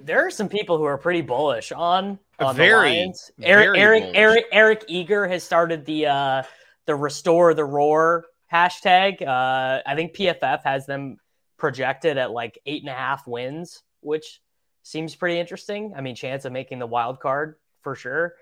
There 0.00 0.26
are 0.26 0.30
some 0.30 0.48
people 0.48 0.78
who 0.78 0.84
are 0.84 0.96
pretty 0.98 1.20
bullish 1.20 1.70
on, 1.70 2.18
on 2.42 2.56
Very, 2.56 2.90
the 2.90 2.96
Lions. 2.96 3.30
Eric 3.42 3.66
very 3.66 3.80
Eric. 3.80 4.10
Eric 4.14 4.44
Eric 4.52 4.84
Eager 4.88 5.28
has 5.28 5.42
started 5.42 5.84
the 5.84 6.06
uh 6.06 6.42
the 6.86 6.94
restore 6.94 7.54
the 7.54 7.64
roar 7.64 8.24
hashtag. 8.52 9.22
Uh 9.22 9.82
I 9.86 9.94
think 9.94 10.14
PFF 10.14 10.62
has 10.64 10.86
them 10.86 11.18
projected 11.56 12.18
at 12.18 12.30
like 12.30 12.58
eight 12.66 12.82
and 12.82 12.90
a 12.90 12.94
half 12.94 13.26
wins, 13.26 13.82
which 14.00 14.40
seems 14.82 15.14
pretty 15.14 15.38
interesting. 15.38 15.94
I 15.96 16.00
mean, 16.00 16.14
chance 16.14 16.44
of 16.44 16.52
making 16.52 16.78
the 16.78 16.86
wild 16.86 17.20
card 17.20 17.56
for 17.82 17.94
sure. 17.94 18.34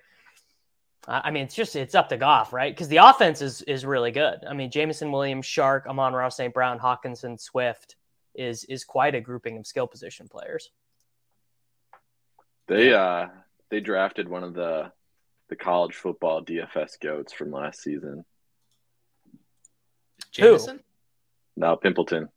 I 1.07 1.21
I 1.25 1.31
mean, 1.31 1.45
it's 1.45 1.55
just 1.55 1.77
it's 1.77 1.95
up 1.95 2.09
to 2.11 2.17
Goff, 2.17 2.53
right? 2.53 2.73
Because 2.73 2.89
the 2.89 2.99
offense 2.99 3.43
is 3.43 3.63
is 3.63 3.85
really 3.85 4.11
good. 4.11 4.45
I 4.49 4.55
mean, 4.55 4.71
Jameson 4.71 5.13
Williams, 5.13 5.47
Chark, 5.47 5.87
Amon 5.87 6.13
Ross, 6.13 6.37
St. 6.37 6.53
Brown, 6.53 6.79
Hockenson, 6.79 7.41
Swift 7.41 7.97
is 8.35 8.65
is 8.65 8.85
quite 8.85 9.15
a 9.15 9.21
grouping 9.21 9.59
of 9.59 9.67
skill 9.67 9.87
position 9.87 10.29
players. 10.29 10.71
They 12.69 12.93
uh 12.93 13.27
they 13.71 13.81
drafted 13.81 14.29
one 14.29 14.43
of 14.45 14.55
the 14.55 14.93
the 15.49 15.57
college 15.57 15.95
football 15.95 16.45
DFS 16.45 17.01
goats 17.01 17.33
from 17.33 17.51
last 17.51 17.83
season. 17.83 18.25
Jameson? 20.33 20.81
No, 21.57 21.77
Pimpleton. 21.77 22.29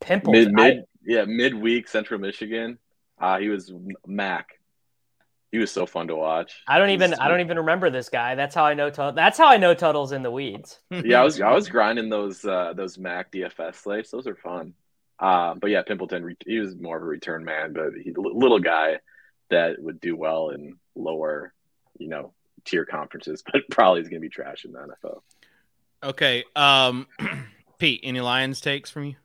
Pimples. 0.00 0.32
Mid 0.32 0.48
I- 0.48 0.50
mid 0.52 0.84
yeah, 1.04 1.24
midweek 1.24 1.88
Central 1.88 2.20
Michigan. 2.20 2.78
Uh 3.20 3.38
he 3.38 3.48
was 3.48 3.72
Mac. 4.06 4.48
He 5.50 5.56
was 5.56 5.70
so 5.70 5.86
fun 5.86 6.08
to 6.08 6.14
watch. 6.16 6.62
I 6.66 6.78
don't 6.78 6.90
even 6.90 7.10
was- 7.10 7.18
I 7.20 7.28
don't 7.28 7.40
even 7.40 7.56
remember 7.58 7.88
this 7.90 8.10
guy. 8.10 8.34
That's 8.34 8.54
how 8.54 8.64
I 8.64 8.74
know 8.74 8.90
Tut- 8.90 9.14
That's 9.14 9.38
how 9.38 9.46
I 9.46 9.56
know 9.56 9.72
Tuttle's 9.74 10.12
in 10.12 10.22
the 10.22 10.30
weeds. 10.30 10.78
yeah, 10.90 11.20
I 11.20 11.24
was 11.24 11.40
I 11.40 11.52
was 11.52 11.68
grinding 11.68 12.10
those 12.10 12.44
uh, 12.44 12.74
those 12.74 12.98
Mac 12.98 13.32
DFS 13.32 13.76
slates. 13.76 14.10
Those 14.10 14.26
are 14.26 14.36
fun. 14.36 14.74
Uh, 15.18 15.54
but 15.54 15.70
yeah, 15.70 15.82
Pimpleton 15.82 16.36
he 16.46 16.58
was 16.60 16.76
more 16.76 16.96
of 16.96 17.02
a 17.02 17.06
return 17.06 17.44
man, 17.44 17.72
but 17.72 17.92
he 18.02 18.12
little 18.14 18.60
guy 18.60 18.98
that 19.50 19.80
would 19.80 20.00
do 20.00 20.16
well 20.16 20.50
in 20.50 20.76
lower, 20.94 21.52
you 21.98 22.08
know, 22.08 22.32
tier 22.64 22.84
conferences, 22.84 23.42
but 23.52 23.62
probably 23.70 24.00
is 24.00 24.08
going 24.08 24.20
to 24.20 24.26
be 24.26 24.28
trash 24.28 24.64
in 24.64 24.72
the 24.72 24.78
NFL. 24.78 25.20
Okay. 26.02 26.44
Um, 26.54 27.06
Pete, 27.78 28.00
any 28.02 28.20
Lions 28.20 28.60
takes 28.60 28.90
from 28.90 29.04
you? 29.04 29.16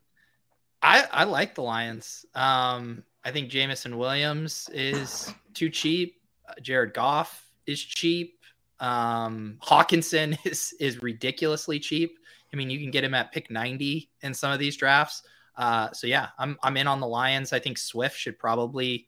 I, 0.81 1.05
I 1.11 1.23
like 1.23 1.55
the 1.55 1.61
Lions. 1.61 2.25
Um, 2.35 3.03
I 3.23 3.31
think 3.31 3.49
Jameson 3.49 3.97
Williams 3.97 4.69
is 4.73 5.33
too 5.53 5.69
cheap. 5.69 6.21
Uh, 6.47 6.53
Jared 6.61 6.93
Goff 6.93 7.49
is 7.65 7.81
cheap. 7.81 8.39
Um, 8.79 9.57
Hockenson 9.63 10.37
is 10.45 10.73
is 10.79 11.01
ridiculously 11.01 11.79
cheap. 11.79 12.19
I 12.51 12.55
mean, 12.55 12.69
you 12.69 12.79
can 12.79 12.91
get 12.91 13.03
him 13.03 13.13
at 13.13 13.31
pick 13.31 13.49
90 13.49 14.09
in 14.21 14.33
some 14.33 14.51
of 14.51 14.59
these 14.59 14.75
drafts. 14.75 15.23
Uh, 15.55 15.91
so 15.91 16.05
yeah, 16.07 16.29
I'm 16.37 16.57
I'm 16.61 16.75
in 16.77 16.87
on 16.87 16.99
the 16.99 17.07
Lions. 17.07 17.53
I 17.53 17.59
think 17.59 17.77
Swift 17.77 18.17
should 18.17 18.37
probably 18.37 19.07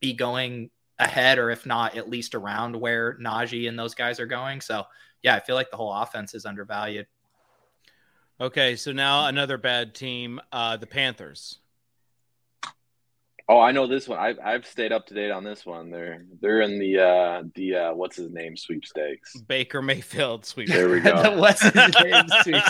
be 0.00 0.12
going 0.12 0.70
ahead, 0.98 1.38
or 1.38 1.50
if 1.50 1.66
not, 1.66 1.96
at 1.96 2.08
least 2.08 2.34
around 2.34 2.76
where 2.76 3.18
Najee 3.18 3.68
and 3.68 3.78
those 3.78 3.94
guys 3.94 4.20
are 4.20 4.26
going. 4.26 4.60
So 4.60 4.84
yeah, 5.22 5.34
I 5.34 5.40
feel 5.40 5.56
like 5.56 5.70
the 5.70 5.76
whole 5.76 5.92
offense 5.92 6.34
is 6.34 6.46
undervalued. 6.46 7.06
Okay, 8.40 8.76
so 8.76 8.92
now 8.92 9.26
another 9.26 9.58
bad 9.58 9.94
team, 9.94 10.40
uh, 10.52 10.76
the 10.76 10.86
Panthers. 10.86 11.58
Oh, 13.46 13.60
I 13.60 13.72
know 13.72 13.86
this 13.86 14.08
one. 14.08 14.18
I've 14.18 14.38
I've 14.42 14.66
stayed 14.66 14.90
up 14.90 15.06
to 15.06 15.14
date 15.14 15.30
on 15.30 15.44
this 15.44 15.66
one. 15.66 15.90
They're 15.90 16.24
they're 16.40 16.62
in 16.62 16.78
the 16.78 16.98
uh, 16.98 17.42
the 17.54 17.76
uh, 17.76 17.94
what's 17.94 18.16
his 18.16 18.30
name 18.30 18.56
sweepstakes. 18.56 19.38
Baker 19.42 19.82
Mayfield 19.82 20.46
sweep. 20.46 20.68
There 20.68 20.88
we 20.88 21.00
go. 21.00 21.38
What's 21.38 21.62
his 21.62 21.74
name? 22.02 22.24
Sweet. 22.42 22.62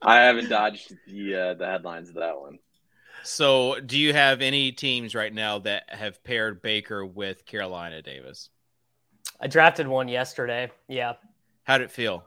I 0.00 0.20
haven't 0.20 0.48
dodged 0.48 0.94
the 1.08 1.34
uh, 1.34 1.54
the 1.54 1.66
headlines 1.66 2.08
of 2.08 2.14
that 2.16 2.38
one. 2.38 2.58
So, 3.22 3.80
do 3.80 3.98
you 3.98 4.12
have 4.12 4.40
any 4.40 4.72
teams 4.72 5.14
right 5.14 5.32
now 5.32 5.58
that 5.60 5.84
have 5.88 6.22
paired 6.24 6.62
Baker 6.62 7.04
with 7.04 7.44
Carolina 7.46 8.02
Davis? 8.02 8.48
I 9.40 9.46
drafted 9.46 9.86
one 9.88 10.08
yesterday. 10.08 10.70
Yeah. 10.88 11.14
How'd 11.64 11.80
it 11.82 11.90
feel? 11.90 12.24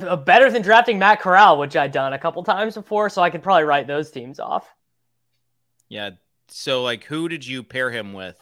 Uh, 0.00 0.16
Better 0.16 0.50
than 0.50 0.62
drafting 0.62 0.98
Matt 0.98 1.20
Corral, 1.20 1.58
which 1.58 1.76
I'd 1.76 1.92
done 1.92 2.12
a 2.12 2.18
couple 2.18 2.42
times 2.42 2.74
before, 2.74 3.08
so 3.08 3.22
I 3.22 3.30
could 3.30 3.42
probably 3.42 3.64
write 3.64 3.86
those 3.86 4.10
teams 4.10 4.38
off. 4.40 4.68
Yeah. 5.88 6.10
So, 6.48 6.82
like, 6.82 7.04
who 7.04 7.28
did 7.28 7.46
you 7.46 7.62
pair 7.62 7.90
him 7.90 8.12
with? 8.12 8.38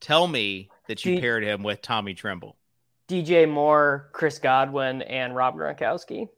Tell 0.00 0.26
me 0.26 0.70
that 0.86 1.04
you 1.04 1.16
D- 1.16 1.20
paired 1.20 1.44
him 1.44 1.62
with 1.62 1.82
Tommy 1.82 2.14
Tremble. 2.14 2.56
DJ 3.08 3.48
Moore, 3.48 4.10
Chris 4.12 4.38
Godwin, 4.38 5.02
and 5.02 5.34
Rob 5.34 5.56
Gronkowski. 5.56 6.28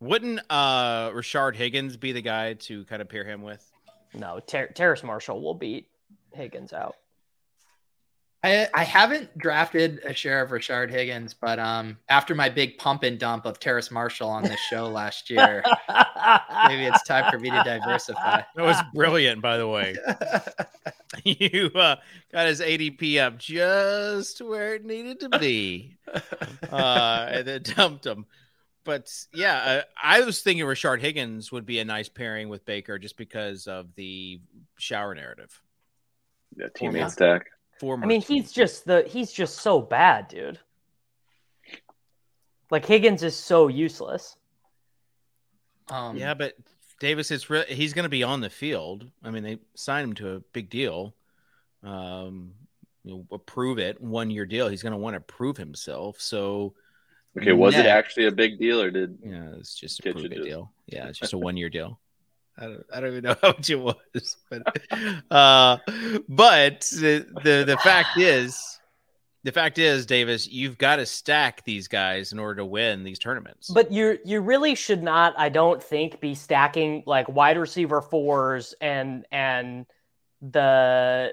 Wouldn't 0.00 0.40
uh 0.48 1.10
Rashard 1.10 1.54
Higgins 1.54 1.96
be 1.96 2.12
the 2.12 2.22
guy 2.22 2.54
to 2.54 2.84
kind 2.86 3.02
of 3.02 3.08
pair 3.08 3.24
him 3.24 3.42
with? 3.42 3.64
No, 4.14 4.40
Ter- 4.40 4.68
Terrace 4.68 5.02
Marshall 5.02 5.40
will 5.40 5.54
beat 5.54 5.88
Higgins 6.32 6.72
out. 6.72 6.96
I, 8.42 8.68
I 8.72 8.84
haven't 8.84 9.36
drafted 9.36 10.00
a 10.02 10.14
share 10.14 10.40
of 10.40 10.50
Rashard 10.50 10.90
Higgins, 10.90 11.34
but 11.34 11.58
um, 11.58 11.98
after 12.08 12.34
my 12.34 12.48
big 12.48 12.78
pump 12.78 13.02
and 13.02 13.18
dump 13.18 13.44
of 13.44 13.60
Terrace 13.60 13.90
Marshall 13.90 14.30
on 14.30 14.42
this 14.42 14.58
show 14.60 14.88
last 14.88 15.28
year, 15.28 15.62
maybe 16.66 16.84
it's 16.84 17.02
time 17.02 17.30
for 17.30 17.38
me 17.38 17.50
to 17.50 17.62
diversify. 17.62 18.42
That 18.56 18.64
was 18.64 18.78
brilliant, 18.94 19.42
by 19.42 19.58
the 19.58 19.68
way. 19.68 19.94
you 21.24 21.70
uh, 21.74 21.96
got 22.32 22.46
his 22.46 22.60
ADP 22.60 23.20
up 23.20 23.38
just 23.38 24.40
where 24.40 24.74
it 24.74 24.86
needed 24.86 25.20
to 25.20 25.38
be, 25.38 25.98
uh, 26.72 27.28
and 27.30 27.46
then 27.46 27.62
dumped 27.62 28.06
him. 28.06 28.24
But 28.84 29.12
yeah, 29.34 29.56
uh, 29.56 29.82
I 30.02 30.22
was 30.22 30.40
thinking 30.40 30.64
Rashard 30.64 31.00
Higgins 31.00 31.52
would 31.52 31.66
be 31.66 31.80
a 31.80 31.84
nice 31.84 32.08
pairing 32.08 32.48
with 32.48 32.64
Baker 32.64 32.98
just 32.98 33.16
because 33.16 33.66
of 33.66 33.94
the 33.94 34.40
shower 34.78 35.14
narrative. 35.14 35.60
Yeah, 36.56 36.68
teammate 36.68 37.10
stack. 37.10 37.46
Former 37.78 38.04
I 38.04 38.08
mean, 38.08 38.22
he's 38.22 38.52
just 38.52 38.84
the 38.84 39.04
he's 39.06 39.32
just 39.32 39.58
so 39.58 39.80
bad, 39.80 40.28
dude. 40.28 40.58
Like 42.70 42.86
Higgins 42.86 43.22
is 43.22 43.36
so 43.36 43.68
useless. 43.68 44.36
Um, 45.88 46.16
yeah, 46.16 46.34
but 46.34 46.54
Davis 47.00 47.30
is 47.30 47.50
re- 47.50 47.64
he's 47.68 47.92
going 47.92 48.04
to 48.04 48.10
be 48.10 48.22
on 48.22 48.40
the 48.40 48.50
field. 48.50 49.10
I 49.24 49.30
mean, 49.30 49.42
they 49.42 49.58
signed 49.74 50.08
him 50.08 50.14
to 50.14 50.36
a 50.36 50.40
big 50.40 50.70
deal. 50.70 51.14
Um, 51.82 52.52
you 53.02 53.26
know, 53.30 53.38
prove 53.38 53.78
it 53.78 54.00
one 54.00 54.30
year 54.30 54.46
deal. 54.46 54.68
He's 54.68 54.82
going 54.82 54.92
to 54.92 54.98
want 54.98 55.14
to 55.14 55.20
prove 55.20 55.56
himself. 55.56 56.20
So 56.20 56.74
Okay, 57.38 57.52
was 57.52 57.76
it 57.76 57.86
actually 57.86 58.26
a 58.26 58.32
big 58.32 58.58
deal 58.58 58.80
or 58.82 58.90
did 58.90 59.18
Yeah, 59.24 59.50
it's 59.58 59.74
just 59.74 60.00
a 60.00 60.02
Get 60.02 60.12
prove 60.14 60.26
it 60.26 60.34
just- 60.36 60.44
deal. 60.44 60.72
Yeah, 60.86 61.06
it's 61.08 61.18
just 61.18 61.32
a 61.32 61.38
one 61.48 61.56
year 61.56 61.68
deal. 61.70 62.00
I 62.58 62.64
don't, 62.64 62.84
I 62.92 63.00
don't 63.00 63.10
even 63.10 63.24
know 63.24 63.36
how 63.42 63.48
much 63.48 63.70
it 63.70 63.76
was, 63.76 64.36
but 64.50 64.62
uh, 65.30 65.78
but 66.28 66.80
the, 66.92 67.26
the 67.42 67.64
the 67.66 67.78
fact 67.82 68.18
is, 68.18 68.78
the 69.44 69.52
fact 69.52 69.78
is, 69.78 70.04
Davis, 70.04 70.46
you've 70.48 70.76
got 70.76 70.96
to 70.96 71.06
stack 71.06 71.64
these 71.64 71.88
guys 71.88 72.32
in 72.32 72.38
order 72.38 72.56
to 72.56 72.66
win 72.66 73.02
these 73.04 73.18
tournaments. 73.18 73.70
But 73.70 73.90
you 73.92 74.18
you 74.26 74.40
really 74.42 74.74
should 74.74 75.02
not, 75.02 75.32
I 75.38 75.48
don't 75.48 75.82
think, 75.82 76.20
be 76.20 76.34
stacking 76.34 77.04
like 77.06 77.28
wide 77.30 77.56
receiver 77.56 78.02
fours 78.02 78.74
and 78.80 79.24
and 79.32 79.86
the 80.42 81.32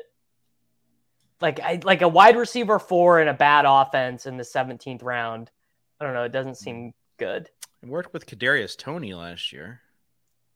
like 1.41 1.59
I, 1.59 1.79
like 1.83 2.03
a 2.03 2.07
wide 2.07 2.37
receiver 2.37 2.79
four 2.79 3.19
and 3.19 3.29
a 3.29 3.33
bad 3.33 3.65
offense 3.67 4.25
in 4.27 4.37
the 4.37 4.45
seventeenth 4.45 5.03
round. 5.03 5.51
I 5.99 6.05
don't 6.05 6.13
know. 6.13 6.23
It 6.23 6.31
doesn't 6.31 6.55
seem 6.55 6.93
good. 7.17 7.49
I 7.83 7.87
worked 7.87 8.13
with 8.13 8.25
Kadarius 8.25 8.77
Toney 8.77 9.13
last 9.13 9.51
year. 9.51 9.81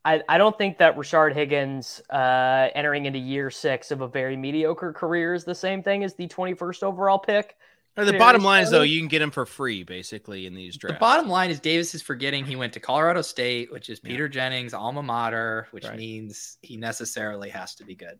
I, 0.03 0.21
I 0.27 0.37
don't 0.39 0.57
think 0.57 0.79
that 0.79 0.95
Rashard 0.97 1.33
Higgins 1.35 2.01
uh, 2.09 2.69
entering 2.73 3.05
into 3.05 3.19
year 3.19 3.51
six 3.51 3.91
of 3.91 4.01
a 4.01 4.07
very 4.07 4.35
mediocre 4.35 4.93
career 4.93 5.33
is 5.35 5.43
the 5.43 5.53
same 5.53 5.83
thing 5.83 6.03
as 6.03 6.15
the 6.15 6.27
21st 6.27 6.81
overall 6.83 7.19
pick. 7.19 7.55
Uh, 7.95 8.05
The 8.05 8.13
Kadarius 8.13 8.17
bottom 8.19 8.43
line 8.43 8.63
is 8.63 8.71
though, 8.71 8.81
you 8.81 8.99
can 8.99 9.07
get 9.09 9.21
him 9.21 9.29
for 9.29 9.45
free 9.45 9.83
basically 9.83 10.47
in 10.47 10.55
these 10.55 10.75
drafts. 10.77 10.95
The 10.95 10.99
bottom 10.99 11.29
line 11.29 11.51
is 11.51 11.59
Davis 11.59 11.93
is 11.93 12.01
forgetting 12.01 12.45
he 12.45 12.55
went 12.55 12.73
to 12.73 12.79
Colorado 12.79 13.21
State, 13.21 13.71
which 13.71 13.89
is 13.89 13.99
Peter 13.99 14.27
Jennings' 14.27 14.73
alma 14.73 15.03
mater, 15.03 15.67
which 15.71 15.85
Right. 15.85 15.97
means 15.97 16.57
he 16.61 16.77
necessarily 16.77 17.49
has 17.49 17.75
to 17.75 17.83
be 17.85 17.93
good. 17.95 18.17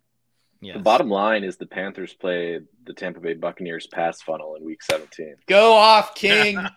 Yes. 0.63 0.75
the 0.77 0.83
bottom 0.83 1.09
line 1.09 1.43
is 1.43 1.57
the 1.57 1.65
Panthers 1.65 2.13
play 2.13 2.59
the 2.85 2.93
Tampa 2.93 3.19
Bay 3.19 3.33
Buccaneers 3.33 3.87
pass 3.87 4.21
funnel 4.21 4.55
in 4.55 4.63
week 4.63 4.83
17. 4.83 5.35
Go 5.47 5.73
off, 5.73 6.13
King. 6.15 6.57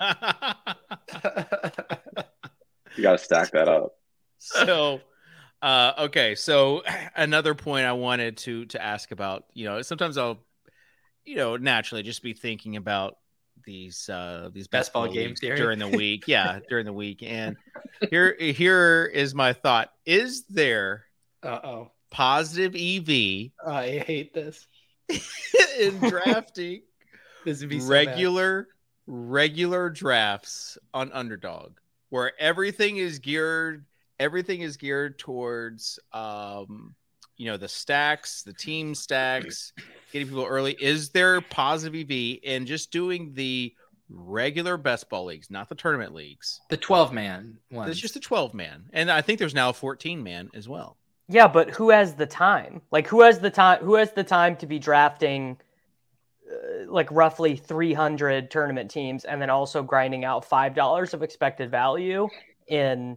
You 2.96 3.02
got 3.02 3.12
to 3.12 3.18
stack 3.18 3.50
that 3.52 3.68
up. 3.68 3.96
so 4.38 5.00
uh 5.62 5.92
okay 5.98 6.34
so 6.36 6.82
another 7.16 7.54
point 7.54 7.86
i 7.86 7.92
wanted 7.92 8.36
to 8.36 8.66
to 8.66 8.80
ask 8.82 9.10
about 9.10 9.44
you 9.54 9.64
know 9.64 9.80
sometimes 9.82 10.16
i'll 10.18 10.38
you 11.24 11.34
know 11.36 11.56
naturally 11.56 12.02
just 12.02 12.22
be 12.22 12.34
thinking 12.34 12.76
about 12.76 13.16
these 13.64 14.08
uh 14.10 14.50
these 14.52 14.68
Best 14.68 14.92
ball 14.92 15.04
leagues 15.08 15.14
game 15.14 15.34
theory. 15.34 15.56
during 15.56 15.78
the 15.78 15.88
week 15.88 16.24
yeah 16.28 16.60
during 16.68 16.84
the 16.84 16.92
week 16.92 17.22
and 17.22 17.56
here 18.10 18.36
here 18.38 19.06
is 19.12 19.34
my 19.34 19.52
thought 19.54 19.90
is 20.04 20.44
there 20.48 21.06
Uh 21.42 21.60
oh. 21.64 21.90
Positive 22.14 22.74
ev 22.76 23.08
I 23.66 23.98
hate 24.06 24.32
this. 24.32 24.66
in 25.80 25.98
drafting 25.98 26.82
This 27.44 27.60
would 27.60 27.68
be 27.68 27.80
so 27.80 27.88
bad. 27.90 28.06
regular 28.06 28.68
regular 29.06 29.90
drafts 29.90 30.78
on 30.94 31.12
underdog 31.12 31.72
where 32.08 32.32
everything 32.40 32.96
is 32.96 33.18
geared 33.18 33.84
everything 34.18 34.62
is 34.62 34.76
geared 34.78 35.18
towards 35.18 35.98
um 36.12 36.94
you 37.36 37.46
know 37.46 37.56
the 37.58 37.68
stacks 37.68 38.42
the 38.44 38.52
team 38.54 38.94
stacks 38.94 39.72
getting 40.12 40.28
people 40.28 40.46
early 40.46 40.74
is 40.80 41.10
there 41.10 41.40
positive 41.42 42.08
ev 42.10 42.38
in 42.44 42.64
just 42.64 42.90
doing 42.92 43.32
the 43.34 43.74
regular 44.08 44.76
best 44.78 45.10
ball 45.10 45.24
leagues 45.26 45.50
not 45.50 45.68
the 45.68 45.74
tournament 45.74 46.14
leagues 46.14 46.60
The 46.70 46.76
12 46.78 47.12
man 47.12 47.58
one. 47.70 47.90
it's 47.90 47.98
just 48.00 48.16
a 48.16 48.20
12 48.20 48.54
man 48.54 48.84
and 48.94 49.10
i 49.10 49.20
think 49.20 49.38
there's 49.38 49.54
now 49.54 49.68
a 49.70 49.74
14 49.74 50.22
man 50.22 50.48
as 50.54 50.66
well 50.68 50.96
Yeah, 51.28 51.48
but 51.48 51.70
who 51.70 51.90
has 51.90 52.14
the 52.14 52.26
time? 52.26 52.82
Like 52.90 53.06
who 53.06 53.22
has 53.22 53.38
the 53.38 53.50
time? 53.50 53.82
Who 53.82 53.94
has 53.94 54.12
the 54.12 54.24
time 54.24 54.56
to 54.56 54.66
be 54.66 54.78
drafting 54.78 55.56
uh, 56.50 56.90
like 56.90 57.10
roughly 57.10 57.56
300 57.56 58.50
tournament 58.50 58.90
teams 58.90 59.24
and 59.24 59.40
then 59.40 59.50
also 59.50 59.82
grinding 59.82 60.24
out 60.24 60.48
$5 60.48 61.14
of 61.14 61.22
expected 61.22 61.70
value 61.70 62.28
in 62.68 63.16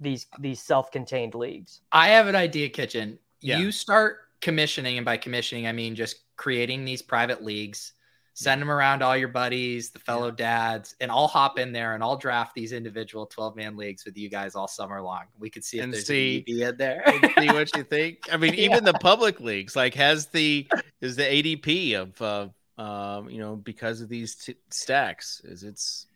these 0.00 0.26
these 0.38 0.60
self-contained 0.60 1.34
leagues. 1.34 1.80
I 1.92 2.08
have 2.08 2.26
an 2.26 2.36
idea, 2.36 2.68
Kitchen. 2.68 3.18
Yeah. 3.40 3.58
You 3.58 3.72
start 3.72 4.18
commissioning, 4.40 4.98
and 4.98 5.04
by 5.04 5.16
commissioning, 5.16 5.66
I 5.66 5.72
mean 5.72 5.94
just 5.94 6.20
creating 6.36 6.84
these 6.84 7.02
private 7.02 7.42
leagues, 7.42 7.92
send 8.38 8.60
them 8.60 8.70
around 8.70 9.02
all 9.02 9.16
your 9.16 9.28
buddies, 9.28 9.88
the 9.88 9.98
fellow 9.98 10.30
dads, 10.30 10.94
and 11.00 11.10
I'll 11.10 11.26
hop 11.26 11.58
in 11.58 11.72
there 11.72 11.94
and 11.94 12.02
I'll 12.02 12.18
draft 12.18 12.54
these 12.54 12.72
individual 12.72 13.24
12 13.24 13.56
man 13.56 13.78
leagues 13.78 14.04
with 14.04 14.14
you 14.18 14.28
guys 14.28 14.54
all 14.54 14.68
summer 14.68 15.00
long. 15.00 15.22
We 15.38 15.48
could 15.48 15.64
see 15.64 15.78
if 15.78 15.84
And 15.84 15.92
there's 15.94 16.06
see- 16.06 16.44
an 16.46 16.68
in 16.68 16.76
there. 16.76 17.02
and 17.08 17.32
see 17.38 17.46
what 17.46 17.74
you 17.74 17.82
think. 17.82 18.28
I 18.30 18.36
mean, 18.36 18.52
even 18.66 18.84
the 18.84 18.92
public 18.92 19.40
leagues, 19.40 19.74
like, 19.74 19.94
has 19.94 20.26
the 20.26 20.68
is 21.00 21.16
the 21.16 21.22
ADP 21.22 21.94
of 21.94 22.20
uh, 22.20 22.48
um, 22.78 23.30
you 23.30 23.38
know, 23.38 23.56
because 23.56 24.02
of 24.02 24.10
these 24.10 24.34
t- 24.34 24.54
stacks, 24.68 25.40
is 25.44 25.62
it's 25.62 26.06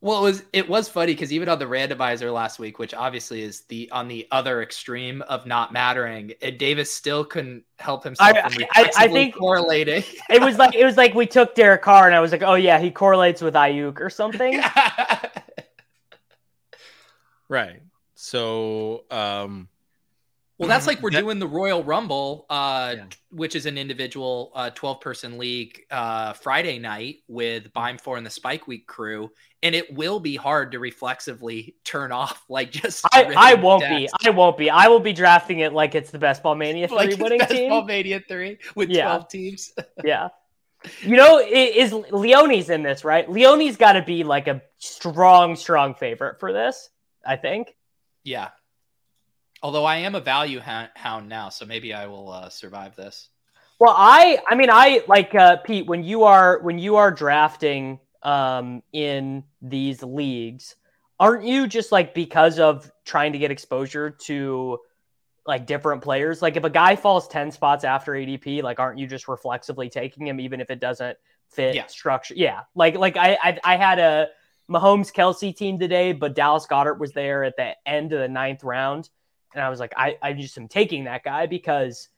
Well, 0.00 0.20
it 0.20 0.22
was 0.22 0.42
it 0.52 0.68
was 0.68 0.88
funny 0.88 1.12
because 1.12 1.32
even 1.32 1.48
on 1.48 1.58
the 1.58 1.64
randomizer 1.64 2.32
last 2.32 2.60
week, 2.60 2.78
which 2.78 2.94
obviously 2.94 3.42
is 3.42 3.62
the 3.62 3.90
on 3.90 4.06
the 4.06 4.28
other 4.30 4.62
extreme 4.62 5.22
of 5.22 5.44
not 5.44 5.72
mattering, 5.72 6.34
and 6.40 6.56
Davis 6.56 6.94
still 6.94 7.24
couldn't 7.24 7.64
help 7.80 8.04
himself 8.04 8.36
I- 8.36 8.48
from 8.48 8.62
I- 8.74 8.90
I 8.96 9.08
think- 9.08 9.34
correlating. 9.34 10.04
It 10.30 10.40
was 10.40 10.56
like 10.56 10.76
it 10.76 10.84
was 10.84 10.96
like 10.96 11.14
we 11.14 11.26
took 11.26 11.56
Derek 11.56 11.82
Carr 11.82 12.06
and 12.06 12.14
I 12.14 12.20
was 12.20 12.30
like, 12.30 12.42
"Oh 12.44 12.54
yeah, 12.54 12.78
he 12.78 12.92
correlates 12.92 13.42
with 13.42 13.54
Ayuk 13.54 14.00
or 14.00 14.08
something." 14.08 14.60
right. 17.48 17.80
So, 18.14 19.04
um, 19.10 19.68
well, 20.58 20.68
that's 20.68 20.86
like 20.86 21.00
we're 21.02 21.10
That- 21.12 21.20
doing 21.20 21.38
the 21.38 21.46
Royal 21.46 21.82
Rumble, 21.84 22.46
uh, 22.50 22.94
Yeah. 22.96 23.04
which 23.30 23.54
is 23.54 23.66
an 23.66 23.78
individual 23.78 24.50
uh, 24.54 24.70
twelve 24.70 25.00
person 25.00 25.38
league 25.38 25.82
uh, 25.90 26.32
Friday 26.32 26.78
night 26.78 27.18
with 27.28 27.72
Bime 27.72 27.98
Four 27.98 28.16
and 28.16 28.26
the 28.26 28.30
Spike 28.30 28.66
Week 28.66 28.86
crew, 28.86 29.30
and 29.62 29.74
it 29.74 29.94
will 29.94 30.18
be 30.20 30.34
hard 30.36 30.72
to 30.72 30.78
reflexively 30.78 31.76
turn 31.84 32.10
off 32.12 32.44
like 32.48 32.70
just. 32.72 33.04
I, 33.12 33.32
I 33.36 33.54
won't 33.54 33.82
be. 33.88 34.08
I 34.24 34.30
won't 34.30 34.58
be. 34.58 34.68
I 34.70 34.88
will 34.88 35.00
be 35.00 35.12
drafting 35.12 35.60
it 35.60 35.72
like 35.72 35.94
it's 35.94 36.10
the 36.10 36.18
best 36.18 36.42
ball 36.42 36.54
mania 36.56 36.88
three 36.88 36.96
like 36.96 37.10
it's 37.10 37.18
winning 37.18 37.38
Best 37.38 37.52
team. 37.52 37.70
Ball 37.70 37.84
Mania 37.84 38.20
three 38.26 38.58
with 38.74 38.88
Yeah. 38.90 39.04
twelve 39.04 39.28
teams. 39.28 39.72
Yeah. 40.04 40.28
You 41.02 41.16
know, 41.16 41.38
i- 41.38 41.42
is 41.42 41.92
Leone's 41.92 42.70
in 42.70 42.82
this, 42.84 43.04
right? 43.04 43.28
Leone's 43.28 43.76
got 43.76 43.94
to 43.94 44.02
be 44.02 44.22
like 44.22 44.46
a 44.46 44.62
strong, 44.78 45.56
strong 45.56 45.94
favorite 45.96 46.38
for 46.38 46.52
this, 46.52 46.88
I 47.26 47.34
think. 47.36 47.74
Yeah. 48.22 48.50
Although 49.62 49.84
I 49.84 49.96
am 49.96 50.14
a 50.14 50.20
value 50.20 50.60
hound, 50.60 51.28
now, 51.28 51.48
so 51.48 51.66
maybe 51.66 51.92
I 51.92 52.06
will 52.06 52.30
uh, 52.30 52.48
survive 52.48 52.94
this. 52.94 53.28
Well, 53.80 53.94
I 53.96 54.38
I 54.48 54.54
mean 54.54 54.70
I 54.70 55.02
like 55.06 55.34
uh 55.34 55.56
Pete 55.58 55.86
when 55.86 56.02
you 56.02 56.24
are 56.24 56.60
when 56.62 56.78
you 56.78 56.96
are 56.96 57.10
drafting 57.12 58.00
um 58.22 58.82
in 58.92 59.44
these 59.62 60.02
leagues, 60.02 60.74
aren't 61.20 61.44
you 61.44 61.66
just 61.68 61.92
like 61.92 62.12
because 62.14 62.58
of 62.58 62.90
trying 63.04 63.32
to 63.32 63.38
get 63.38 63.50
exposure 63.50 64.10
to 64.10 64.78
like 65.46 65.66
different 65.66 66.02
players? 66.02 66.42
Like 66.42 66.56
if 66.56 66.64
a 66.64 66.70
guy 66.70 66.96
falls 66.96 67.28
10 67.28 67.52
spots 67.52 67.84
after 67.84 68.12
ADP, 68.12 68.62
like 68.62 68.80
aren't 68.80 68.98
you 68.98 69.06
just 69.06 69.28
reflexively 69.28 69.88
taking 69.88 70.26
him 70.26 70.40
even 70.40 70.60
if 70.60 70.70
it 70.70 70.80
doesn't 70.80 71.16
fit 71.48 71.74
Yeah. 71.76 71.86
structure? 71.86 72.34
Yeah. 72.36 72.62
Like 72.74 72.96
like 72.96 73.16
I, 73.16 73.38
I 73.42 73.58
I 73.62 73.76
had 73.76 73.98
a 74.00 74.28
Mahomes 74.68 75.12
Kelce 75.12 75.56
team 75.56 75.78
today, 75.78 76.12
but 76.12 76.34
Dallas 76.34 76.66
Goedert 76.66 76.98
was 76.98 77.12
there 77.12 77.44
at 77.44 77.56
the 77.56 77.74
end 77.86 78.12
of 78.12 78.18
the 78.20 78.28
ninth 78.28 78.64
round. 78.64 79.08
And 79.54 79.62
I 79.62 79.68
was 79.70 79.80
like, 79.80 79.92
I, 79.96 80.16
I 80.22 80.32
just 80.32 80.56
am 80.58 80.68
taking 80.68 81.04
that 81.04 81.24
guy 81.24 81.46
because 81.46 82.08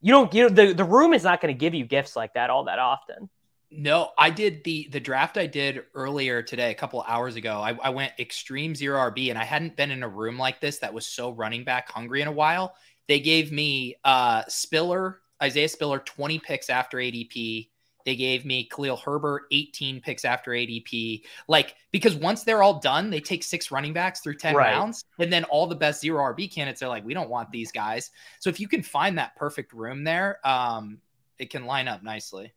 you 0.00 0.12
don't 0.12 0.32
you 0.34 0.50
the, 0.50 0.72
the 0.72 0.84
room 0.84 1.14
is 1.14 1.24
not 1.24 1.40
going 1.40 1.54
to 1.54 1.58
give 1.58 1.74
you 1.74 1.84
gifts 1.84 2.14
like 2.16 2.34
that 2.34 2.50
all 2.50 2.64
that 2.64 2.78
often. 2.78 3.28
No, 3.70 4.10
I 4.18 4.30
did 4.30 4.62
the 4.64 4.88
the 4.92 5.00
draft 5.00 5.36
I 5.36 5.46
did 5.46 5.82
earlier 5.94 6.42
today, 6.42 6.70
a 6.70 6.74
couple 6.74 7.02
hours 7.08 7.36
ago. 7.36 7.60
I, 7.60 7.76
I 7.82 7.90
went 7.90 8.12
extreme 8.18 8.74
zero 8.74 8.98
RB, 9.10 9.30
and 9.30 9.38
I 9.38 9.44
hadn't 9.44 9.76
been 9.76 9.90
in 9.90 10.02
a 10.02 10.08
room 10.08 10.38
like 10.38 10.60
this 10.60 10.78
that 10.78 10.94
was 10.94 11.06
so 11.06 11.30
running 11.30 11.64
back 11.64 11.90
hungry 11.90 12.22
in 12.22 12.28
a 12.28 12.32
while. 12.32 12.74
They 13.08 13.18
gave 13.18 13.50
me 13.50 13.96
uh 14.04 14.42
Spiller, 14.48 15.20
Isaiah 15.42 15.68
Spiller, 15.68 15.98
20 15.98 16.38
picks 16.38 16.70
after 16.70 16.98
ADP. 16.98 17.70
They 18.04 18.16
gave 18.16 18.44
me 18.44 18.68
Khalil 18.70 18.96
Herbert 18.96 19.44
18 19.50 20.00
picks 20.00 20.24
after 20.24 20.50
ADP. 20.50 21.22
Like, 21.48 21.74
because 21.90 22.14
once 22.14 22.44
they're 22.44 22.62
all 22.62 22.80
done, 22.80 23.10
they 23.10 23.20
take 23.20 23.42
six 23.42 23.70
running 23.70 23.92
backs 23.92 24.20
through 24.20 24.36
10 24.36 24.54
Right. 24.54 24.72
rounds. 24.72 25.04
And 25.18 25.32
then 25.32 25.44
all 25.44 25.66
the 25.66 25.74
best 25.74 26.00
zero 26.02 26.22
RB 26.22 26.52
candidates 26.52 26.82
are 26.82 26.88
like, 26.88 27.04
we 27.04 27.14
don't 27.14 27.30
want 27.30 27.50
these 27.50 27.72
guys. 27.72 28.10
So 28.40 28.50
if 28.50 28.60
you 28.60 28.68
can 28.68 28.82
find 28.82 29.16
that 29.18 29.36
perfect 29.36 29.72
room 29.72 30.04
there, 30.04 30.38
um, 30.46 31.00
it 31.38 31.50
can 31.50 31.64
line 31.64 31.88
up 31.88 32.02
nicely. 32.02 32.52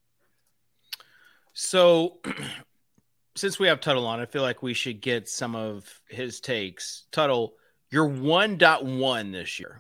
so 1.54 2.20
since 3.36 3.58
we 3.60 3.68
have 3.68 3.80
Tuttle 3.80 4.06
on, 4.06 4.20
I 4.20 4.26
feel 4.26 4.42
like 4.42 4.62
we 4.62 4.74
should 4.74 5.02
get 5.02 5.30
some 5.30 5.56
of 5.56 6.02
his 6.08 6.40
takes. 6.40 7.06
Tuttle, 7.12 7.54
you're 7.90 8.10
1.1 8.10 9.32
this 9.32 9.60
year. 9.60 9.80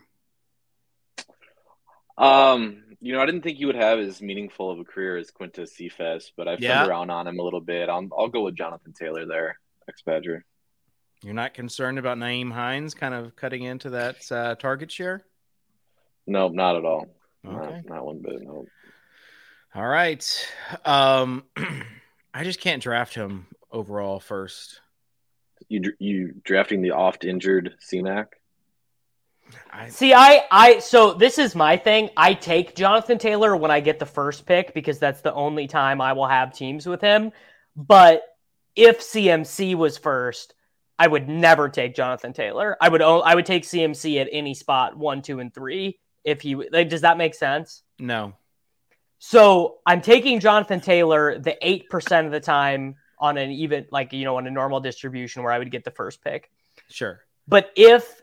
Um, 2.17 2.83
you 2.99 3.13
know, 3.13 3.21
I 3.21 3.25
didn't 3.25 3.41
think 3.41 3.59
you 3.59 3.67
would 3.67 3.75
have 3.75 3.99
as 3.99 4.21
meaningful 4.21 4.71
of 4.71 4.79
a 4.79 4.83
career 4.83 5.17
as 5.17 5.29
Quintez 5.31 5.69
Cephus, 5.69 6.31
but 6.35 6.47
I've 6.47 6.59
Yeah. 6.59 6.77
turned 6.79 6.89
around 6.89 7.09
on 7.11 7.27
him 7.27 7.39
a 7.39 7.43
little 7.43 7.61
bit. 7.61 7.89
I'll, 7.89 8.07
I'll 8.17 8.27
go 8.27 8.43
with 8.43 8.55
Jonathan 8.55 8.93
Taylor 8.93 9.25
there, 9.25 9.59
ex 9.87 10.01
Badger. 10.01 10.43
You're 11.23 11.33
not 11.33 11.53
concerned 11.53 11.99
about 11.99 12.17
Nyheim 12.17 12.51
Hines 12.51 12.93
kind 12.93 13.13
of 13.13 13.35
cutting 13.35 13.63
into 13.63 13.91
that 13.91 14.31
uh, 14.31 14.55
target 14.55 14.91
share? 14.91 15.23
Nope, 16.25 16.53
not 16.53 16.75
at 16.75 16.85
all. 16.85 17.07
Okay. 17.45 17.55
Not, 17.55 17.85
not 17.85 18.05
one 18.05 18.21
bit. 18.21 18.41
All 19.75 19.85
right. 19.87 20.53
Um, 20.85 21.43
I 22.33 22.43
just 22.43 22.59
can't 22.59 22.83
draft 22.83 23.13
him 23.15 23.47
overall 23.71 24.19
first. 24.19 24.81
You 25.69 25.93
you 25.99 26.33
drafting 26.43 26.81
the 26.81 26.91
oft 26.91 27.25
injured 27.25 27.75
CMAC? 27.81 28.27
I, 29.71 29.89
See, 29.89 30.13
I 30.13 30.43
I 30.51 30.79
so 30.79 31.13
this 31.13 31.37
is 31.37 31.55
my 31.55 31.77
thing. 31.77 32.09
I 32.17 32.33
take 32.33 32.75
Jonathan 32.75 33.17
Taylor 33.17 33.55
when 33.55 33.71
I 33.71 33.79
get 33.79 33.99
the 33.99 34.05
first 34.05 34.45
pick 34.45 34.73
because 34.73 34.99
that's 34.99 35.21
the 35.21 35.33
only 35.33 35.67
time 35.67 36.01
I 36.01 36.13
will 36.13 36.27
have 36.27 36.53
teams 36.53 36.87
with 36.87 37.01
him. 37.01 37.31
But 37.75 38.23
if 38.75 39.01
CMC 39.01 39.75
was 39.75 39.97
first, 39.97 40.55
I 40.97 41.07
would 41.07 41.29
never 41.29 41.69
take 41.69 41.95
Jonathan 41.95 42.33
Taylor. 42.33 42.75
I 42.81 42.89
would 42.89 43.01
I 43.01 43.35
would 43.35 43.45
take 43.45 43.63
CMC 43.63 44.19
at 44.19 44.29
any 44.31 44.53
spot 44.53 44.97
one, 44.97 45.21
two, 45.21 45.39
and 45.39 45.53
three. 45.53 45.99
If 46.23 46.41
he 46.41 46.55
like, 46.55 46.89
does 46.89 47.01
that 47.01 47.17
make 47.17 47.35
sense? 47.35 47.83
no. 47.99 48.33
So 49.19 49.77
I'm 49.83 50.01
taking 50.01 50.39
Jonathan 50.39 50.79
Taylor 50.79 51.39
the 51.39 51.57
eight 51.67 51.89
percent 51.89 52.27
of 52.27 52.31
the 52.31 52.39
time 52.39 52.95
on 53.19 53.37
an 53.37 53.49
even 53.51 53.87
like 53.91 54.13
you 54.13 54.25
know 54.25 54.37
on 54.37 54.45
a 54.45 54.51
normal 54.51 54.79
distribution 54.79 55.41
where 55.43 55.51
I 55.51 55.57
would 55.57 55.71
get 55.71 55.83
the 55.83 55.91
first 55.91 56.23
pick. 56.23 56.51
Sure. 56.89 57.21
But 57.47 57.71
if 57.75 58.21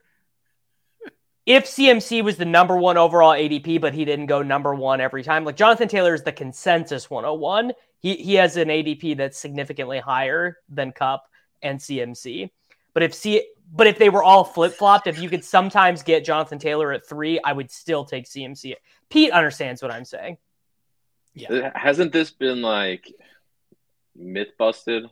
if 1.46 1.64
CMC 1.64 2.24
was 2.24 2.36
the 2.36 2.44
number 2.44 2.76
one 2.76 2.96
overall 2.96 3.32
ADP, 3.32 3.80
but 3.80 3.92
he 3.94 4.04
didn't 4.04 4.26
go 4.26 4.42
number 4.42 4.74
one 4.74 5.00
every 5.00 5.22
time, 5.22 5.44
like 5.44 5.56
Jonathan 5.56 5.88
Taylor 5.88 6.14
is 6.14 6.22
the 6.22 6.32
consensus 6.32 7.10
101. 7.10 7.72
He 7.98 8.16
he 8.16 8.34
has 8.34 8.56
an 8.56 8.68
ADP 8.68 9.16
that's 9.16 9.38
significantly 9.38 9.98
higher 9.98 10.58
than 10.68 10.92
Kupp 10.92 11.26
and 11.62 11.78
CMC. 11.78 12.50
But 12.94 13.02
if 13.02 13.14
C 13.14 13.46
but 13.72 13.86
if 13.86 13.98
they 13.98 14.08
were 14.08 14.22
all 14.22 14.44
flip 14.44 14.72
flopped, 14.72 15.06
if 15.06 15.18
you 15.18 15.28
could 15.28 15.44
sometimes 15.44 16.02
get 16.02 16.24
Jonathan 16.24 16.58
Taylor 16.58 16.92
at 16.92 17.06
three, 17.06 17.40
I 17.42 17.52
would 17.52 17.70
still 17.70 18.04
take 18.04 18.26
CMC. 18.26 18.74
Pete 19.10 19.32
understands 19.32 19.82
what 19.82 19.90
I'm 19.90 20.04
saying. 20.04 20.38
Yeah. 21.34 21.70
Hasn't 21.74 22.12
this 22.12 22.30
been 22.30 22.62
like 22.62 23.12
myth 24.14 24.52
busted? 24.58 25.10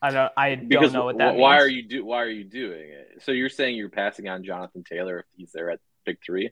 I 0.00 0.10
don't 0.10 0.32
I 0.36 0.54
Because 0.54 0.92
don't 0.92 1.00
know 1.00 1.04
what 1.06 1.18
that 1.18 1.34
why 1.34 1.54
means. 1.56 1.62
are 1.64 1.68
you 1.68 1.82
do 1.82 2.04
why 2.04 2.22
are 2.22 2.28
you 2.30 2.44
doing 2.44 2.90
it? 2.90 3.22
So 3.22 3.32
you're 3.32 3.48
saying 3.48 3.76
you're 3.76 3.88
passing 3.88 4.28
on 4.28 4.44
Jonathan 4.44 4.84
Taylor 4.84 5.20
if 5.20 5.26
he's 5.36 5.52
there 5.52 5.70
at 5.70 5.80
pick 6.06 6.18
three? 6.24 6.50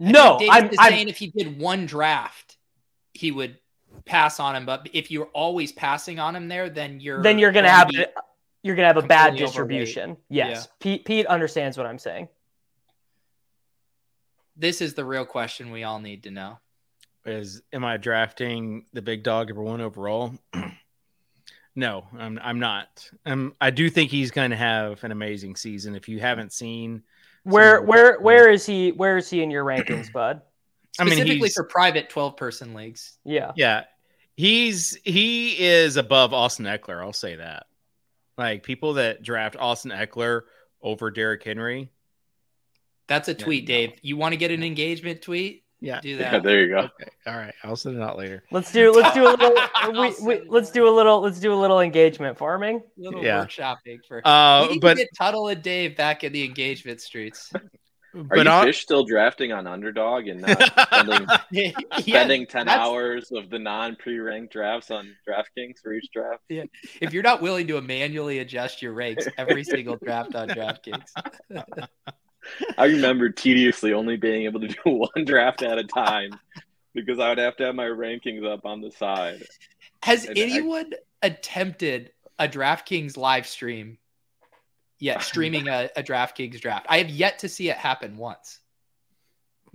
No, 0.00 0.38
I'm, 0.50 0.70
is 0.70 0.76
I'm 0.78 0.92
saying 0.92 1.08
if 1.08 1.16
he 1.16 1.28
did 1.28 1.58
one 1.58 1.86
draft, 1.86 2.56
he 3.12 3.30
would 3.32 3.58
pass 4.04 4.40
on 4.40 4.56
him. 4.56 4.66
But 4.66 4.88
if 4.92 5.10
you're 5.10 5.26
always 5.32 5.72
passing 5.72 6.18
on 6.18 6.34
him 6.36 6.48
there, 6.48 6.68
then 6.68 7.00
you're 7.00 7.22
then 7.22 7.38
you're 7.38 7.52
gonna 7.52 7.68
going 7.68 7.76
have 7.76 7.90
a- 7.94 8.20
you're 8.62 8.76
gonna 8.76 8.88
have 8.88 8.96
a 8.96 9.02
bad 9.02 9.28
completely 9.36 9.46
overweight. 9.46 9.78
distribution. 9.80 10.16
Yes, 10.28 10.68
Pete 10.80 11.04
Pete 11.04 11.26
understands 11.26 11.76
what 11.76 11.86
I'm 11.86 11.98
saying. 11.98 12.28
This 14.56 14.80
is 14.80 14.94
the 14.94 15.04
real 15.04 15.24
question 15.26 15.70
we 15.70 15.82
all 15.84 15.98
need 15.98 16.22
to 16.24 16.30
know. 16.30 16.58
Is 17.24 17.62
am 17.72 17.84
I 17.84 17.96
drafting 17.96 18.86
the 18.92 19.02
big 19.02 19.22
dog 19.22 19.48
number 19.48 19.62
one 19.62 19.80
overall? 19.80 20.32
no, 21.74 22.06
I'm 22.18 22.38
I'm 22.42 22.58
not. 22.60 23.10
Um, 23.26 23.54
I 23.60 23.70
do 23.70 23.90
think 23.90 24.10
he's 24.10 24.30
going 24.30 24.50
to 24.50 24.56
have 24.56 25.02
an 25.04 25.12
amazing 25.12 25.56
season. 25.56 25.94
If 25.94 26.08
you 26.08 26.20
haven't 26.20 26.52
seen, 26.52 27.02
Where 27.42 27.78
some- 27.78 27.86
where 27.86 28.20
where 28.20 28.50
is 28.50 28.64
he? 28.66 28.92
Where 28.92 29.16
is 29.16 29.28
he 29.28 29.42
in 29.42 29.50
your 29.50 29.64
rankings, 29.64 30.12
bud? 30.12 30.42
I 30.98 31.04
mean, 31.04 31.14
Specifically 31.14 31.48
for 31.50 31.64
private 31.64 32.08
12 32.08 32.36
person 32.36 32.72
leagues. 32.74 33.18
Yeah, 33.24 33.50
yeah, 33.56 33.84
he's 34.36 34.96
he 35.04 35.58
is 35.58 35.96
above 35.96 36.32
Austin 36.32 36.66
Ekeler. 36.66 37.02
I'll 37.02 37.12
say 37.12 37.36
that. 37.36 37.66
Like 38.38 38.62
people 38.62 38.94
that 38.94 39.22
draft 39.22 39.56
Austin 39.58 39.90
Ekeler 39.90 40.42
over 40.80 41.10
Derrick 41.10 41.42
Henry. 41.42 41.90
That's 43.08 43.28
a 43.28 43.32
Yeah, 43.32 43.44
tweet, 43.44 43.64
no. 43.64 43.66
Dave. 43.74 43.92
You 44.02 44.16
want 44.16 44.32
to 44.32 44.36
get 44.36 44.50
an 44.52 44.62
engagement 44.62 45.20
tweet? 45.22 45.63
Yeah. 45.84 46.00
Do 46.00 46.08
Yeah, 46.08 46.30
that. 46.30 46.42
there 46.42 46.62
you 46.64 46.68
go. 46.70 46.78
Okay. 46.78 47.10
All 47.26 47.36
right. 47.36 47.54
I'll 47.62 47.76
send 47.76 47.96
it 47.96 48.02
out 48.02 48.16
later. 48.16 48.42
Let's 48.50 48.72
do 48.72 48.90
let's 48.92 49.14
do 49.14 49.26
a 49.28 49.30
little 49.30 49.54
we, 49.92 50.14
we, 50.40 50.48
let's 50.48 50.70
do 50.70 50.88
a 50.88 50.90
little 50.90 51.20
let's 51.20 51.38
do 51.40 51.52
a 51.52 51.56
little 51.60 51.80
engagement 51.80 52.38
farming. 52.38 52.82
little 52.96 53.22
Yeah. 53.22 53.44
workshopping 53.44 53.98
for. 54.08 54.26
Uh, 54.26 54.66
we 54.66 54.74
need 54.74 54.80
but 54.80 54.94
to 54.94 55.00
get 55.00 55.08
Tuttle 55.16 55.48
and 55.48 55.62
Dave 55.62 55.96
back 55.96 56.24
in 56.24 56.32
the 56.32 56.42
engagement 56.44 57.00
streets. 57.00 57.52
Are 58.16 58.22
but 58.22 58.44
you 58.46 58.50
on- 58.52 58.64
fish 58.66 58.80
still 58.80 59.04
drafting 59.04 59.50
on 59.50 59.66
underdog 59.66 60.28
and 60.28 60.40
not 60.42 60.62
spending 60.86 61.26
yeah, 61.50 61.70
spending 61.98 62.46
ten 62.46 62.68
hours 62.68 63.32
of 63.32 63.50
the 63.50 63.58
non 63.58 63.96
pre-ranked 63.96 64.52
drafts 64.52 64.92
on 64.92 65.16
DraftKings 65.28 65.80
for 65.82 65.92
each 65.92 66.06
draft? 66.12 66.42
Yeah. 66.48 66.62
If 67.00 67.12
you're 67.12 67.24
not 67.24 67.42
willing 67.42 67.66
to 67.66 67.80
manually 67.80 68.38
adjust 68.38 68.80
your 68.82 68.92
ranks 68.92 69.26
every 69.36 69.64
single 69.64 69.96
draft 69.96 70.36
on 70.36 70.48
DraftKings, 70.48 71.10
I 72.78 72.86
remember 72.86 73.30
tediously 73.30 73.92
only 73.92 74.16
being 74.16 74.44
able 74.44 74.60
to 74.60 74.68
do 74.68 74.76
one 74.84 75.24
draft 75.24 75.62
at 75.62 75.78
a 75.78 75.84
time 75.84 76.38
because 76.94 77.18
I 77.18 77.28
would 77.30 77.38
have 77.38 77.56
to 77.56 77.64
have 77.66 77.74
my 77.74 77.86
rankings 77.86 78.46
up 78.46 78.64
on 78.64 78.80
the 78.80 78.90
side. 78.90 79.42
has 80.02 80.24
And 80.26 80.38
I- 80.38 80.42
anyone 80.42 80.92
attempted 81.22 82.12
a 82.38 82.48
DraftKings 82.48 83.16
live 83.16 83.46
stream? 83.46 83.98
yet 85.00 85.22
streaming 85.32 85.68
a, 85.68 85.90
a 85.96 86.02
DraftKings 86.02 86.60
draft. 86.60 86.86
I 86.88 86.98
have 86.98 87.10
yet 87.10 87.40
to 87.40 87.48
see 87.48 87.68
it 87.68 87.76
happen 87.76 88.16
once. 88.16 88.60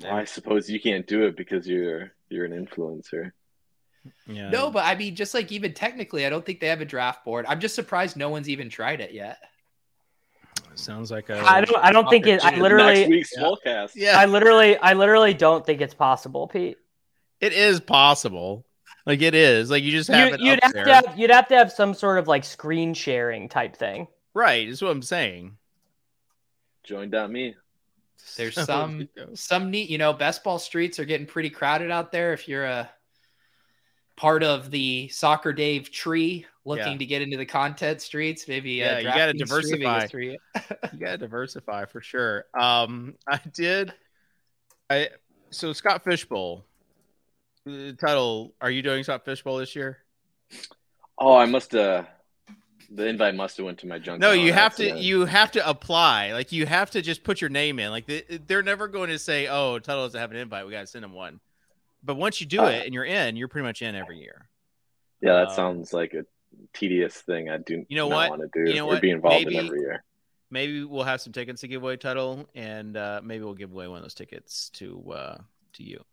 Well, 0.02 0.14
I 0.14 0.24
suppose 0.24 0.70
you 0.70 0.80
can't 0.80 1.06
do 1.06 1.24
it 1.26 1.36
because 1.36 1.68
you're 1.68 2.14
you're 2.30 2.46
an 2.46 2.66
influencer. 2.66 3.32
Yeah. 4.28 4.50
No, 4.50 4.72
but 4.72 4.86
I 4.86 4.96
mean, 4.96 5.16
just 5.16 5.34
like 5.34 5.52
even 5.52 5.74
technically, 5.74 6.26
I 6.26 6.30
don't 6.30 6.46
think 6.46 6.62
they 6.62 6.68
have 6.68 6.82
a 6.82 6.86
draft 6.86 7.26
board. 7.26 7.46
I'm 7.50 7.60
just 7.60 7.76
surprised 7.76 8.16
no 8.16 8.30
one's 8.30 8.48
even 8.50 8.70
tried 8.70 9.02
it 9.02 9.12
yet. 9.14 9.38
Sounds 10.76 11.12
like 11.12 11.30
a. 11.30 11.40
I 11.40 11.62
don't 11.62 11.84
I 11.84 11.92
don't 11.92 12.10
think 12.10 12.26
it 12.28 12.44
I 12.44 12.56
literally 12.58 13.08
Next 13.08 13.10
week's 13.10 13.34
Yeah. 13.36 13.44
Swolecast. 13.44 13.92
Yeah, 13.96 14.20
I 14.20 14.26
literally 14.26 14.78
I 14.78 14.94
literally 14.94 15.34
don't 15.34 15.66
think 15.66 15.82
it's 15.82 15.94
possible, 15.94 16.48
Pete. 16.48 16.78
it 17.42 17.54
is 17.54 17.80
possible. 17.80 18.66
Like 19.06 19.22
it 19.22 19.34
is. 19.36 19.70
Like 19.72 19.84
you 19.84 19.92
just 19.92 20.10
have 20.10 20.30
You, 20.30 20.34
it 20.36 20.40
you'd 20.42 20.58
up 20.60 20.64
have 20.64 20.74
there. 20.74 20.86
to 20.86 20.94
have 20.94 21.14
you'd 21.20 21.32
have 21.32 21.48
to 21.50 21.56
have 21.56 21.72
some 21.72 21.94
sort 21.94 22.20
of 22.20 22.28
like 22.28 22.44
screen 22.44 22.94
sharing 22.94 23.50
type 23.50 23.76
thing. 23.76 24.08
Right. 24.34 24.68
Is 24.68 24.82
what 24.82 24.92
I'm 24.92 25.02
saying. 25.02 25.58
Join.me. 26.84 27.56
There's 28.38 28.58
oh, 28.58 28.64
some 28.64 29.10
some 29.34 29.72
neat, 29.72 29.90
you 29.90 29.98
know, 29.98 30.14
best 30.14 30.44
ball 30.44 30.60
streets 30.60 31.00
are 31.00 31.06
getting 31.06 31.28
pretty 31.28 31.50
crowded 31.50 31.92
out 31.92 32.12
there. 32.12 32.34
If 32.34 32.48
you're 32.48 32.66
a 32.66 32.90
part 34.20 34.44
of 34.44 34.70
the 34.70 35.08
soccer 35.08 35.54
Dave 35.54 35.90
tree 35.90 36.46
looking 36.66 36.92
Yeah. 36.94 36.98
to 36.98 37.06
get 37.06 37.22
into 37.22 37.38
the 37.38 37.46
content 37.46 38.02
streets, 38.02 38.50
maybe 38.50 38.72
Yeah, 38.72 38.96
uh, 38.96 38.98
you 38.98 39.04
gotta 39.06 39.34
diversify. 39.34 40.08
for 40.08 40.20
you. 40.20 40.38
you 40.92 41.00
gotta 41.00 41.18
diversify 41.20 41.86
for 41.86 42.02
sure. 42.02 42.46
Um, 42.54 43.16
I 43.26 43.40
did. 43.54 43.94
I 44.90 45.10
so 45.52 45.72
Scott 45.72 46.04
Fishbowl. 46.04 46.66
The 47.66 47.94
Tuttle. 47.94 48.54
Are 48.60 48.70
you 48.70 48.82
doing 48.82 49.04
Scott 49.04 49.24
Fishbowl 49.24 49.58
this 49.58 49.74
year? 49.74 50.00
Oh, 51.18 51.36
I 51.38 51.46
must 51.46 51.72
have. 51.72 52.08
The 52.92 53.06
invite 53.08 53.36
must 53.36 53.56
have 53.58 53.66
went 53.68 53.78
to 53.80 53.88
my 53.88 54.00
junk. 54.00 54.20
No, 54.20 54.32
you 54.34 54.52
have 54.52 54.76
to. 54.78 54.84
accident. 54.84 55.00
You 55.00 55.26
have 55.26 55.52
to 55.52 55.70
apply. 55.70 56.34
Like 56.34 56.52
you 56.52 56.66
have 56.66 56.92
to 56.92 57.02
just 57.02 57.24
put 57.24 57.40
your 57.40 57.50
name 57.50 57.80
in. 57.80 57.90
Like 57.92 58.06
they, 58.08 58.24
they're 58.48 58.64
never 58.64 58.88
going 58.90 59.10
to 59.12 59.20
say, 59.20 59.48
"Oh, 59.48 59.80
Tuttle 59.80 60.06
doesn't 60.06 60.20
have 60.20 60.32
an 60.32 60.38
invite. 60.38 60.66
We 60.66 60.72
got 60.74 60.82
to 60.82 60.88
send 60.88 61.06
him 61.06 61.14
one." 61.14 61.40
But 62.04 62.16
once 62.16 62.40
you 62.40 62.48
do 62.48 62.62
Uh, 62.62 62.70
it 62.70 62.86
and 62.86 62.94
you're 62.94 63.06
in, 63.06 63.36
you're 63.36 63.48
pretty 63.48 63.66
much 63.68 63.82
in 63.82 63.96
every 63.96 64.20
year. 64.20 64.50
Yeah, 65.22 65.34
that 65.34 65.50
um, 65.50 65.56
sounds 65.56 65.94
like 65.94 66.14
a 66.14 66.26
tedious 66.74 67.14
thing. 67.16 67.50
I 67.50 67.58
do. 67.58 67.86
You 67.90 67.98
know 67.98 68.08
what? 68.08 68.30
Want 68.30 68.42
to 68.42 68.50
do 68.66 68.70
You 68.70 68.78
know 68.78 68.86
or 68.86 68.94
what? 68.94 69.02
be 69.02 69.12
involved 69.12 69.46
Maybe- 69.46 69.58
in 69.58 69.66
every 69.66 69.80
year. 69.82 70.04
Maybe 70.52 70.84
we'll 70.84 71.04
have 71.04 71.22
some 71.22 71.32
tickets 71.32 71.62
to 71.62 71.68
give 71.68 71.84
away, 71.84 71.96
Tuttle, 71.98 72.50
and 72.56 72.98
uh, 72.98 73.22
maybe 73.24 73.44
we'll 73.44 73.54
give 73.54 73.72
away 73.72 73.88
one 73.88 73.98
of 73.98 74.04
those 74.04 74.16
tickets 74.16 74.70
to 74.72 75.12
uh, 75.12 75.38
to 75.74 75.84
you. 75.84 76.04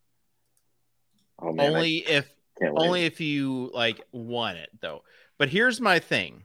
Oh 1.39 1.53
man, 1.53 1.74
only 1.74 1.97
if 1.99 2.26
I 2.61 2.64
can't 2.64 2.74
only 2.78 3.05
if 3.07 3.20
you 3.20 3.70
like 3.74 4.01
want 4.12 4.57
it 4.59 4.70
though 4.80 5.03
but 5.37 5.51
here's 5.51 5.78
my 5.78 5.99
thing 5.99 6.45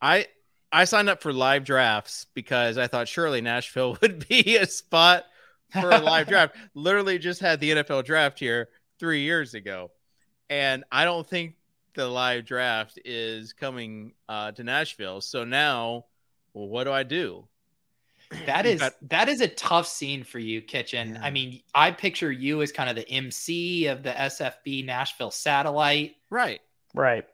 i 0.00 0.24
i 0.70 0.84
signed 0.84 1.08
up 1.08 1.20
for 1.20 1.32
live 1.32 1.64
drafts 1.64 2.26
because 2.32 2.78
i 2.78 2.86
thought 2.86 3.08
surely 3.08 3.40
nashville 3.40 3.98
would 4.02 4.28
be 4.28 4.56
a 4.56 4.66
spot 4.66 5.24
for 5.72 5.90
a 5.90 5.98
live 5.98 6.26
draft 6.28 6.56
literally 6.74 7.18
just 7.18 7.40
had 7.40 7.60
the 7.60 7.70
nfl 7.70 8.04
draft 8.04 8.38
here 8.38 8.68
three 8.98 9.22
years 9.22 9.54
ago 9.54 9.90
and 10.48 10.84
i 10.92 11.04
don't 11.04 11.26
think 11.28 11.54
the 11.94 12.06
live 12.06 12.44
draft 12.44 12.98
is 13.04 13.52
coming 13.52 14.12
uh, 14.28 14.52
to 14.52 14.62
nashville 14.64 15.20
so 15.20 15.44
now 15.44 16.04
well, 16.54 16.68
what 16.68 16.84
do 16.84 16.92
i 16.92 17.02
do 17.02 17.46
That 18.46 18.64
is 18.64 18.80
got- 18.80 18.94
that 19.08 19.28
is 19.28 19.40
a 19.40 19.48
tough 19.48 19.88
scene 19.88 20.22
for 20.22 20.38
you, 20.38 20.60
Kitchen. 20.62 21.14
Yeah. 21.14 21.20
I 21.24 21.30
mean, 21.32 21.62
I 21.74 21.90
picture 21.90 22.30
you 22.30 22.62
as 22.62 22.70
kind 22.70 22.88
of 22.88 22.94
the 22.94 23.08
MC 23.10 23.86
of 23.86 24.04
the 24.04 24.12
SFB 24.12 24.84
Nashville 24.86 25.32
satellite. 25.32 26.14
right 26.30 26.60
Right. 26.94 27.24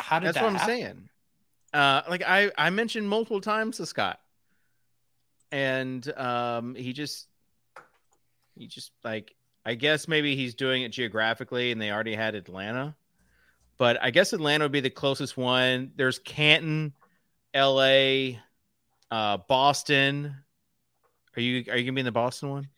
How 0.00 0.18
did 0.18 0.26
that 0.28 0.34
That's 0.34 0.38
that 0.38 0.44
what 0.44 0.50
I'm 0.50 0.56
happen? 0.56 0.74
saying. 0.74 1.08
Uh, 1.72 2.02
like 2.10 2.22
I, 2.26 2.50
I 2.58 2.70
mentioned 2.70 3.08
multiple 3.08 3.40
times 3.40 3.76
to 3.76 3.86
Scott, 3.86 4.18
and 5.52 6.12
um, 6.18 6.74
he 6.74 6.92
just, 6.92 7.28
he 8.60 8.66
just 8.66 8.92
like, 9.02 9.34
I 9.64 9.74
guess 9.74 10.06
maybe 10.06 10.36
he's 10.36 10.54
doing 10.54 10.82
it 10.82 10.90
geographically, 10.90 11.72
and 11.72 11.80
they 11.80 11.90
already 11.90 12.14
had 12.14 12.34
Atlanta, 12.34 12.94
but 13.78 13.96
I 14.02 14.10
guess 14.10 14.34
Atlanta 14.34 14.66
would 14.66 14.72
be 14.72 14.80
the 14.80 14.90
closest 14.90 15.36
one. 15.36 15.92
There's 15.96 16.18
Canton, 16.18 16.92
L.A., 17.54 18.38
uh, 19.10 19.38
Boston. 19.48 20.36
Are 21.36 21.40
you 21.40 21.64
are 21.70 21.76
you 21.76 21.84
gonna 21.84 21.94
be 21.94 22.00
in 22.00 22.04
the 22.04 22.12
Boston 22.12 22.50
one? 22.50 22.68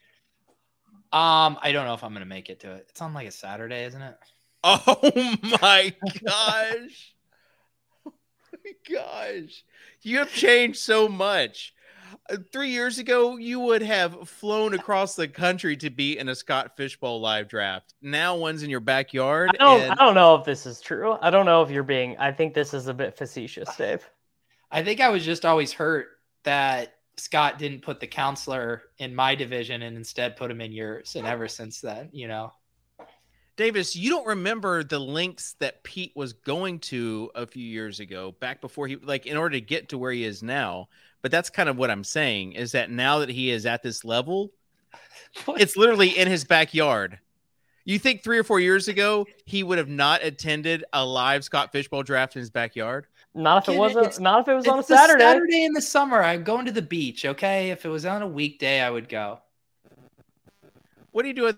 Um, 1.13 1.59
I 1.61 1.73
don't 1.73 1.85
know 1.85 1.95
if 1.95 2.05
I'm 2.05 2.13
gonna 2.13 2.27
make 2.27 2.49
it 2.49 2.61
to 2.61 2.73
it. 2.73 2.87
It's 2.91 3.03
on 3.03 3.13
like 3.13 3.27
a 3.27 3.33
Saturday, 3.33 3.85
isn't 3.85 4.03
it? 4.03 4.17
Oh 4.65 5.11
my 5.61 5.93
gosh. 6.25 7.15
Oh 8.55 8.59
my 8.65 8.95
gosh. 8.95 9.65
You 10.03 10.19
have 10.19 10.33
changed 10.33 10.79
so 10.79 11.09
much. 11.09 11.75
Uh, 12.31 12.37
Three 12.53 12.71
years 12.71 12.99
ago, 12.99 13.37
you 13.37 13.61
would 13.61 13.83
have 13.83 14.29
flown 14.29 14.75
across 14.75 15.15
the 15.15 15.29
country 15.29 15.77
to 15.79 15.91
be 15.91 16.19
in 16.19 16.29
a 16.29 16.35
Scott 16.35 16.77
Fishbowl 16.77 17.21
live 17.21 17.49
draft. 17.49 17.95
Now 18.01 18.37
one's 18.37 18.63
in 18.63 18.71
your 18.71 18.81
backyard. 18.81 19.51
I 19.55 19.57
don't 19.57 19.81
and- 19.81 19.93
I 19.93 19.95
don't 19.97 20.15
know 20.15 20.35
if 20.37 20.45
this 20.45 20.67
is 20.67 20.81
true. 20.81 21.17
I 21.21 21.31
don't 21.31 21.47
know 21.47 21.63
if 21.63 21.71
you're 21.71 21.83
being 21.83 22.17
I 22.19 22.33
think 22.33 22.55
this 22.55 22.75
is 22.75 22.87
a 22.89 22.95
bit 22.95 23.17
facetious, 23.17 23.75
Dave. 23.77 24.09
I 24.71 24.83
think 24.83 25.01
I 25.01 25.11
was 25.11 25.25
just 25.25 25.45
always 25.45 25.73
hurt 25.73 26.09
that 26.45 26.95
Scott 27.19 27.59
didn't 27.59 27.83
put 27.83 28.01
the 28.01 28.07
counselor 28.07 28.83
in 28.99 29.15
my 29.15 29.35
division 29.35 29.83
and 29.83 29.97
instead 29.97 30.37
put 30.37 30.51
him 30.51 30.61
in 30.61 30.73
yours. 30.73 31.15
And 31.15 31.27
ever 31.27 31.47
since 31.47 31.81
then, 31.81 32.09
you 32.13 32.27
know, 32.27 32.53
Davis, 33.57 33.95
you 33.95 34.09
don't 34.09 34.27
remember 34.27 34.83
the 34.83 34.99
links 34.99 35.55
that 35.61 35.85
Pete 35.85 36.13
was 36.17 36.33
going 36.33 36.79
to 36.81 37.31
a 37.35 37.47
few 37.47 37.65
years 37.65 38.01
ago, 38.01 38.35
back 38.41 38.63
before 38.63 38.89
he, 38.89 38.97
like, 38.97 39.27
in 39.27 39.37
order 39.37 39.57
to 39.57 39.61
get 39.61 39.91
to 39.91 39.99
where 39.99 40.11
he 40.11 40.25
is 40.25 40.43
now. 40.43 40.89
But 41.23 41.31
that's 41.31 41.51
kind 41.51 41.69
of 41.69 41.77
what 41.77 41.91
I'm 41.91 42.05
saying 42.05 42.53
is 42.53 42.73
that 42.73 42.91
now 42.91 43.21
that 43.21 43.29
he 43.29 43.51
is 43.51 43.65
at 43.65 43.83
this 43.83 44.05
level, 44.05 44.51
it's 45.49 45.77
literally 45.77 46.09
in 46.11 46.29
his 46.29 46.45
backyard. 46.45 47.19
You 47.85 47.99
think 47.99 48.23
three 48.23 48.39
or 48.39 48.45
four 48.45 48.61
years 48.61 48.89
ago 48.89 49.27
he 49.45 49.63
would 49.63 49.79
have 49.79 49.89
not 49.89 50.23
attended 50.23 50.85
a 50.93 51.05
live 51.05 51.45
Scott 51.45 51.73
Fishbowl 51.73 52.03
draft 52.03 52.37
in 52.37 52.41
his 52.41 52.51
backyard? 52.51 53.07
Not 53.35 53.67
if 53.67 53.75
it 53.75 53.79
wasn't 53.79 54.21
not 54.21 54.43
if 54.43 54.49
it 54.49 54.55
was 54.55 54.69
on 54.69 54.77
a 54.77 54.81
It's 54.81 54.89
the 54.89 54.97
Saturday. 54.97 55.23
Saturday 55.23 55.65
in 55.65 55.73
the 55.73 55.81
summer. 55.81 56.23
I'm 56.23 56.45
going 56.45 56.67
to 56.67 56.73
the 56.73 56.83
beach. 56.83 57.25
Okay, 57.25 57.71
if 57.71 57.85
it 57.85 57.89
was 57.89 58.05
on 58.05 58.23
a 58.23 58.27
weekday, 58.27 58.81
I 58.81 58.91
would 58.91 59.09
go. 59.09 59.41
What 61.13 61.23
do 61.23 61.29
you 61.29 61.35
do 61.35 61.47
at 61.49 61.57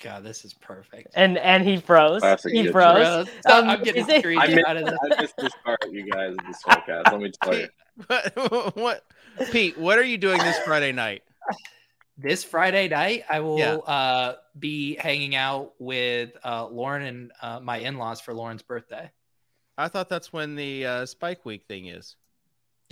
God, 0.00 0.24
this 0.24 0.44
is 0.46 0.54
perfect. 0.54 1.08
And 1.14 1.36
and 1.38 1.62
he 1.62 1.76
froze. 1.76 2.20
Classic 2.22 2.52
he 2.52 2.62
good 2.62 2.72
froze. 2.72 3.28
Bro, 3.44 3.54
Um, 3.54 3.68
I'm 3.68 3.82
getting 3.82 4.02
is 4.02 4.08
it- 4.08 4.24
I 4.26 4.46
missed, 4.46 4.66
out 4.66 4.76
of 4.78 4.86
the. 4.86 4.98
I 5.12 5.20
missed 5.20 5.36
this 5.36 5.52
part, 5.62 5.78
you 5.90 6.10
guys, 6.10 6.34
this 6.46 6.62
podcast. 6.64 7.12
Let 7.12 7.20
me 7.20 7.30
tell 7.42 7.54
you. 7.54 7.68
What, 8.06 8.76
what 8.76 9.04
Pete, 9.50 9.78
what 9.78 9.98
are 9.98 10.04
you 10.04 10.18
doing 10.18 10.38
this 10.38 10.58
Friday 10.60 10.92
night? 10.92 11.22
This 12.18 12.44
Friday 12.44 12.88
night, 12.88 13.24
I 13.30 13.40
will 13.40 13.58
Yeah. 13.58 13.74
uh, 13.76 14.36
be 14.58 14.96
hanging 14.96 15.34
out 15.34 15.72
with 15.78 16.30
uh, 16.44 16.66
Lauren 16.66 17.02
and 17.02 17.32
uh, 17.40 17.60
my 17.60 17.78
in-laws 17.78 18.20
for 18.20 18.34
Lauren's 18.34 18.62
birthday. 18.62 19.10
I 19.78 19.88
thought 19.88 20.10
that's 20.10 20.30
when 20.32 20.54
the 20.56 20.84
uh, 20.86 21.06
Spike 21.06 21.44
Week 21.46 21.64
thing 21.66 21.86
is. 21.86 22.16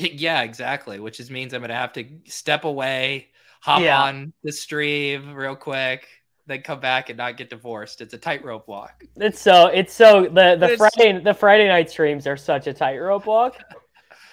Yeah, 0.00 0.42
exactly. 0.42 1.00
Which 1.00 1.18
is 1.18 1.28
means 1.28 1.52
I'm 1.52 1.60
gonna 1.60 1.74
have 1.74 1.92
to 1.94 2.06
step 2.26 2.62
away, 2.64 3.28
hop 3.60 3.82
Yeah. 3.82 4.00
on 4.00 4.32
the 4.44 4.52
stream 4.52 5.34
real 5.34 5.56
quick, 5.56 6.06
then 6.46 6.62
come 6.62 6.78
back 6.78 7.08
and 7.10 7.18
not 7.18 7.36
get 7.36 7.50
divorced. 7.50 8.00
It's 8.00 8.14
a 8.14 8.18
tightrope 8.18 8.68
walk. 8.68 9.02
It's 9.16 9.40
so 9.40 9.66
it's 9.66 9.92
so 9.92 10.22
the 10.22 10.54
the 10.56 10.70
it's- 10.72 10.78
Friday 10.78 11.18
the 11.20 11.34
Friday 11.34 11.66
night 11.66 11.90
streams 11.90 12.28
are 12.28 12.36
such 12.36 12.68
a 12.68 12.72
tightrope 12.72 13.26
walk. 13.26 13.56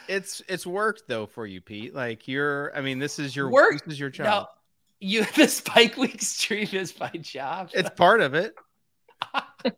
It's 0.08 0.42
it's 0.48 0.66
worked 0.66 1.04
though 1.08 1.26
for 1.26 1.46
you, 1.46 1.62
Pete. 1.62 1.94
Like 1.94 2.28
you're, 2.28 2.76
I 2.76 2.82
mean, 2.82 3.00
this 3.00 3.20
is 3.20 3.36
your 3.36 3.50
Work? 3.50 3.74
This 3.86 3.94
is 3.94 4.00
your 4.00 4.10
job. 4.10 4.26
Now, 4.26 4.50
you 5.00 5.26
the 5.36 5.48
Spike 5.48 5.98
Week 5.98 6.22
stream 6.22 6.70
is 6.72 7.00
my 7.00 7.12
job. 7.12 7.70
It's 7.74 7.90
part 7.92 8.22
of 8.22 8.34
it. 8.34 8.56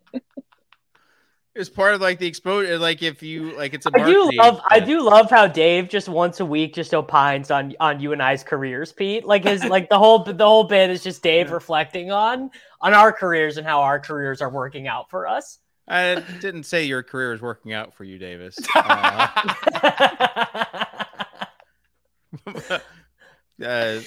It's 1.58 1.68
part 1.68 1.94
of 1.94 2.00
like 2.00 2.20
the 2.20 2.26
exposure. 2.26 2.78
Like 2.78 3.02
if 3.02 3.20
you 3.20 3.56
like, 3.56 3.74
it's 3.74 3.84
a. 3.84 3.90
I 3.92 4.06
do 4.06 4.30
love 4.34 4.60
I 4.70 4.78
do 4.78 5.02
love 5.02 5.28
how 5.28 5.48
Dave 5.48 5.88
just 5.88 6.08
once 6.08 6.38
a 6.38 6.46
week 6.46 6.72
just 6.72 6.94
opines 6.94 7.50
on 7.50 7.74
on 7.80 7.98
you 7.98 8.12
and 8.12 8.22
I's 8.22 8.44
careers, 8.44 8.92
Pete. 8.92 9.24
Like 9.24 9.42
his 9.42 9.64
like 9.64 9.88
the 9.88 9.98
whole 9.98 10.22
the 10.22 10.36
whole 10.38 10.64
bit 10.64 10.88
is 10.88 11.02
just 11.02 11.20
Dave 11.20 11.50
reflecting 11.50 12.12
on 12.12 12.52
on 12.80 12.94
our 12.94 13.12
careers 13.12 13.56
and 13.56 13.66
how 13.66 13.80
our 13.80 13.98
careers 13.98 14.40
are 14.40 14.50
working 14.50 14.86
out 14.86 15.10
for 15.10 15.26
us. 15.26 15.58
I 15.88 16.22
didn't 16.40 16.64
say 16.64 16.84
your 16.84 17.02
career 17.02 17.32
is 17.32 17.40
working 17.40 17.72
out 17.72 17.94
for 17.94 18.04
you, 18.04 18.18
Davis. 18.18 18.56
Uh, 22.44 22.78
uh, 23.64 24.00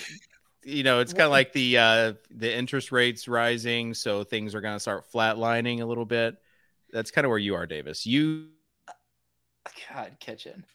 you 0.63 0.83
know, 0.83 0.99
it's 0.99 1.11
kind 1.11 1.23
of 1.23 1.31
like 1.31 1.53
the 1.53 1.77
uh, 1.77 2.13
the 2.29 2.55
interest 2.55 2.91
rates 2.91 3.27
rising, 3.27 3.93
so 3.93 4.23
things 4.23 4.53
are 4.53 4.61
going 4.61 4.75
to 4.75 4.79
start 4.79 5.11
flatlining 5.11 5.81
a 5.81 5.85
little 5.85 6.05
bit. 6.05 6.37
That's 6.91 7.11
kind 7.11 7.25
of 7.25 7.29
where 7.29 7.39
you 7.39 7.55
are, 7.55 7.65
Davis. 7.65 8.05
You 8.05 8.47
God, 9.93 10.17
kitchen. 10.19 10.65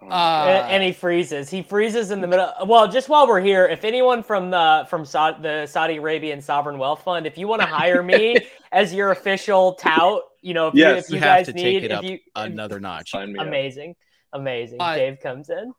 Uh, 0.00 0.14
and, 0.46 0.72
and 0.72 0.82
he 0.82 0.92
freezes. 0.92 1.50
He 1.50 1.62
freezes 1.62 2.10
in 2.10 2.20
the 2.20 2.26
middle. 2.26 2.50
Well, 2.64 2.88
just 2.90 3.08
while 3.08 3.26
we're 3.28 3.42
here, 3.42 3.66
if 3.66 3.84
anyone 3.84 4.22
from 4.22 4.50
the 4.50 4.86
from 4.88 5.04
Sa- 5.04 5.38
the 5.38 5.66
Saudi 5.66 5.96
Arabian 5.96 6.40
Sovereign 6.40 6.78
Wealth 6.78 7.02
Fund, 7.02 7.26
if 7.26 7.36
you 7.36 7.46
want 7.46 7.60
to 7.60 7.68
hire 7.68 8.02
me 8.02 8.38
as 8.72 8.94
your 8.94 9.10
official 9.10 9.74
tout, 9.74 10.22
you 10.42 10.52
know, 10.54 10.68
if 10.68 10.74
Yes, 10.74 10.88
you, 10.92 10.98
if 10.98 11.10
you 11.10 11.14
you 11.16 11.20
have 11.22 11.38
guys 11.38 11.46
to 11.46 11.52
need, 11.54 11.62
take 11.62 11.82
it 11.84 11.90
if 11.90 11.98
up 11.98 12.04
you, 12.04 12.18
another 12.36 12.78
notch. 12.80 13.10
sign 13.10 13.32
me 13.32 13.38
up. 13.38 13.46
amazing, 13.46 13.94
amazing. 14.32 14.78
Uh, 14.80 14.94
Dave 14.96 15.20
comes 15.20 15.48
in. 15.50 15.72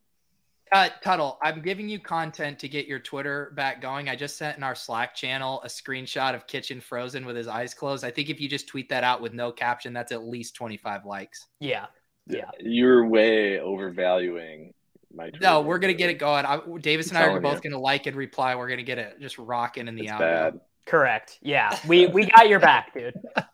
Uh, 0.71 0.89
Tuttle, 1.03 1.37
I'm 1.43 1.61
giving 1.61 1.87
you 1.87 1.99
content 1.99 2.57
to 2.59 2.67
get 2.67 2.87
your 2.87 2.97
Twitter 2.97 3.53
back 3.55 3.79
going. 3.79 4.09
I 4.09 4.15
just 4.15 4.37
sent 4.37 4.57
in 4.57 4.63
our 4.63 4.73
Slack 4.73 5.13
channel 5.13 5.61
a 5.63 5.67
screenshot 5.67 6.33
of 6.33 6.47
Kitchen 6.47 6.81
frozen 6.81 7.27
with 7.27 7.35
his 7.35 7.47
eyes 7.47 7.75
closed. 7.75 8.03
I 8.03 8.09
think 8.09 8.31
if 8.31 8.41
you 8.41 8.49
just 8.49 8.67
tweet 8.67 8.89
that 8.89 9.03
out 9.03 9.21
with 9.21 9.33
no 9.33 9.51
caption, 9.51 9.93
that's 9.93 10.11
at 10.11 10.23
least 10.23 10.55
25 10.55 11.05
likes. 11.05 11.45
Yeah, 11.59 11.85
yeah. 12.25 12.49
You're 12.59 13.05
way 13.07 13.59
overvaluing 13.59 14.73
my. 15.13 15.29
No, 15.41 15.61
we're 15.61 15.77
gonna 15.77 15.93
get 15.93 16.09
it 16.09 16.15
going. 16.15 16.43
I, 16.45 16.59
Davis 16.81 17.09
and 17.09 17.19
I'm 17.19 17.29
are 17.35 17.39
both 17.39 17.61
gonna 17.61 17.79
like 17.79 18.07
and 18.07 18.15
reply. 18.15 18.55
We're 18.55 18.69
gonna 18.69 18.81
get 18.81 18.97
it 18.97 19.19
just 19.21 19.37
rocking 19.37 19.87
in 19.87 19.95
the 19.95 20.03
It's 20.05 20.11
outro. 20.11 20.19
bad. 20.19 20.59
Correct. 20.87 21.37
Yeah, 21.43 21.77
we 21.87 22.07
we 22.07 22.25
got 22.25 22.49
your 22.49 22.59
back, 22.59 22.93
dude. 22.95 23.13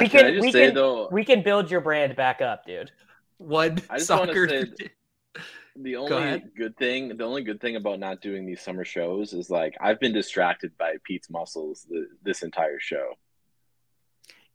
We 0.00 0.08
Can 0.08 0.20
I 0.20 0.22
can 0.24 0.34
just 0.34 0.42
we 0.46 0.52
say 0.52 0.66
can 0.66 0.74
though, 0.74 1.08
we 1.12 1.24
can 1.24 1.42
build 1.42 1.70
your 1.70 1.80
brand 1.80 2.16
back 2.16 2.40
up, 2.40 2.64
dude. 2.66 2.90
What 3.38 3.82
I 3.90 3.98
just 3.98 4.10
wanna 4.10 4.26
soccer. 4.28 4.48
say- 4.48 4.90
the 5.76 5.96
only 5.96 6.16
ahead. 6.16 6.50
good 6.56 6.76
thing, 6.76 7.16
the 7.16 7.24
only 7.24 7.42
good 7.42 7.60
thing 7.60 7.76
about 7.76 7.98
not 8.00 8.20
doing 8.20 8.44
these 8.46 8.60
summer 8.60 8.84
shows 8.84 9.32
is 9.32 9.50
like 9.50 9.76
I've 9.80 10.00
been 10.00 10.12
distracted 10.12 10.76
by 10.78 10.96
Pete's 11.04 11.30
muscles 11.30 11.86
the, 11.88 12.08
this 12.22 12.42
entire 12.42 12.78
show. 12.80 13.12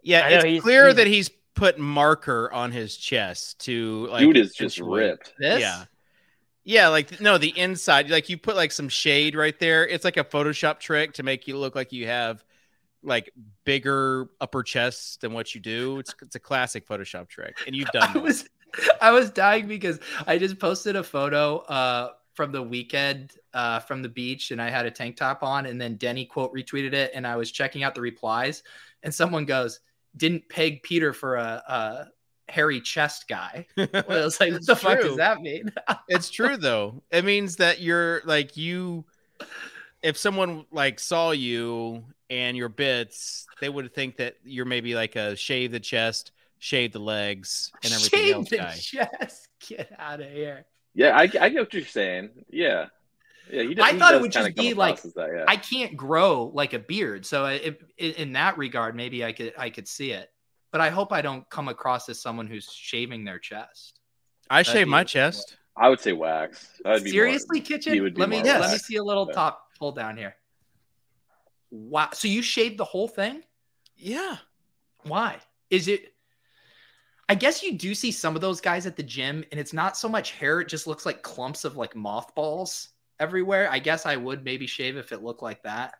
yeah, 0.03 0.29
know, 0.29 0.35
it's 0.35 0.43
he's- 0.45 0.61
clear 0.63 0.85
he's- 0.85 0.95
that 0.97 1.07
he's 1.07 1.29
put 1.55 1.79
marker 1.79 2.51
on 2.51 2.71
his 2.71 2.97
chest 2.97 3.59
to 3.65 4.07
like. 4.07 4.19
Dude 4.19 4.37
is 4.37 4.53
just 4.53 4.79
ripped. 4.79 5.33
this? 5.39 5.61
Yeah. 5.61 5.85
Yeah, 6.67 6.87
like 6.87 7.21
no, 7.21 7.37
the 7.37 7.57
inside, 7.57 8.09
like 8.09 8.27
you 8.27 8.37
put 8.39 8.55
like 8.55 8.71
some 8.71 8.89
shade 8.89 9.35
right 9.35 9.57
there. 9.59 9.87
It's 9.87 10.03
like 10.03 10.17
a 10.17 10.23
Photoshop 10.23 10.79
trick 10.79 11.13
to 11.13 11.23
make 11.23 11.47
you 11.47 11.57
look 11.57 11.75
like 11.75 11.91
you 11.93 12.07
have 12.07 12.43
like 13.05 13.31
bigger 13.63 14.27
upper 14.41 14.63
chest 14.63 15.21
than 15.21 15.33
what 15.33 15.55
you 15.55 15.61
do. 15.61 15.99
It's 15.99 16.13
it's 16.21 16.35
a 16.35 16.39
classic 16.39 16.87
Photoshop 16.87 17.27
trick, 17.27 17.57
and 17.67 17.75
you've 17.75 17.91
done 17.91 18.03
I 18.09 18.13
that. 18.13 18.23
was 18.23 18.49
I 19.01 19.11
was 19.11 19.29
dying 19.29 19.67
because 19.67 19.99
I 20.27 20.37
just 20.37 20.59
posted 20.59 20.95
a 20.95 21.03
photo 21.03 21.59
uh 21.59 22.11
from 22.33 22.51
the 22.51 22.61
weekend 22.61 23.31
uh 23.53 23.79
from 23.79 24.01
the 24.01 24.09
beach 24.09 24.51
and 24.51 24.61
I 24.61 24.69
had 24.69 24.85
a 24.85 24.91
tank 24.91 25.15
top 25.15 25.43
on 25.43 25.65
and 25.65 25.79
then 25.79 25.95
Denny 25.95 26.25
quote 26.25 26.53
retweeted 26.53 26.93
it 26.93 27.11
and 27.15 27.25
I 27.25 27.37
was 27.37 27.51
checking 27.51 27.83
out 27.83 27.95
the 27.95 28.01
replies 28.01 28.63
and 29.03 29.13
someone 29.13 29.45
goes 29.45 29.79
didn't 30.17 30.47
peg 30.49 30.83
Peter 30.83 31.13
for 31.13 31.35
a, 31.35 31.63
a 31.67 32.07
hairy 32.47 32.81
chest 32.81 33.27
guy. 33.27 33.65
I 33.77 33.87
was 34.07 34.39
like, 34.39 34.51
what 34.51 34.57
It's 34.57 34.67
the 34.67 34.75
fuck 34.75 35.01
does 35.01 35.17
that 35.17 35.41
mean? 35.41 35.71
it's 36.07 36.29
true 36.29 36.57
though. 36.57 37.01
It 37.11 37.25
means 37.25 37.57
that 37.57 37.81
you're 37.81 38.21
like 38.25 38.57
you. 38.57 39.05
If 40.01 40.17
someone 40.17 40.65
like 40.71 40.99
saw 40.99 41.31
you 41.31 42.05
and 42.29 42.55
your 42.57 42.69
bits, 42.69 43.45
they 43.61 43.69
would 43.69 43.93
think 43.93 44.17
that 44.17 44.35
you're 44.43 44.65
maybe 44.65 44.95
like 44.95 45.15
a 45.15 45.35
shave 45.35 45.71
the 45.71 45.79
chest, 45.79 46.31
shave 46.59 46.91
the 46.93 46.99
legs, 46.99 47.71
and 47.83 47.93
everything 47.93 48.19
Shave 48.19 48.35
else 48.35 48.49
the 48.49 48.57
guy. 48.57 48.75
chest. 48.75 49.47
Get 49.67 49.91
out 49.97 50.21
of 50.21 50.29
here. 50.31 50.65
Yeah, 50.93 51.15
I, 51.17 51.21
I 51.23 51.27
get 51.27 51.55
what 51.55 51.73
you're 51.73 51.83
saying. 51.85 52.29
Yeah, 52.49 52.87
yeah. 53.51 53.63
He 53.63 53.73
does, 53.75 53.85
I 53.85 53.91
he 53.93 53.99
thought 53.99 54.13
it 54.15 54.21
would 54.21 54.31
just 54.31 54.55
be 54.55 54.73
like- 54.73 55.01
that, 55.01 55.29
yeah. 55.35 55.45
I 55.47 55.57
can't 55.57 55.95
grow 55.97 56.51
like 56.53 56.73
a 56.73 56.79
beard, 56.79 57.25
so 57.25 57.45
uh, 57.45 57.49
if, 57.61 57.75
in 57.97 58.11
in 58.13 58.33
that 58.33 58.57
regard, 58.57 58.95
maybe 58.95 59.23
I 59.25 59.31
could 59.31 59.53
I 59.57 59.69
could 59.69 59.87
see 59.87 60.11
it. 60.11 60.29
But 60.71 60.81
I 60.81 60.89
hope 60.89 61.11
I 61.13 61.21
don't 61.21 61.49
come 61.49 61.67
across 61.69 62.09
as 62.09 62.19
someone 62.21 62.47
who's 62.47 62.69
shaving 62.71 63.23
their 63.23 63.39
chest. 63.39 63.99
I 64.49 64.59
That'd 64.59 64.73
shave 64.73 64.85
be- 64.87 64.91
my 64.91 65.03
chest. 65.03 65.57
I 65.77 65.89
would 65.89 65.99
say 65.99 66.13
wax. 66.13 66.69
That'd 66.85 67.03
be 67.03 67.09
more- 67.09 67.13
Seriously, 67.13 67.59
kitchen. 67.61 67.93
Let 68.15 68.29
me 68.29 68.37
more 68.41 68.45
let 68.59 68.71
me 68.71 68.77
see 68.77 68.95
a 68.95 69.03
little 69.03 69.25
Yeah. 69.27 69.35
top 69.35 69.67
pull 69.77 69.91
down 69.91 70.15
here. 70.17 70.35
Wow. 71.71 72.09
So 72.13 72.27
you 72.27 72.41
shaved 72.41 72.77
the 72.77 72.85
whole 72.85 73.07
thing? 73.07 73.43
Yeah. 73.95 74.37
Why? 75.03 75.37
Is 75.69 75.87
it? 75.87 76.13
I 77.27 77.35
guess 77.35 77.63
you 77.63 77.77
do 77.77 77.95
see 77.95 78.11
some 78.11 78.35
of 78.35 78.41
those 78.41 78.61
guys 78.61 78.85
at 78.85 78.95
the 78.95 79.03
gym, 79.03 79.43
and 79.51 79.59
it's 79.59 79.73
not 79.73 79.97
so 79.97 80.07
much 80.07 80.31
hair; 80.31 80.61
it 80.61 80.67
just 80.67 80.87
looks 80.87 81.05
like 81.05 81.23
clumps 81.23 81.65
of 81.65 81.75
like 81.75 81.95
mothballs 81.95 82.89
everywhere. 83.19 83.69
I 83.69 83.79
guess 83.79 84.05
I 84.05 84.15
would 84.15 84.43
maybe 84.43 84.67
shave 84.67 84.97
if 84.97 85.11
it 85.11 85.23
looked 85.23 85.41
like 85.41 85.63
that. 85.63 85.95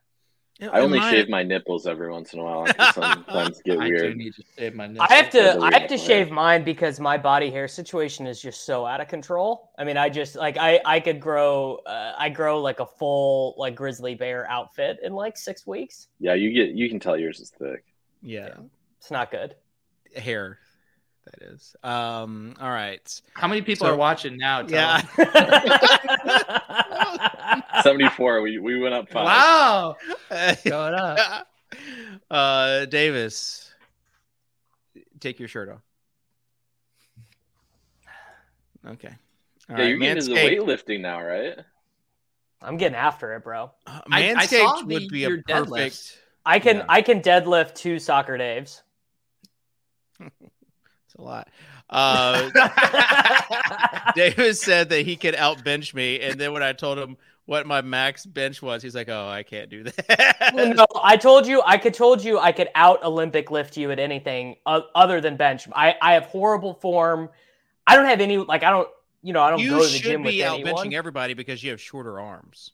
I 0.61 0.79
only 0.79 0.99
Mine- 0.99 1.13
shave 1.13 1.27
my 1.29 1.43
nipples 1.43 1.85
every 1.85 2.09
once 2.09 2.31
in 2.33 2.39
a 2.39 2.43
while. 2.43 2.65
Sometimes 2.93 3.61
get 3.63 3.77
I 3.77 3.87
do 3.89 3.93
weird. 3.93 4.15
need 4.17 4.33
to 4.35 4.43
shave 4.57 4.73
my. 4.73 4.85
I 5.01 5.13
have 5.13 5.29
to 5.31 5.37
That's 5.39 5.57
a 5.57 5.61
I 5.61 5.73
have 5.73 5.81
to 5.89 5.97
point. 5.97 6.01
shave 6.01 6.31
mine 6.31 6.63
because 6.63 6.97
my 6.99 7.17
body 7.17 7.51
hair 7.51 7.67
situation 7.67 8.25
is 8.25 8.41
just 8.41 8.65
so 8.65 8.85
out 8.85 9.01
of 9.01 9.09
control. 9.09 9.71
I 9.77 9.83
mean, 9.83 9.97
I 9.97 10.07
just 10.07 10.35
like 10.35 10.55
I 10.57 10.79
I 10.85 11.01
could 11.01 11.19
grow 11.19 11.75
uh, 11.85 12.13
I 12.17 12.29
grow 12.29 12.61
like 12.61 12.79
a 12.79 12.85
full 12.85 13.53
like 13.57 13.75
grizzly 13.75 14.15
bear 14.15 14.49
outfit 14.49 14.99
in 15.03 15.11
like 15.11 15.35
6 15.37 15.67
weeks. 15.67 16.07
Yeah, 16.19 16.35
you 16.35 16.53
get 16.53 16.69
you 16.69 16.87
can 16.89 17.01
tell 17.01 17.17
yours 17.17 17.41
is 17.41 17.49
thick. 17.49 17.83
Yeah. 18.21 18.55
It's 18.99 19.11
not 19.11 19.31
good. 19.31 19.55
Hair. 20.15 20.59
That 21.25 21.41
is. 21.51 21.75
Um. 21.83 22.55
All 22.61 22.69
right. 22.69 23.21
How 23.33 23.47
many 23.49 23.61
people 23.61 23.87
So- 23.87 23.93
are 23.93 23.97
watching 23.97 24.37
now? 24.37 24.61
Tell 24.61 24.77
Yeah. 24.77 25.01
them. 27.75 27.83
Seventy 27.83 28.09
four. 28.09 28.41
We 28.41 28.57
we 28.59 28.79
went 28.79 28.93
up 28.93 29.09
five. 29.09 29.25
Wow. 29.25 29.97
Going 30.65 30.93
up. 30.93 31.47
uh, 32.31 32.85
Davis, 32.85 33.71
take 35.19 35.39
your 35.39 35.47
shirt 35.47 35.69
off. 35.69 35.81
Okay. 38.87 39.07
All 39.69 39.77
yeah, 39.77 39.81
right, 39.83 39.89
you're 39.89 39.97
getting 39.97 40.17
into 40.17 40.29
the 40.29 40.35
weightlifting 40.35 41.01
now, 41.01 41.21
right? 41.21 41.57
I'm 42.61 42.77
getting 42.77 42.95
after 42.95 43.35
it, 43.35 43.43
bro. 43.43 43.71
uh, 43.87 44.01
I- 44.11 44.33
I 44.35 44.45
saw 44.45 44.77
Manscaped 44.83 44.87
the- 44.87 44.93
would 44.93 45.07
be 45.09 45.23
a 45.23 45.29
your 45.29 45.37
deadlifts. 45.41 45.69
perfect. 45.69 46.19
I 46.45 46.59
can 46.59 46.77
Yeah. 46.77 46.85
I 46.89 47.01
can 47.01 47.21
deadlift 47.21 47.75
two 47.75 47.99
soccer 47.99 48.37
Daves. 48.37 48.81
It's 51.07 51.15
a 51.17 51.21
lot. 51.21 51.47
Uh, 51.89 52.49
Davis 54.15 54.59
said 54.61 54.89
that 54.89 55.05
he 55.05 55.15
could 55.15 55.35
out 55.35 55.63
bench 55.63 55.93
me, 55.93 56.19
and 56.19 56.39
then 56.39 56.51
when 56.51 56.61
I 56.63 56.73
told 56.73 56.97
him 56.97 57.15
what 57.45 57.67
my 57.67 57.81
max 57.81 58.25
bench 58.25 58.61
was, 58.61 58.81
he's 58.81 58.95
like, 58.95 59.09
"Oh, 59.09 59.27
I 59.27 59.43
can't 59.43 59.69
do 59.69 59.83
that." 59.83 60.53
no, 60.55 60.85
I 61.01 61.17
told 61.17 61.47
you 61.47 61.61
I 61.65 61.77
could 61.77 61.93
told 61.93 62.23
you 62.23 62.39
I 62.39 62.51
could 62.51 62.69
out 62.75 63.03
Olympic 63.03 63.51
lift 63.51 63.77
you 63.77 63.91
at 63.91 63.99
anything 63.99 64.55
other 64.65 65.21
than 65.21 65.37
bench. 65.37 65.67
I 65.73 65.95
I 66.01 66.13
have 66.13 66.25
horrible 66.25 66.73
form. 66.73 67.29
I 67.87 67.95
don't 67.95 68.05
have 68.05 68.21
any 68.21 68.37
like 68.37 68.63
I 68.63 68.71
don't 68.71 68.89
you 69.21 69.33
know 69.33 69.41
I 69.41 69.49
don't 69.51 69.59
you 69.59 69.71
go 69.71 69.79
to 69.79 69.83
the 69.85 69.89
should 69.89 70.03
gym 70.03 70.23
with 70.23 70.31
be 70.31 70.43
out 70.43 70.59
anyone. 70.59 70.87
benching 70.87 70.93
everybody 70.93 71.33
because 71.33 71.63
you 71.63 71.71
have 71.71 71.81
shorter 71.81 72.19
arms. 72.19 72.71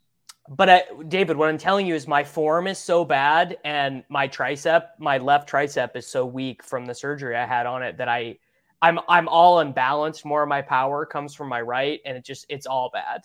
But 0.50 0.70
I, 0.70 0.84
David, 1.08 1.38
what 1.38 1.50
I'm 1.50 1.58
telling 1.58 1.86
you 1.86 1.96
is 1.96 2.08
my 2.08 2.24
form 2.24 2.68
is 2.68 2.78
so 2.78 3.06
bad, 3.06 3.58
and 3.64 4.04
my 4.10 4.28
tricep, 4.28 4.88
my 4.98 5.18
left 5.18 5.50
tricep, 5.50 5.96
is 5.96 6.08
so 6.08 6.26
weak 6.26 6.64
from 6.64 6.86
the 6.86 6.96
surgery 6.96 7.38
I 7.38 7.46
had 7.46 7.68
on 7.68 7.84
it 7.84 7.98
that 7.98 8.10
I, 8.10 8.38
I'm 8.82 9.00
I'm 9.08 9.28
all 9.28 9.60
unbalanced. 9.60 10.26
More 10.26 10.44
of 10.44 10.50
my 10.50 10.62
power 10.62 11.06
comes 11.06 11.36
from 11.36 11.48
my 11.48 11.62
right, 11.62 12.02
and 12.06 12.18
it 12.18 12.26
just 12.26 12.48
it's 12.50 12.66
all 12.66 12.90
bad. 12.92 13.22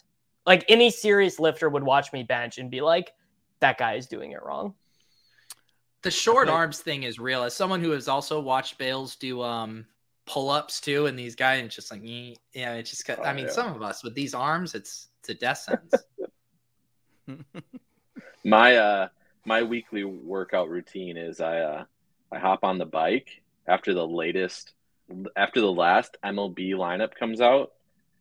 Like 0.47 0.65
any 0.69 0.91
serious 0.91 1.39
lifter 1.41 1.69
would 1.69 1.83
watch 1.83 2.13
me 2.13 2.23
bench 2.23 2.59
and 2.59 2.71
be 2.71 2.81
like, 2.81 3.13
"That 3.61 3.79
guy 3.79 3.95
is 3.95 4.07
doing 4.07 4.31
it 4.33 4.43
wrong." 4.43 4.75
The 6.03 6.11
short 6.11 6.47
Okay. 6.49 6.57
arms 6.57 6.81
thing 6.81 7.03
is 7.03 7.19
real. 7.19 7.43
As 7.43 7.55
someone 7.55 7.81
who 7.81 7.91
has 7.91 8.07
also 8.07 8.41
watched 8.41 8.79
Bales 8.79 9.17
do 9.17 9.43
um 9.43 9.87
pull 10.25 10.51
ups 10.51 10.81
too, 10.81 11.07
and 11.07 11.19
these 11.19 11.35
guys, 11.35 11.65
it's 11.65 11.75
just 11.75 11.91
like, 11.91 12.03
"Nyeh." 12.03 12.37
yeah, 12.53 12.75
it's 12.75 12.91
just. 12.91 13.07
got- 13.07 13.25
I 13.27 13.31
Oh, 13.33 13.35
mean, 13.35 13.47
yeah. 13.47 13.51
some 13.53 13.75
of 13.75 13.83
us 13.83 14.05
with 14.05 14.15
these 14.15 14.35
arms, 14.35 14.75
it's 14.75 15.09
it's 15.21 15.29
a 15.31 15.35
death 15.35 15.59
sentence. 15.59 15.95
My 18.45 18.77
uh 18.77 19.09
my 19.45 19.63
weekly 19.65 20.05
workout 20.05 20.69
routine 20.69 21.17
is 21.17 21.41
I 21.41 21.59
uh 21.61 21.85
I 22.31 22.39
hop 22.39 22.63
on 22.63 22.79
the 22.79 22.87
bike 22.87 23.43
after 23.67 23.93
the 23.95 24.07
latest 24.07 24.73
after 25.37 25.61
the 25.61 25.73
last 25.73 26.17
MLB 26.25 26.71
lineup 26.75 27.15
comes 27.15 27.41
out. 27.41 27.73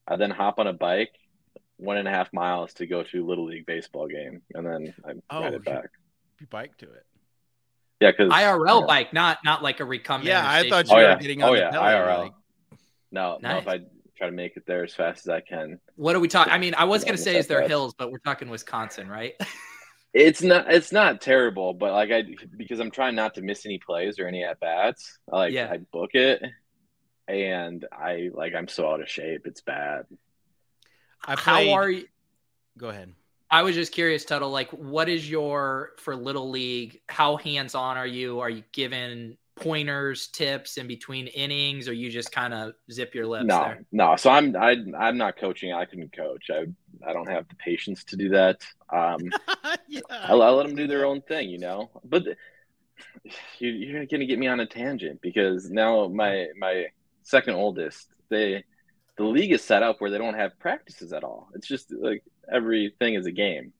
I 0.08 0.16
then 0.16 0.32
hop 0.32 0.58
on 0.60 0.66
a 0.68 0.74
bike 0.74 1.14
one 1.78 1.98
and 1.98 2.08
a 2.08 2.12
half 2.12 2.32
miles 2.34 2.74
to 2.76 2.86
go 2.88 3.04
to 3.04 3.26
little 3.26 3.46
league 3.46 3.66
baseball 3.66 4.08
game, 4.08 4.42
and 4.54 4.66
then 4.66 4.94
I 5.06 5.12
Oh, 5.30 5.42
ride 5.42 5.52
you- 5.52 5.58
it 5.58 5.66
back. 5.66 5.90
You 6.40 6.48
bike 6.48 6.78
to 6.78 6.86
it. 6.86 7.04
Yeah, 8.02 8.12
because 8.12 8.32
IRL 8.32 8.82
yeah. 8.82 8.86
bike, 8.88 9.14
not 9.14 9.38
not 9.46 9.64
like 9.64 9.80
a 9.80 9.86
recumbent. 9.86 10.28
Yeah, 10.28 10.44
I 10.46 10.70
thought 10.70 10.88
you 10.88 10.94
Oh, 10.94 10.98
were 10.98 11.02
yeah. 11.04 11.18
getting 11.18 11.42
Oh, 11.42 11.48
on 11.50 11.54
the 11.56 11.60
yeah, 11.62 11.72
belly, 11.72 11.86
IRL. 11.94 12.20
like- 12.24 12.32
No, 13.12 13.38
no. 13.42 13.58
If 13.58 13.68
I 13.70 13.80
try 14.18 14.28
to 14.28 14.34
make 14.34 14.58
it 14.58 14.64
there 14.66 14.84
as 14.84 14.94
fast 14.94 15.20
as 15.26 15.30
I 15.30 15.40
can, 15.42 15.80
What 15.96 16.16
are 16.16 16.20
we 16.20 16.28
talking? 16.28 16.52
I 16.52 16.58
mean, 16.58 16.74
I 16.76 16.84
was 16.86 17.04
gonna 17.06 17.18
say 17.18 17.38
is 17.38 17.48
there 17.48 17.62
bad. 17.62 17.70
hills, 17.70 17.94
but 17.94 18.12
we're 18.12 18.18
talking 18.20 18.50
Wisconsin, 18.50 19.08
right? 19.08 19.34
it's 20.14 20.42
not 20.42 20.72
it's 20.72 20.92
not 20.92 21.22
terrible. 21.22 21.74
But 21.74 21.94
like 21.94 22.12
I 22.12 22.24
because 22.58 22.80
I'm 22.82 22.92
trying 22.92 23.16
not 23.16 23.36
to 23.36 23.42
miss 23.42 23.66
any 23.66 23.78
plays 23.80 24.20
or 24.20 24.28
any 24.28 24.44
at 24.44 24.60
bats. 24.60 25.18
Like 25.28 25.54
Yeah. 25.54 25.70
I 25.72 25.78
book 25.78 26.16
it, 26.16 26.42
and 27.30 27.86
I 27.94 28.30
like 28.34 28.54
I'm 28.56 28.68
so 28.68 28.90
out 28.92 29.02
of 29.02 29.10
shape. 29.10 29.44
It's 29.46 29.62
bad. 29.62 30.04
I 31.26 31.36
How 31.36 31.70
are 31.72 31.90
you? 31.90 32.06
Go 32.78 32.90
ahead. 32.90 33.14
I 33.50 33.62
was 33.62 33.76
just 33.76 33.92
curious, 33.92 34.26
Tuttle. 34.26 34.50
Like, 34.50 34.70
what 34.72 35.08
is 35.10 35.30
your 35.30 35.92
for 35.98 36.16
little 36.16 36.50
league? 36.50 37.00
How 37.08 37.38
hands 37.38 37.76
on 37.76 37.98
are 37.98 38.08
you? 38.08 38.40
Are 38.40 38.50
you 38.50 38.64
given 38.72 39.38
pointers, 39.56 40.28
tips 40.28 40.78
in 40.78 40.88
between 40.88 41.28
innings, 41.28 41.88
or 41.88 41.94
you 41.94 42.10
just 42.10 42.32
kind 42.32 42.54
of 42.54 42.74
zip 42.92 43.16
your 43.16 43.26
lips 43.26 43.46
no, 43.46 43.60
there? 43.60 43.86
no. 43.92 44.16
So 44.16 44.30
I'm 44.30 44.56
I 44.56 44.78
I'm 44.98 45.18
not 45.18 45.38
coaching. 45.38 45.74
I 45.74 45.86
couldn't 45.86 46.16
coach. 46.16 46.50
I 46.50 46.66
I 47.08 47.14
don't 47.14 47.30
have 47.30 47.48
the 47.48 47.56
patience 47.56 48.04
to 48.06 48.18
do 48.18 48.30
that. 48.30 48.62
Um, 48.92 49.20
yeah, 49.88 50.02
I, 50.10 50.32
I 50.32 50.34
let 50.34 50.68
them 50.68 50.76
do 50.76 50.88
their 50.88 51.06
own 51.06 51.22
thing, 51.22 51.50
you 51.50 51.60
know. 51.60 51.92
But 52.04 52.24
you, 53.60 53.70
you're 53.70 54.06
gonna 54.06 54.26
get 54.26 54.40
me 54.40 54.48
on 54.48 54.60
a 54.60 54.66
tangent 54.66 55.22
because 55.22 55.70
now 55.70 56.08
my 56.08 56.48
my 56.58 56.88
second 57.24 57.56
oldest, 57.56 58.08
they 58.30 58.64
the 59.18 59.24
league 59.24 59.52
is 59.52 59.64
set 59.64 59.82
up 59.84 60.02
where 60.02 60.12
they 60.12 60.18
don't 60.18 60.34
have 60.36 60.58
practices 60.60 61.14
at 61.14 61.24
all. 61.24 61.50
It's 61.56 61.68
just 61.68 61.92
like 61.92 62.24
everything 62.52 63.14
is 63.16 63.26
a 63.26 63.32
game, 63.32 63.74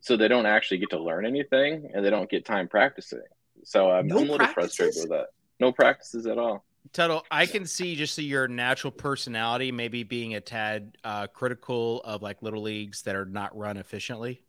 so 0.00 0.16
they 0.16 0.28
don't 0.28 0.46
actually 0.46 0.78
get 0.78 0.90
to 0.90 0.98
learn 1.02 1.24
anything, 1.26 1.90
and 1.94 2.04
they 2.04 2.10
don't 2.10 2.28
get 2.30 2.44
time 2.44 2.68
practicing. 2.68 3.22
So 3.64 3.90
I'm, 3.90 4.06
No 4.08 4.18
I'm 4.18 4.28
a 4.28 4.32
little 4.32 4.46
frustrated 4.48 4.94
with 5.00 5.10
that. 5.10 5.26
No 5.60 5.70
practices 5.72 6.26
at 6.26 6.38
all. 6.38 6.64
Tuttle, 6.92 7.24
I 7.30 7.46
can 7.46 7.64
see 7.64 7.94
just 7.94 8.18
your 8.18 8.48
natural 8.48 8.90
personality 8.90 9.70
maybe 9.70 10.02
being 10.02 10.34
a 10.34 10.40
tad 10.40 10.98
uh, 11.04 11.28
critical 11.28 12.00
of 12.04 12.22
like 12.22 12.42
little 12.42 12.62
leagues 12.62 13.02
that 13.02 13.14
are 13.14 13.24
not 13.24 13.56
run 13.56 13.76
efficiently. 13.76 14.42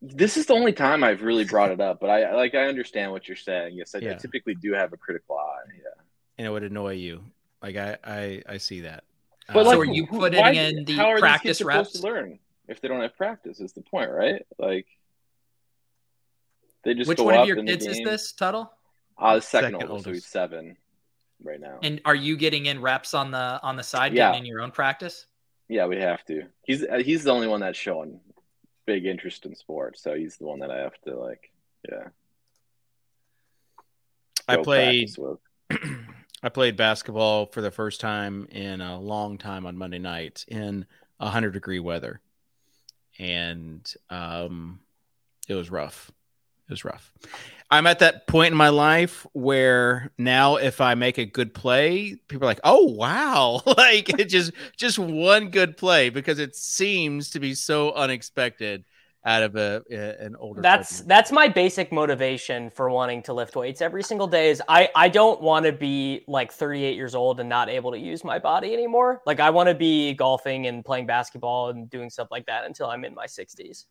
This 0.00 0.36
is 0.38 0.46
the 0.46 0.54
only 0.54 0.72
time 0.72 1.04
I've 1.04 1.22
really 1.22 1.44
brought 1.44 1.70
it 1.70 1.80
up, 1.80 2.00
but 2.00 2.08
I 2.10 2.34
like 2.34 2.54
I 2.54 2.66
understand 2.66 3.12
what 3.12 3.28
you're 3.28 3.36
saying. 3.36 3.74
Yes, 3.76 3.94
I, 3.94 3.98
I 3.98 4.14
typically 4.14 4.54
do 4.54 4.72
have 4.72 4.92
a 4.92 4.96
critical 4.96 5.36
eye. 5.38 5.70
Yeah. 5.76 6.02
and 6.38 6.46
it 6.46 6.50
would 6.50 6.62
annoy 6.64 6.94
you. 6.94 7.22
Like 7.64 7.76
I, 7.76 7.96
I, 8.04 8.42
I 8.46 8.56
see 8.58 8.80
that. 8.82 9.04
But 9.48 9.56
Uh, 9.56 9.64
like, 9.64 9.74
So 9.74 9.80
are 9.80 9.84
you 9.86 10.04
who- 10.04 10.18
putting 10.18 10.40
why- 10.40 10.50
in 10.52 10.84
the 10.84 10.92
how 10.96 11.06
are 11.08 11.14
these 11.14 11.20
practice 11.20 11.42
kids 11.48 11.58
supposed 11.58 11.76
reps? 11.76 11.92
To 12.00 12.02
learn 12.02 12.38
if 12.68 12.80
they 12.82 12.88
don't 12.88 13.00
have 13.00 13.16
practice 13.16 13.58
is 13.60 13.72
the 13.72 13.80
point, 13.80 14.10
right? 14.10 14.44
Like 14.58 14.86
they 16.82 16.92
just 16.92 17.08
Which 17.08 17.16
go 17.18 17.24
one 17.24 17.34
up 17.36 17.40
of 17.42 17.48
your 17.48 17.62
kids 17.64 17.86
is 17.86 18.00
this, 18.04 18.32
Tuttle? 18.32 18.70
Uh, 19.16 19.36
the 19.36 19.40
second, 19.40 19.72
Second 19.72 19.88
oldest, 19.90 20.04
so 20.04 20.12
he's 20.12 20.26
seven 20.26 20.76
right 21.42 21.58
now. 21.60 21.78
And 21.82 22.02
are 22.04 22.14
you 22.14 22.36
getting 22.36 22.66
in 22.66 22.82
reps 22.82 23.14
on 23.14 23.30
the 23.30 23.58
on 23.62 23.76
the 23.76 23.82
side, 23.82 24.12
Yeah. 24.12 24.28
getting 24.30 24.40
in 24.42 24.46
your 24.46 24.60
own 24.60 24.70
practice? 24.70 25.26
yeah, 25.68 25.86
we 25.86 25.96
have 25.96 26.22
to. 26.26 26.42
He's 26.64 26.84
uh, 26.84 26.98
he's 26.98 27.24
the 27.24 27.30
only 27.30 27.46
one 27.48 27.60
that's 27.60 27.78
showing 27.78 28.20
big 28.84 29.06
interest 29.06 29.46
in 29.46 29.54
sports, 29.54 30.02
so 30.02 30.14
he's 30.14 30.36
the 30.36 30.44
one 30.44 30.58
that 30.58 30.70
I 30.70 30.80
have 30.80 31.00
to 31.06 31.18
like. 31.18 31.50
Yeah, 31.90 32.08
I 34.48 34.56
go 34.56 34.62
played. 34.64 35.10
I 36.44 36.50
played 36.50 36.76
basketball 36.76 37.46
for 37.46 37.62
the 37.62 37.70
first 37.70 38.02
time 38.02 38.46
in 38.50 38.82
a 38.82 39.00
long 39.00 39.38
time 39.38 39.64
on 39.64 39.78
Monday 39.78 39.98
night 39.98 40.44
in 40.46 40.84
hundred 41.18 41.52
degree 41.52 41.78
weather, 41.78 42.20
and 43.18 43.90
um, 44.10 44.80
it 45.48 45.54
was 45.54 45.70
rough. 45.70 46.12
It 46.68 46.72
was 46.72 46.84
rough. 46.84 47.10
I'm 47.70 47.86
at 47.86 48.00
that 48.00 48.26
point 48.26 48.52
in 48.52 48.58
my 48.58 48.68
life 48.68 49.26
where 49.32 50.12
now, 50.18 50.56
if 50.56 50.82
I 50.82 50.94
make 50.96 51.16
a 51.16 51.24
good 51.24 51.54
play, 51.54 52.16
people 52.28 52.44
are 52.44 52.50
like, 52.50 52.60
"Oh 52.62 52.92
wow!" 52.92 53.62
like 53.78 54.10
it 54.10 54.26
just 54.26 54.52
just 54.76 54.98
one 54.98 55.48
good 55.48 55.78
play 55.78 56.10
because 56.10 56.38
it 56.38 56.54
seems 56.54 57.30
to 57.30 57.40
be 57.40 57.54
so 57.54 57.92
unexpected 57.92 58.84
out 59.24 59.42
of 59.42 59.56
a, 59.56 59.82
a- 59.90 60.22
an 60.22 60.36
older. 60.36 60.60
That's 60.60 60.90
person. 60.92 61.08
that's 61.08 61.32
my 61.32 61.48
basic 61.48 61.90
motivation 61.92 62.70
for 62.70 62.90
wanting 62.90 63.22
to 63.22 63.32
lift 63.32 63.56
weights 63.56 63.80
every 63.80 64.02
single 64.02 64.26
day. 64.26 64.50
Is 64.50 64.62
I 64.68 64.88
I 64.94 65.08
don't 65.08 65.40
want 65.40 65.66
to 65.66 65.72
be 65.72 66.24
like 66.28 66.52
38 66.52 66.94
years 66.96 67.14
old 67.14 67.40
and 67.40 67.48
not 67.48 67.68
able 67.68 67.92
to 67.92 67.98
use 67.98 68.24
my 68.24 68.38
body 68.38 68.72
anymore. 68.72 69.22
Like 69.26 69.40
I 69.40 69.50
want 69.50 69.68
to 69.68 69.74
be 69.74 70.14
golfing 70.14 70.66
and 70.66 70.84
playing 70.84 71.06
basketball 71.06 71.70
and 71.70 71.88
doing 71.88 72.10
stuff 72.10 72.28
like 72.30 72.46
that 72.46 72.64
until 72.66 72.86
I'm 72.86 73.04
in 73.04 73.14
my 73.14 73.26
60s. 73.26 73.84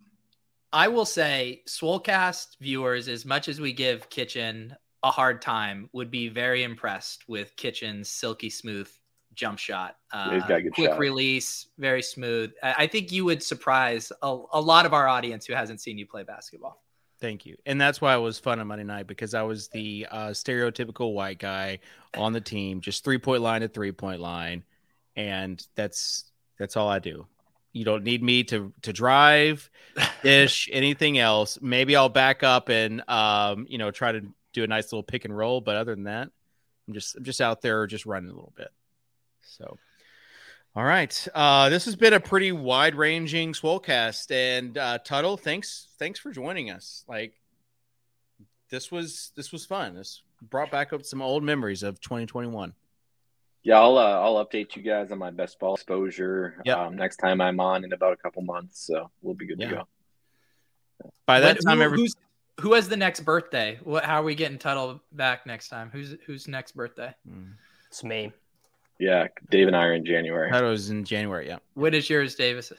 I 0.72 0.88
will 0.88 1.06
say, 1.06 1.62
Swolecast 1.70 2.58
viewers, 2.60 3.08
as 3.08 3.26
much 3.26 3.48
as 3.48 3.62
we 3.62 3.74
give 3.74 4.10
Kitchen 4.10 4.76
a 5.04 5.12
hard 5.12 5.40
time, 5.42 5.88
would 5.94 6.10
be 6.10 6.30
very 6.30 6.64
impressed 6.64 7.26
with 7.28 7.56
Kitchen's 7.56 8.10
silky 8.10 8.50
smooth 8.50 8.90
jump 9.34 9.60
shot. 9.60 9.96
Uh, 10.12 10.32
he's 10.32 10.44
got 10.44 10.60
a 10.60 10.62
good 10.64 10.74
quick 10.74 10.92
shot. 10.92 11.00
release, 11.00 11.68
very 11.78 12.02
smooth. 12.02 12.52
I, 12.62 12.76
I 12.80 12.88
think 12.88 13.12
you 13.12 13.26
would 13.26 13.42
surprise 13.42 14.12
a, 14.22 14.38
a 14.54 14.62
lot 14.62 14.86
of 14.86 14.94
our 14.94 15.08
audience 15.08 15.46
who 15.46 15.54
hasn't 15.54 15.82
seen 15.82 15.98
you 15.98 16.06
play 16.06 16.24
basketball. 16.24 16.84
Thank 17.24 17.46
you. 17.46 17.56
And 17.66 17.80
that's 17.80 18.02
why 18.02 18.14
it 18.16 18.20
was 18.20 18.38
fun 18.38 18.60
on 18.60 18.68
Monday 18.68 18.84
night 18.84 19.08
because 19.08 19.34
I 19.34 19.44
was 19.44 19.70
the 19.70 20.08
uh, 20.12 20.28
stereotypical 20.32 21.14
white 21.14 21.40
guy 21.40 21.80
on 22.18 22.34
the 22.34 22.42
team, 22.42 22.82
just 22.82 23.06
three 23.06 23.18
point 23.18 23.42
line 23.42 23.62
to 23.62 23.70
three 23.70 23.94
point 23.94 24.20
line, 24.20 24.64
and 25.16 25.66
that's 25.76 26.26
that's 26.60 26.76
all 26.76 26.90
I 26.90 27.00
do. 27.00 27.26
You 27.72 27.86
don't 27.86 28.04
need 28.04 28.22
me 28.22 28.44
to 28.46 28.74
to 28.82 28.92
drive, 28.92 29.70
dish, 30.22 30.70
anything 30.74 31.18
else. 31.18 31.58
Maybe 31.62 31.96
I'll 31.96 32.10
back 32.10 32.44
up 32.44 32.68
and 32.68 33.08
um, 33.10 33.68
you 33.70 33.78
know 33.78 33.90
try 33.90 34.12
to 34.12 34.22
do 34.52 34.66
a 34.66 34.68
nice 34.68 34.92
little 34.92 35.04
pick 35.04 35.24
and 35.24 35.36
roll, 35.36 35.62
but 35.62 35.78
other 35.78 35.96
than 35.96 36.04
that, 36.04 36.30
I'm 36.90 36.94
just 36.94 37.16
I'm 37.16 37.24
just 37.24 37.40
out 37.40 37.62
there 37.62 37.88
just 37.88 38.06
running 38.06 38.32
a 38.32 38.34
little 38.34 38.54
bit. 38.58 38.70
So. 39.44 39.78
All 40.76 40.84
right. 40.84 41.28
Uh, 41.36 41.70
this 41.70 41.86
has 41.86 41.96
been 41.96 42.14
a 42.14 42.20
pretty 42.20 42.52
wide 42.52 42.96
ranging 42.96 43.54
Swolecast. 43.54 44.32
And 44.32 44.78
uh, 44.78 44.98
Tuttle, 45.00 45.38
thanks 45.38 45.90
thanks 46.00 46.20
for 46.20 46.32
joining 46.32 46.72
us. 46.72 47.04
Like 47.08 47.34
this 48.70 48.92
was 48.92 49.32
this 49.36 49.52
was 49.52 49.66
fun. 49.66 49.94
This 49.96 50.24
brought 50.42 50.72
back 50.72 50.92
up 50.92 51.06
some 51.06 51.22
old 51.22 51.44
memories 51.44 51.84
of 51.84 52.02
2021. 52.02 52.74
Yeah, 53.62 53.80
I'll 53.80 53.98
uh, 53.98 54.20
I'll 54.20 54.44
update 54.44 54.76
you 54.76 54.82
guys 54.82 55.12
on 55.12 55.20
my 55.20 55.30
best 55.32 55.60
ball 55.60 55.76
exposure 55.76 56.56
Yep. 56.66 56.78
um, 56.78 56.96
next 56.96 57.18
time 57.18 57.40
I'm 57.40 57.60
on 57.60 57.84
in 57.86 57.94
about 57.94 58.14
a 58.14 58.18
couple 58.18 58.42
months. 58.42 58.86
So 58.86 59.10
we'll 59.22 59.36
be 59.36 59.46
good 59.46 59.60
Yeah. 59.60 59.70
to 59.70 59.76
go. 59.76 59.88
By 61.28 61.40
that 61.40 61.58
When- 61.58 61.64
time, 61.66 61.78
who, 61.78 61.84
every 61.84 61.98
who's, 62.00 62.16
who 62.60 62.74
has 62.74 62.90
the 62.90 62.98
next 62.98 63.22
birthday? 63.22 63.80
What? 63.84 64.04
How 64.06 64.22
are 64.22 64.24
we 64.24 64.36
getting 64.36 64.58
Tuttle 64.58 65.02
back 65.12 65.46
next 65.46 65.70
time? 65.70 65.90
Who's 65.94 66.16
who's 66.26 66.48
next 66.48 66.72
birthday? 66.74 67.14
Mm. 67.30 67.54
It's 67.88 68.04
me. 68.04 68.32
Yeah, 69.00 69.28
Dave 69.50 69.68
and 69.68 69.76
I 69.76 69.86
are 69.86 69.94
in 69.94 70.06
January. 70.06 70.52
that 70.52 70.62
was 70.62 70.90
in 70.90 71.04
January. 71.04 71.48
Yeah. 71.48 71.58
What 71.74 71.94
is 71.94 72.10
yours, 72.10 72.36
Davis? 72.36 72.72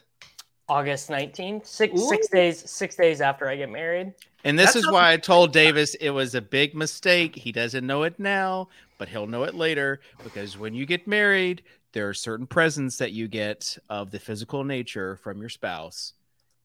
August 0.69 1.11
19th, 1.11 1.67
six 1.67 2.01
Ooh. 2.01 2.09
six 2.09 2.29
days 2.29 2.71
six 2.71 2.97
days 2.97 3.21
after 3.21 3.49
I 3.49 3.57
get 3.57 3.71
married. 3.71 4.15
And 4.45 4.59
this 4.59 4.73
That 4.73 4.79
is 4.79 4.85
sounds 4.85 4.95
why 4.95 5.13
I 5.13 5.17
told 5.17 5.53
Davis 5.53 5.95
it 5.97 6.11
was 6.11 6.35
a 6.35 6.41
big 6.41 6.75
mistake. 6.75 7.35
He 7.35 7.53
doesn't 7.53 7.87
know 7.87 8.03
it 8.05 8.19
now, 8.19 8.69
but 8.99 9.09
he'll 9.09 9.27
know 9.27 9.43
it 9.45 9.55
later 9.55 10.01
because 10.23 10.57
when 10.59 10.73
you 10.75 10.87
get 10.87 11.07
married, 11.07 11.63
there 11.93 12.09
are 12.09 12.15
certain 12.15 12.47
presents 12.47 12.99
that 12.99 13.13
you 13.13 13.29
get 13.29 13.77
of 13.89 14.11
the 14.11 14.19
physical 14.19 14.65
nature 14.65 15.17
from 15.17 15.41
your 15.41 15.49
spouse. 15.49 16.13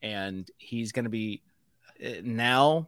And 0.01 0.49
he's 0.57 0.91
going 0.91 1.05
to 1.05 1.09
be 1.09 1.41
uh, 2.03 2.21
now, 2.23 2.87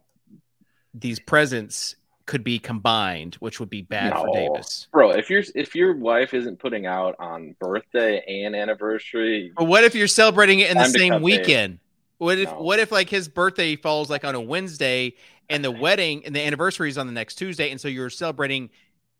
these 0.94 1.20
presents 1.20 1.96
could 2.32 2.44
be 2.46 2.58
combined, 2.58 3.36
which 3.36 3.60
would 3.60 3.70
be 3.70 3.82
bad 3.82 4.14
for 4.16 4.30
Davis. 4.34 4.88
Bro, 4.94 5.12
if 5.12 5.30
your 5.30 5.44
if 5.54 5.76
your 5.76 5.94
wife 5.98 6.34
isn't 6.34 6.60
putting 6.60 6.86
out 6.86 7.14
on 7.20 7.58
birthday 7.60 8.24
and 8.26 8.56
anniversary, 8.56 9.52
But 9.58 9.66
what 9.66 9.84
if 9.84 9.94
you're 9.94 10.08
celebrating 10.08 10.62
it 10.62 10.72
in 10.72 10.78
the 10.78 10.86
same 10.86 11.12
cut 11.12 11.18
bait. 11.20 11.24
weekend? 11.24 11.80
What 12.20 12.38
if 12.38 12.50
No. 12.50 12.62
what 12.62 12.80
if 12.80 12.90
like 12.90 13.10
his 13.10 13.28
birthday 13.28 13.76
falls 13.76 14.10
like 14.10 14.24
on 14.24 14.34
a 14.34 14.40
Wednesday 14.40 15.14
and 15.50 15.62
the 15.62 15.72
wedding 15.72 16.26
and 16.26 16.34
the 16.34 16.40
anniversary 16.42 16.88
is 16.88 16.98
on 16.98 17.06
the 17.06 17.12
next 17.12 17.36
Tuesday, 17.36 17.70
and 17.70 17.82
so 17.82 17.90
you're 17.90 18.10
celebrating 18.10 18.70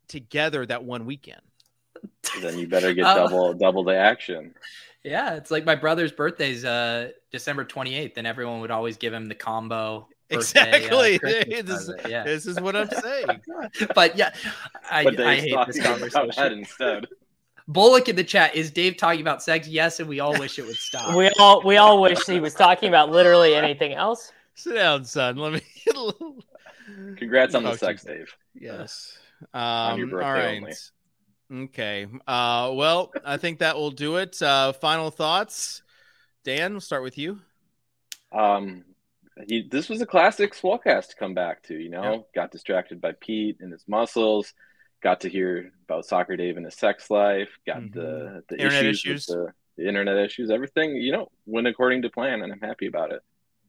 together 0.08 0.64
that 0.64 0.82
one 0.82 1.04
weekend? 1.04 1.42
then 2.40 2.58
you 2.58 2.66
better 2.66 2.94
get 2.94 3.04
Oh. 3.06 3.14
double 3.28 3.52
double 3.52 3.84
the 3.84 3.94
action. 3.94 4.54
Yeah, 5.04 5.34
it's 5.34 5.50
like 5.50 5.66
my 5.66 5.74
brother's 5.74 6.12
birthday's 6.12 6.64
uh 6.64 7.10
December 7.30 7.66
28th, 7.66 8.16
and 8.16 8.26
everyone 8.26 8.60
would 8.62 8.70
always 8.70 8.96
give 8.96 9.12
him 9.12 9.28
the 9.28 9.34
combo. 9.34 10.08
Birthday, 10.36 10.60
uh, 10.60 10.76
Exactly. 10.76 11.18
This- 11.62 11.90
yeah. 12.08 12.24
This 12.24 12.46
is 12.46 12.60
what 12.60 12.76
I'm 12.76 12.88
saying. 12.90 13.26
but 13.94 14.16
yeah, 14.16 14.32
I, 14.90 15.04
But 15.04 15.20
I 15.20 15.36
hate 15.36 15.56
this 15.66 15.78
about 15.78 16.00
that 16.00 16.12
conversation. 16.12 16.58
instead. 16.60 17.06
Bullock 17.68 18.08
in 18.08 18.16
the 18.16 18.24
chat 18.24 18.56
is 18.56 18.70
Dave 18.72 18.96
talking 18.96 19.20
about 19.20 19.42
sex? 19.42 19.68
Yes, 19.68 20.00
and 20.00 20.08
we 20.08 20.18
all 20.18 20.36
wish 20.38 20.58
it 20.58 20.66
would 20.66 20.76
stop. 20.76 21.14
We 21.14 21.30
all 21.38 21.62
we 21.64 21.76
all 21.76 22.02
wish 22.02 22.18
he 22.26 22.40
was 22.40 22.54
talking 22.54 22.88
about 22.88 23.10
literally 23.10 23.54
anything 23.54 23.92
else. 23.92 24.32
Sit 24.54 24.74
down, 24.74 25.04
son. 25.04 25.36
Let 25.36 25.52
me. 25.52 25.60
Congrats 27.16 27.54
on 27.54 27.62
the 27.62 27.76
sex, 27.76 28.02
Dave. 28.02 28.34
Yes. 28.54 29.16
On 29.54 29.96
your 29.96 30.06
Um, 30.06 30.10
birthday 30.10 30.26
all 30.26 30.32
right. 30.34 30.56
only. 31.50 31.64
Okay. 31.66 32.06
Uh, 32.26 32.72
well, 32.74 33.12
I 33.24 33.36
think 33.36 33.60
that 33.60 33.76
will 33.76 33.90
do 33.90 34.16
it. 34.16 34.40
Uh, 34.42 34.72
final 34.72 35.10
thoughts. 35.10 35.82
Dan, 36.44 36.72
we'll 36.72 36.80
start 36.80 37.02
with 37.02 37.16
you. 37.16 37.40
Um, 38.32 38.84
he 39.46 39.66
this 39.70 39.88
was 39.88 40.00
a 40.00 40.06
classic 40.06 40.54
Swolecast 40.54 41.08
to 41.10 41.16
come 41.16 41.34
back 41.34 41.62
to. 41.64 41.74
You 41.74 41.90
know, 41.90 42.02
Yeah. 42.12 42.18
got 42.34 42.50
distracted 42.50 43.00
by 43.00 43.12
Pete 43.20 43.56
and 43.60 43.72
his 43.72 43.84
muscles. 43.88 44.52
Got 45.02 45.20
to 45.22 45.28
hear 45.28 45.72
about 45.84 46.04
soccer 46.06 46.36
Dave 46.36 46.56
and 46.56 46.64
his 46.64 46.76
sex 46.76 47.10
life. 47.10 47.48
Got 47.66 47.78
Mhm. 47.82 47.92
the 47.94 48.44
the 48.48 48.56
Internet 48.56 48.84
issues, 48.86 49.04
issues. 49.04 49.26
with 49.28 49.36
the, 49.36 49.82
the 49.82 49.88
internet 49.88 50.16
issues. 50.18 50.50
Everything 50.50 50.96
you 50.96 51.12
know 51.12 51.28
went 51.46 51.66
according 51.66 52.02
to 52.02 52.10
plan, 52.10 52.42
and 52.42 52.52
I'm 52.52 52.60
happy 52.60 52.86
about 52.86 53.10
it. 53.12 53.22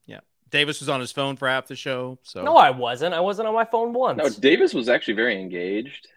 Yeah, 0.05 0.19
Davis 0.49 0.79
was 0.79 0.89
on 0.89 0.99
his 0.99 1.11
phone 1.11 1.35
for 1.37 1.47
half 1.47 1.67
the 1.67 1.75
show. 1.75 2.19
So 2.23 2.43
No, 2.43 2.55
I 2.57 2.69
wasn't. 2.71 3.13
I 3.15 3.21
wasn't 3.21 3.47
on 3.47 3.53
my 3.55 3.65
phone 3.65 3.93
once. 3.93 4.17
No, 4.17 4.29
Davis 4.29 4.73
was 4.73 4.89
actually 4.89 5.15
very 5.15 5.39
engaged. 5.41 6.07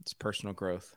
it's 0.00 0.14
personal 0.14 0.54
growth. 0.54 0.96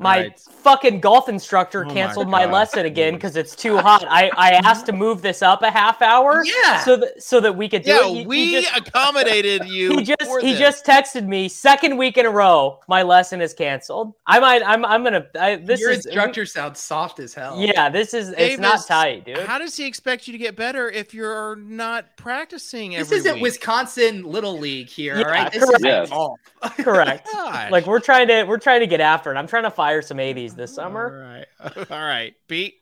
My 0.00 0.16
All 0.16 0.22
right. 0.24 0.40
fucking 0.40 1.00
golf 1.00 1.28
instructor 1.28 1.86
Oh 1.86 1.90
canceled 1.92 2.28
my, 2.28 2.44
God. 2.46 2.52
lesson 2.52 2.84
again 2.86 3.12
mm. 3.12 3.16
because 3.16 3.36
it's 3.36 3.54
too 3.54 3.76
hot. 3.78 4.04
I, 4.08 4.28
I 4.36 4.50
asked 4.54 4.86
to 4.86 4.92
move 4.92 5.22
this 5.22 5.40
up 5.40 5.62
a 5.62 5.70
half 5.70 6.02
hour 6.02 6.44
Yeah. 6.44 6.80
so 6.80 6.96
that 6.96 7.22
so 7.22 7.38
that 7.40 7.56
we 7.56 7.68
could 7.68 7.82
do 7.82 7.90
Yeah, 7.92 8.06
it. 8.06 8.08
He- 8.08 8.18
he 8.20 8.26
we 8.26 8.52
just- 8.62 8.76
accommodated 8.76 9.64
you. 9.68 9.90
he 9.96 10.02
just 10.02 10.22
for 10.22 10.40
he 10.40 10.50
this. 10.52 10.58
just 10.58 10.84
texted 10.84 11.26
me 11.26 11.48
second 11.48 11.96
week 11.96 12.16
in 12.18 12.26
a 12.26 12.30
row 12.30 12.80
my 12.88 13.02
lesson 13.02 13.40
is 13.40 13.54
canceled 13.54 14.14
i 14.26 14.40
might 14.40 14.62
i'm 14.66 14.84
i'm 14.84 15.04
gonna 15.04 15.26
I, 15.38 15.56
this 15.56 15.80
Your 15.80 15.90
is 15.92 16.06
instructor 16.06 16.44
sounds 16.46 16.80
soft 16.80 17.20
as 17.20 17.32
hell. 17.34 17.60
yeah 17.60 17.88
this 17.88 18.14
is 18.14 18.30
it's 18.36 18.58
not 18.60 18.84
tight 18.86 19.24
dude 19.26 19.38
How 19.38 19.58
does 19.58 19.76
he 19.76 19.84
expect 19.86 20.26
you 20.26 20.32
to 20.32 20.38
get 20.38 20.56
better 20.56 20.90
if 20.90 21.14
you're 21.14 21.56
not 21.56 22.16
practicing 22.16 22.92
This 22.92 23.06
every 23.08 23.18
isn't 23.18 23.34
week? 23.34 23.42
Wisconsin 23.42 24.24
Little 24.24 24.58
League 24.58 24.88
here, 24.88 25.16
Yeah, 25.18 25.24
all 25.26 25.30
right? 25.30 25.52
This 25.52 25.64
correct. 25.64 25.80
is 25.80 25.84
Yes. 25.84 26.08
golf. 26.10 26.40
correct 26.78 27.28
Gosh. 27.32 27.70
like 27.70 27.86
we're 27.86 28.00
trying 28.00 28.26
to 28.28 28.44
we're 28.44 28.58
trying 28.58 28.80
to 28.80 28.86
get 28.86 29.00
after 29.00 29.32
it 29.32 29.36
i'm 29.36 29.46
trying 29.46 29.64
to 29.64 29.70
fire 29.84 30.00
some 30.00 30.16
80s 30.16 30.56
this 30.56 30.74
summer 30.74 31.46
All 31.60 31.66
right. 31.74 31.90
All 31.90 32.02
right. 32.02 32.34
Pete. 32.48 32.76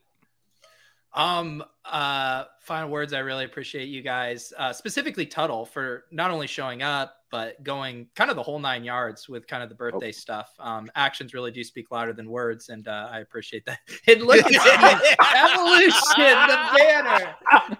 Um, 1.14 1.62
uh, 1.84 2.44
final 2.60 2.88
words. 2.88 3.12
I 3.12 3.18
really 3.18 3.44
appreciate 3.44 3.88
you 3.88 4.02
guys, 4.02 4.52
uh, 4.56 4.72
specifically 4.72 5.26
Tuttle, 5.26 5.66
for 5.66 6.04
not 6.12 6.30
only 6.30 6.46
showing 6.46 6.82
up 6.82 7.16
but 7.32 7.62
going 7.64 8.06
kind 8.14 8.28
of 8.30 8.36
the 8.36 8.42
whole 8.42 8.58
nine 8.58 8.84
yards 8.84 9.26
with 9.26 9.46
kind 9.46 9.62
of 9.62 9.70
the 9.70 9.74
birthday 9.74 10.12
stuff. 10.12 10.50
Um, 10.60 10.90
actions 10.94 11.32
really 11.32 11.50
do 11.50 11.64
speak 11.64 11.90
louder 11.90 12.12
than 12.12 12.28
words, 12.30 12.68
and 12.68 12.86
uh, 12.86 13.08
I 13.10 13.20
appreciate 13.20 13.64
that. 13.66 13.78
And 14.06 14.22
look 14.22 14.44
at 14.44 15.02
evolution, 15.34 16.02
the 16.18 16.76
banner. 16.78 17.34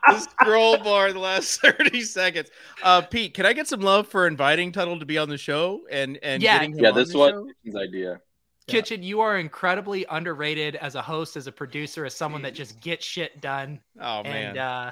the 0.09 0.19
scroll 0.21 0.79
bar 0.79 1.13
the 1.13 1.19
last 1.19 1.61
30 1.63 2.01
seconds. 2.01 2.51
Uh 2.83 3.03
Pete, 3.03 3.35
can 3.35 3.45
I 3.47 3.53
get 3.53 3.69
some 3.69 3.81
love 3.81 4.09
for 4.09 4.27
inviting 4.27 4.73
Tuttle 4.73 4.99
to 4.99 5.07
be 5.07 5.17
on 5.19 5.29
the 5.29 5.39
show 5.39 5.83
and 5.91 6.19
and 6.23 6.43
Yeah. 6.43 6.55
getting 6.55 6.73
him 6.73 6.85
Yeah, 6.85 6.91
on 6.91 6.97
this 6.97 7.13
the 7.13 7.19
was 7.19 7.33
his 7.63 7.77
idea. 7.77 8.21
Yeah. 8.69 8.73
Kitchen, 8.75 9.03
you 9.03 9.21
are 9.21 9.39
incredibly 9.39 10.07
underrated 10.09 10.77
as 10.77 10.95
a 10.95 11.03
host, 11.03 11.37
as 11.37 11.47
a 11.47 11.53
producer, 11.53 12.05
as 12.05 12.15
someone 12.15 12.43
that 12.43 12.55
just 12.55 12.81
gets 12.81 13.05
shit 13.05 13.41
done. 13.41 13.81
Oh 14.01 14.23
man. 14.23 14.51
and 14.51 14.59
uh, 14.59 14.91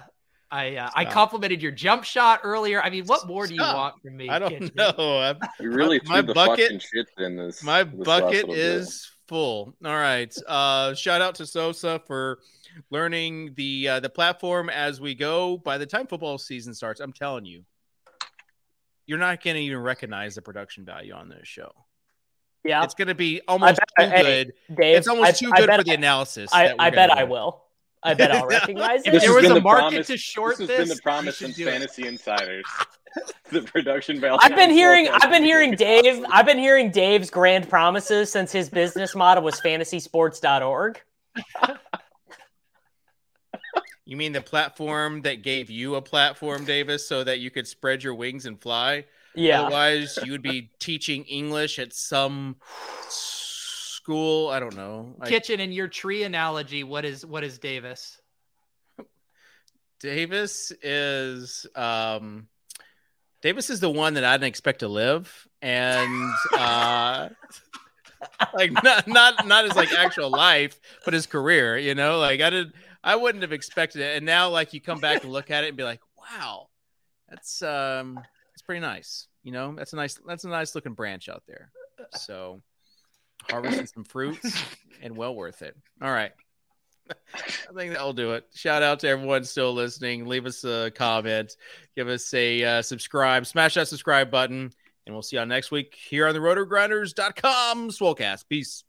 I 0.51 0.77
uh, 0.77 0.91
I 0.95 1.05
complimented 1.05 1.63
your 1.63 1.71
jump 1.71 2.03
shot 2.05 2.41
earlier. 2.43 2.83
I 2.83 2.91
mean, 2.91 3.05
what 3.07 3.27
more 3.29 3.47
do 3.47 3.55
you 3.55 3.61
want 3.63 4.03
from 4.03 4.17
me? 4.17 4.29
I 4.29 4.39
don't 4.41 4.51
Kitchen? 4.51 4.73
know. 4.75 5.19
I'm- 5.19 5.39
You 5.61 5.71
really 5.71 6.01
My 6.07 6.17
threw 6.19 6.27
the 6.29 6.35
bucket- 6.35 6.59
fucking 6.65 6.79
shit 6.81 7.07
in 7.19 7.37
this. 7.37 7.63
my 7.63 7.85
this 7.85 7.95
bucket 8.05 8.33
little 8.49 8.55
bit. 8.55 8.59
is 8.59 9.09
full. 9.29 9.73
All 9.85 9.95
right. 9.95 10.35
Uh 10.49 10.93
shout 10.95 11.21
out 11.23 11.37
to 11.37 11.47
Sosa 11.47 12.01
for 12.09 12.41
learning 12.91 13.55
the 13.57 13.89
uh, 13.89 14.01
the 14.01 14.11
platform 14.11 14.69
as 14.69 15.01
we 15.01 15.15
go. 15.15 15.59
By 15.59 15.79
the 15.79 15.87
time 15.87 16.09
football 16.09 16.39
season 16.39 16.75
starts, 16.75 16.99
I'm 17.01 17.13
telling 17.13 17.45
you, 17.45 17.63
you're 19.07 19.19
not 19.19 19.43
going 19.43 19.55
to 19.57 19.63
even 19.63 19.79
recognize 19.79 20.35
the 20.35 20.43
production 20.43 20.85
value 20.85 21.13
on 21.13 21.29
this 21.29 21.47
show. 21.47 21.71
Yeah 22.65 22.85
It's 22.85 22.95
going 22.95 23.09
to 23.09 23.15
be 23.15 23.41
almost 23.49 23.81
bet- 23.97 24.11
too 24.11 24.17
hey, 24.17 24.45
good. 24.45 24.53
dave 24.77 24.97
It's 24.99 25.09
almost 25.09 25.29
I- 25.29 25.33
too 25.33 25.51
good 25.53 25.67
bet 25.67 25.79
for 25.81 25.85
the 25.85 25.91
I- 25.93 25.95
analysis. 25.95 26.51
i, 26.53 26.69
that 26.69 26.77
I 26.79 26.91
bet 26.91 27.11
i 27.11 27.25
will 27.25 27.63
i 28.03 28.15
bet 28.15 28.31
i'll 28.33 28.47
recognize 28.47 29.03
If 29.07 29.15
it 29.15 29.21
there 29.21 29.33
was 29.35 29.45
a 29.51 29.55
the 29.55 29.61
market 29.61 29.91
promise- 29.91 30.07
to 30.09 30.17
short 30.17 30.59
this 30.59 30.69
this, 30.69 30.79
has 30.79 30.89
been 30.89 30.97
the 30.97 31.03
promise 31.03 31.37
should 31.37 31.55
since 31.55 31.59
it. 31.59 31.71
Fantasy 31.71 32.07
Insiders. 32.07 32.65
the 33.51 33.63
production 33.63 34.21
value. 34.21 34.39
I've 34.41 34.55
been 34.55 34.71
hearing 34.71 35.09
I've 35.13 35.31
been 35.31 35.43
hearing 35.43 35.73
Dave. 35.73 36.25
I've 36.31 36.47
been 36.47 36.59
hearing 36.59 36.93
Dave's 36.93 37.29
grand 37.29 37.69
promises 37.69 38.31
since 38.31 38.53
his 38.53 38.69
business 38.69 39.17
model 39.17 39.43
was 39.43 39.61
fantasysports.org. 39.61 41.01
You 44.07 44.17
mean 44.17 44.33
the 44.33 44.41
platform 44.41 45.23
that 45.23 45.43
gave 45.43 45.71
you 45.71 45.95
a 45.95 46.03
platform, 46.03 46.65
Davis, 46.65 47.07
so 47.07 47.23
that 47.23 47.39
you 47.39 47.49
could 47.51 47.69
spread 47.69 48.03
your 48.03 48.13
wings 48.15 48.45
and 48.45 48.61
fly? 48.61 49.05
Yeah. 49.35 49.63
Otherwise, 49.63 50.19
you 50.25 50.33
would 50.33 50.43
be 50.43 50.71
teaching 50.81 51.25
English 51.25 51.79
at 51.79 51.93
some 51.93 52.57
school. 53.09 54.49
I 54.49 54.61
don't 54.61 54.77
know. 54.77 55.15
I- 55.21 55.29
Kitchen 55.29 55.61
in 55.61 55.73
your 55.73 55.89
tree 55.89 56.23
analogy, 56.25 56.85
what 56.85 57.05
is 57.05 57.25
what 57.25 57.45
is 57.45 57.59
Davis? 57.59 58.21
Davis 60.01 60.73
is 60.83 61.67
um, 61.75 62.49
Davis 63.43 63.71
is 63.71 63.81
the 63.81 63.91
one 63.91 64.15
that 64.15 64.25
I 64.25 64.35
didn't 64.35 64.49
expect 64.49 64.81
to 64.81 64.89
live, 64.89 65.47
and 65.61 66.33
uh, 66.57 67.29
like 68.55 68.73
not 68.83 69.07
not 69.07 69.47
not 69.47 69.65
his 69.65 69.77
like 69.77 69.93
actual 69.93 70.31
life, 70.31 70.81
but 71.05 71.13
his 71.15 71.27
career. 71.27 71.77
You 71.77 71.95
know, 71.95 72.19
like 72.19 72.41
I 72.41 72.49
did, 72.51 72.73
I 73.05 73.17
wouldn't 73.17 73.43
have 73.43 73.53
expected 73.53 74.01
it, 74.01 74.17
and 74.17 74.25
now 74.25 74.49
like 74.49 74.73
you 74.73 74.81
come 74.81 75.01
back 75.01 75.23
and 75.23 75.33
look 75.33 75.51
at 75.51 75.65
it 75.65 75.69
and 75.69 75.77
be 75.77 75.85
like, 75.85 76.01
wow, 76.17 76.69
that's 77.29 77.63
um, 77.63 78.19
that's 78.61 78.67
pretty 78.67 78.81
nice. 78.81 79.27
You 79.43 79.53
know, 79.53 79.75
that's 79.75 79.95
a 79.95 79.97
nice 79.97 80.19
that's 80.27 80.45
a 80.45 80.49
nice 80.49 80.75
looking 80.75 80.93
branch 80.93 81.31
out 81.31 81.45
there. 81.49 81.71
So 82.13 82.61
harvesting 83.49 83.87
some 83.87 84.05
fruits 84.05 84.63
and 85.03 85.17
well 85.17 85.35
worth 85.35 85.63
it. 85.63 85.75
All 86.03 86.11
right. 86.11 86.33
I 87.09 87.73
think 87.75 87.93
that'll 87.93 88.13
do 88.13 88.33
it. 88.33 88.45
Shout 88.55 88.83
out 88.83 89.01
to 89.01 89.09
everyone 89.09 89.45
still 89.45 89.73
listening. 89.73 90.27
Leave 90.27 90.47
us 90.47 90.63
a 90.63 90.93
comment, 90.95 91.57
give 91.97 92.09
us 92.09 92.33
a 92.35 92.63
uh, 92.63 92.83
subscribe, 92.83 93.47
smash 93.47 93.75
that 93.75 93.89
subscribe 93.89 94.31
button, 94.31 94.71
and 95.07 95.15
we'll 95.15 95.23
see 95.23 95.37
you 95.37 95.41
all 95.41 95.47
next 95.47 95.71
week 95.71 95.97
here 96.09 96.29
on 96.29 96.35
the 96.35 96.41
rotogrinders.com 96.41 97.91
Swolecast. 97.91 98.45
Peace. 98.49 98.85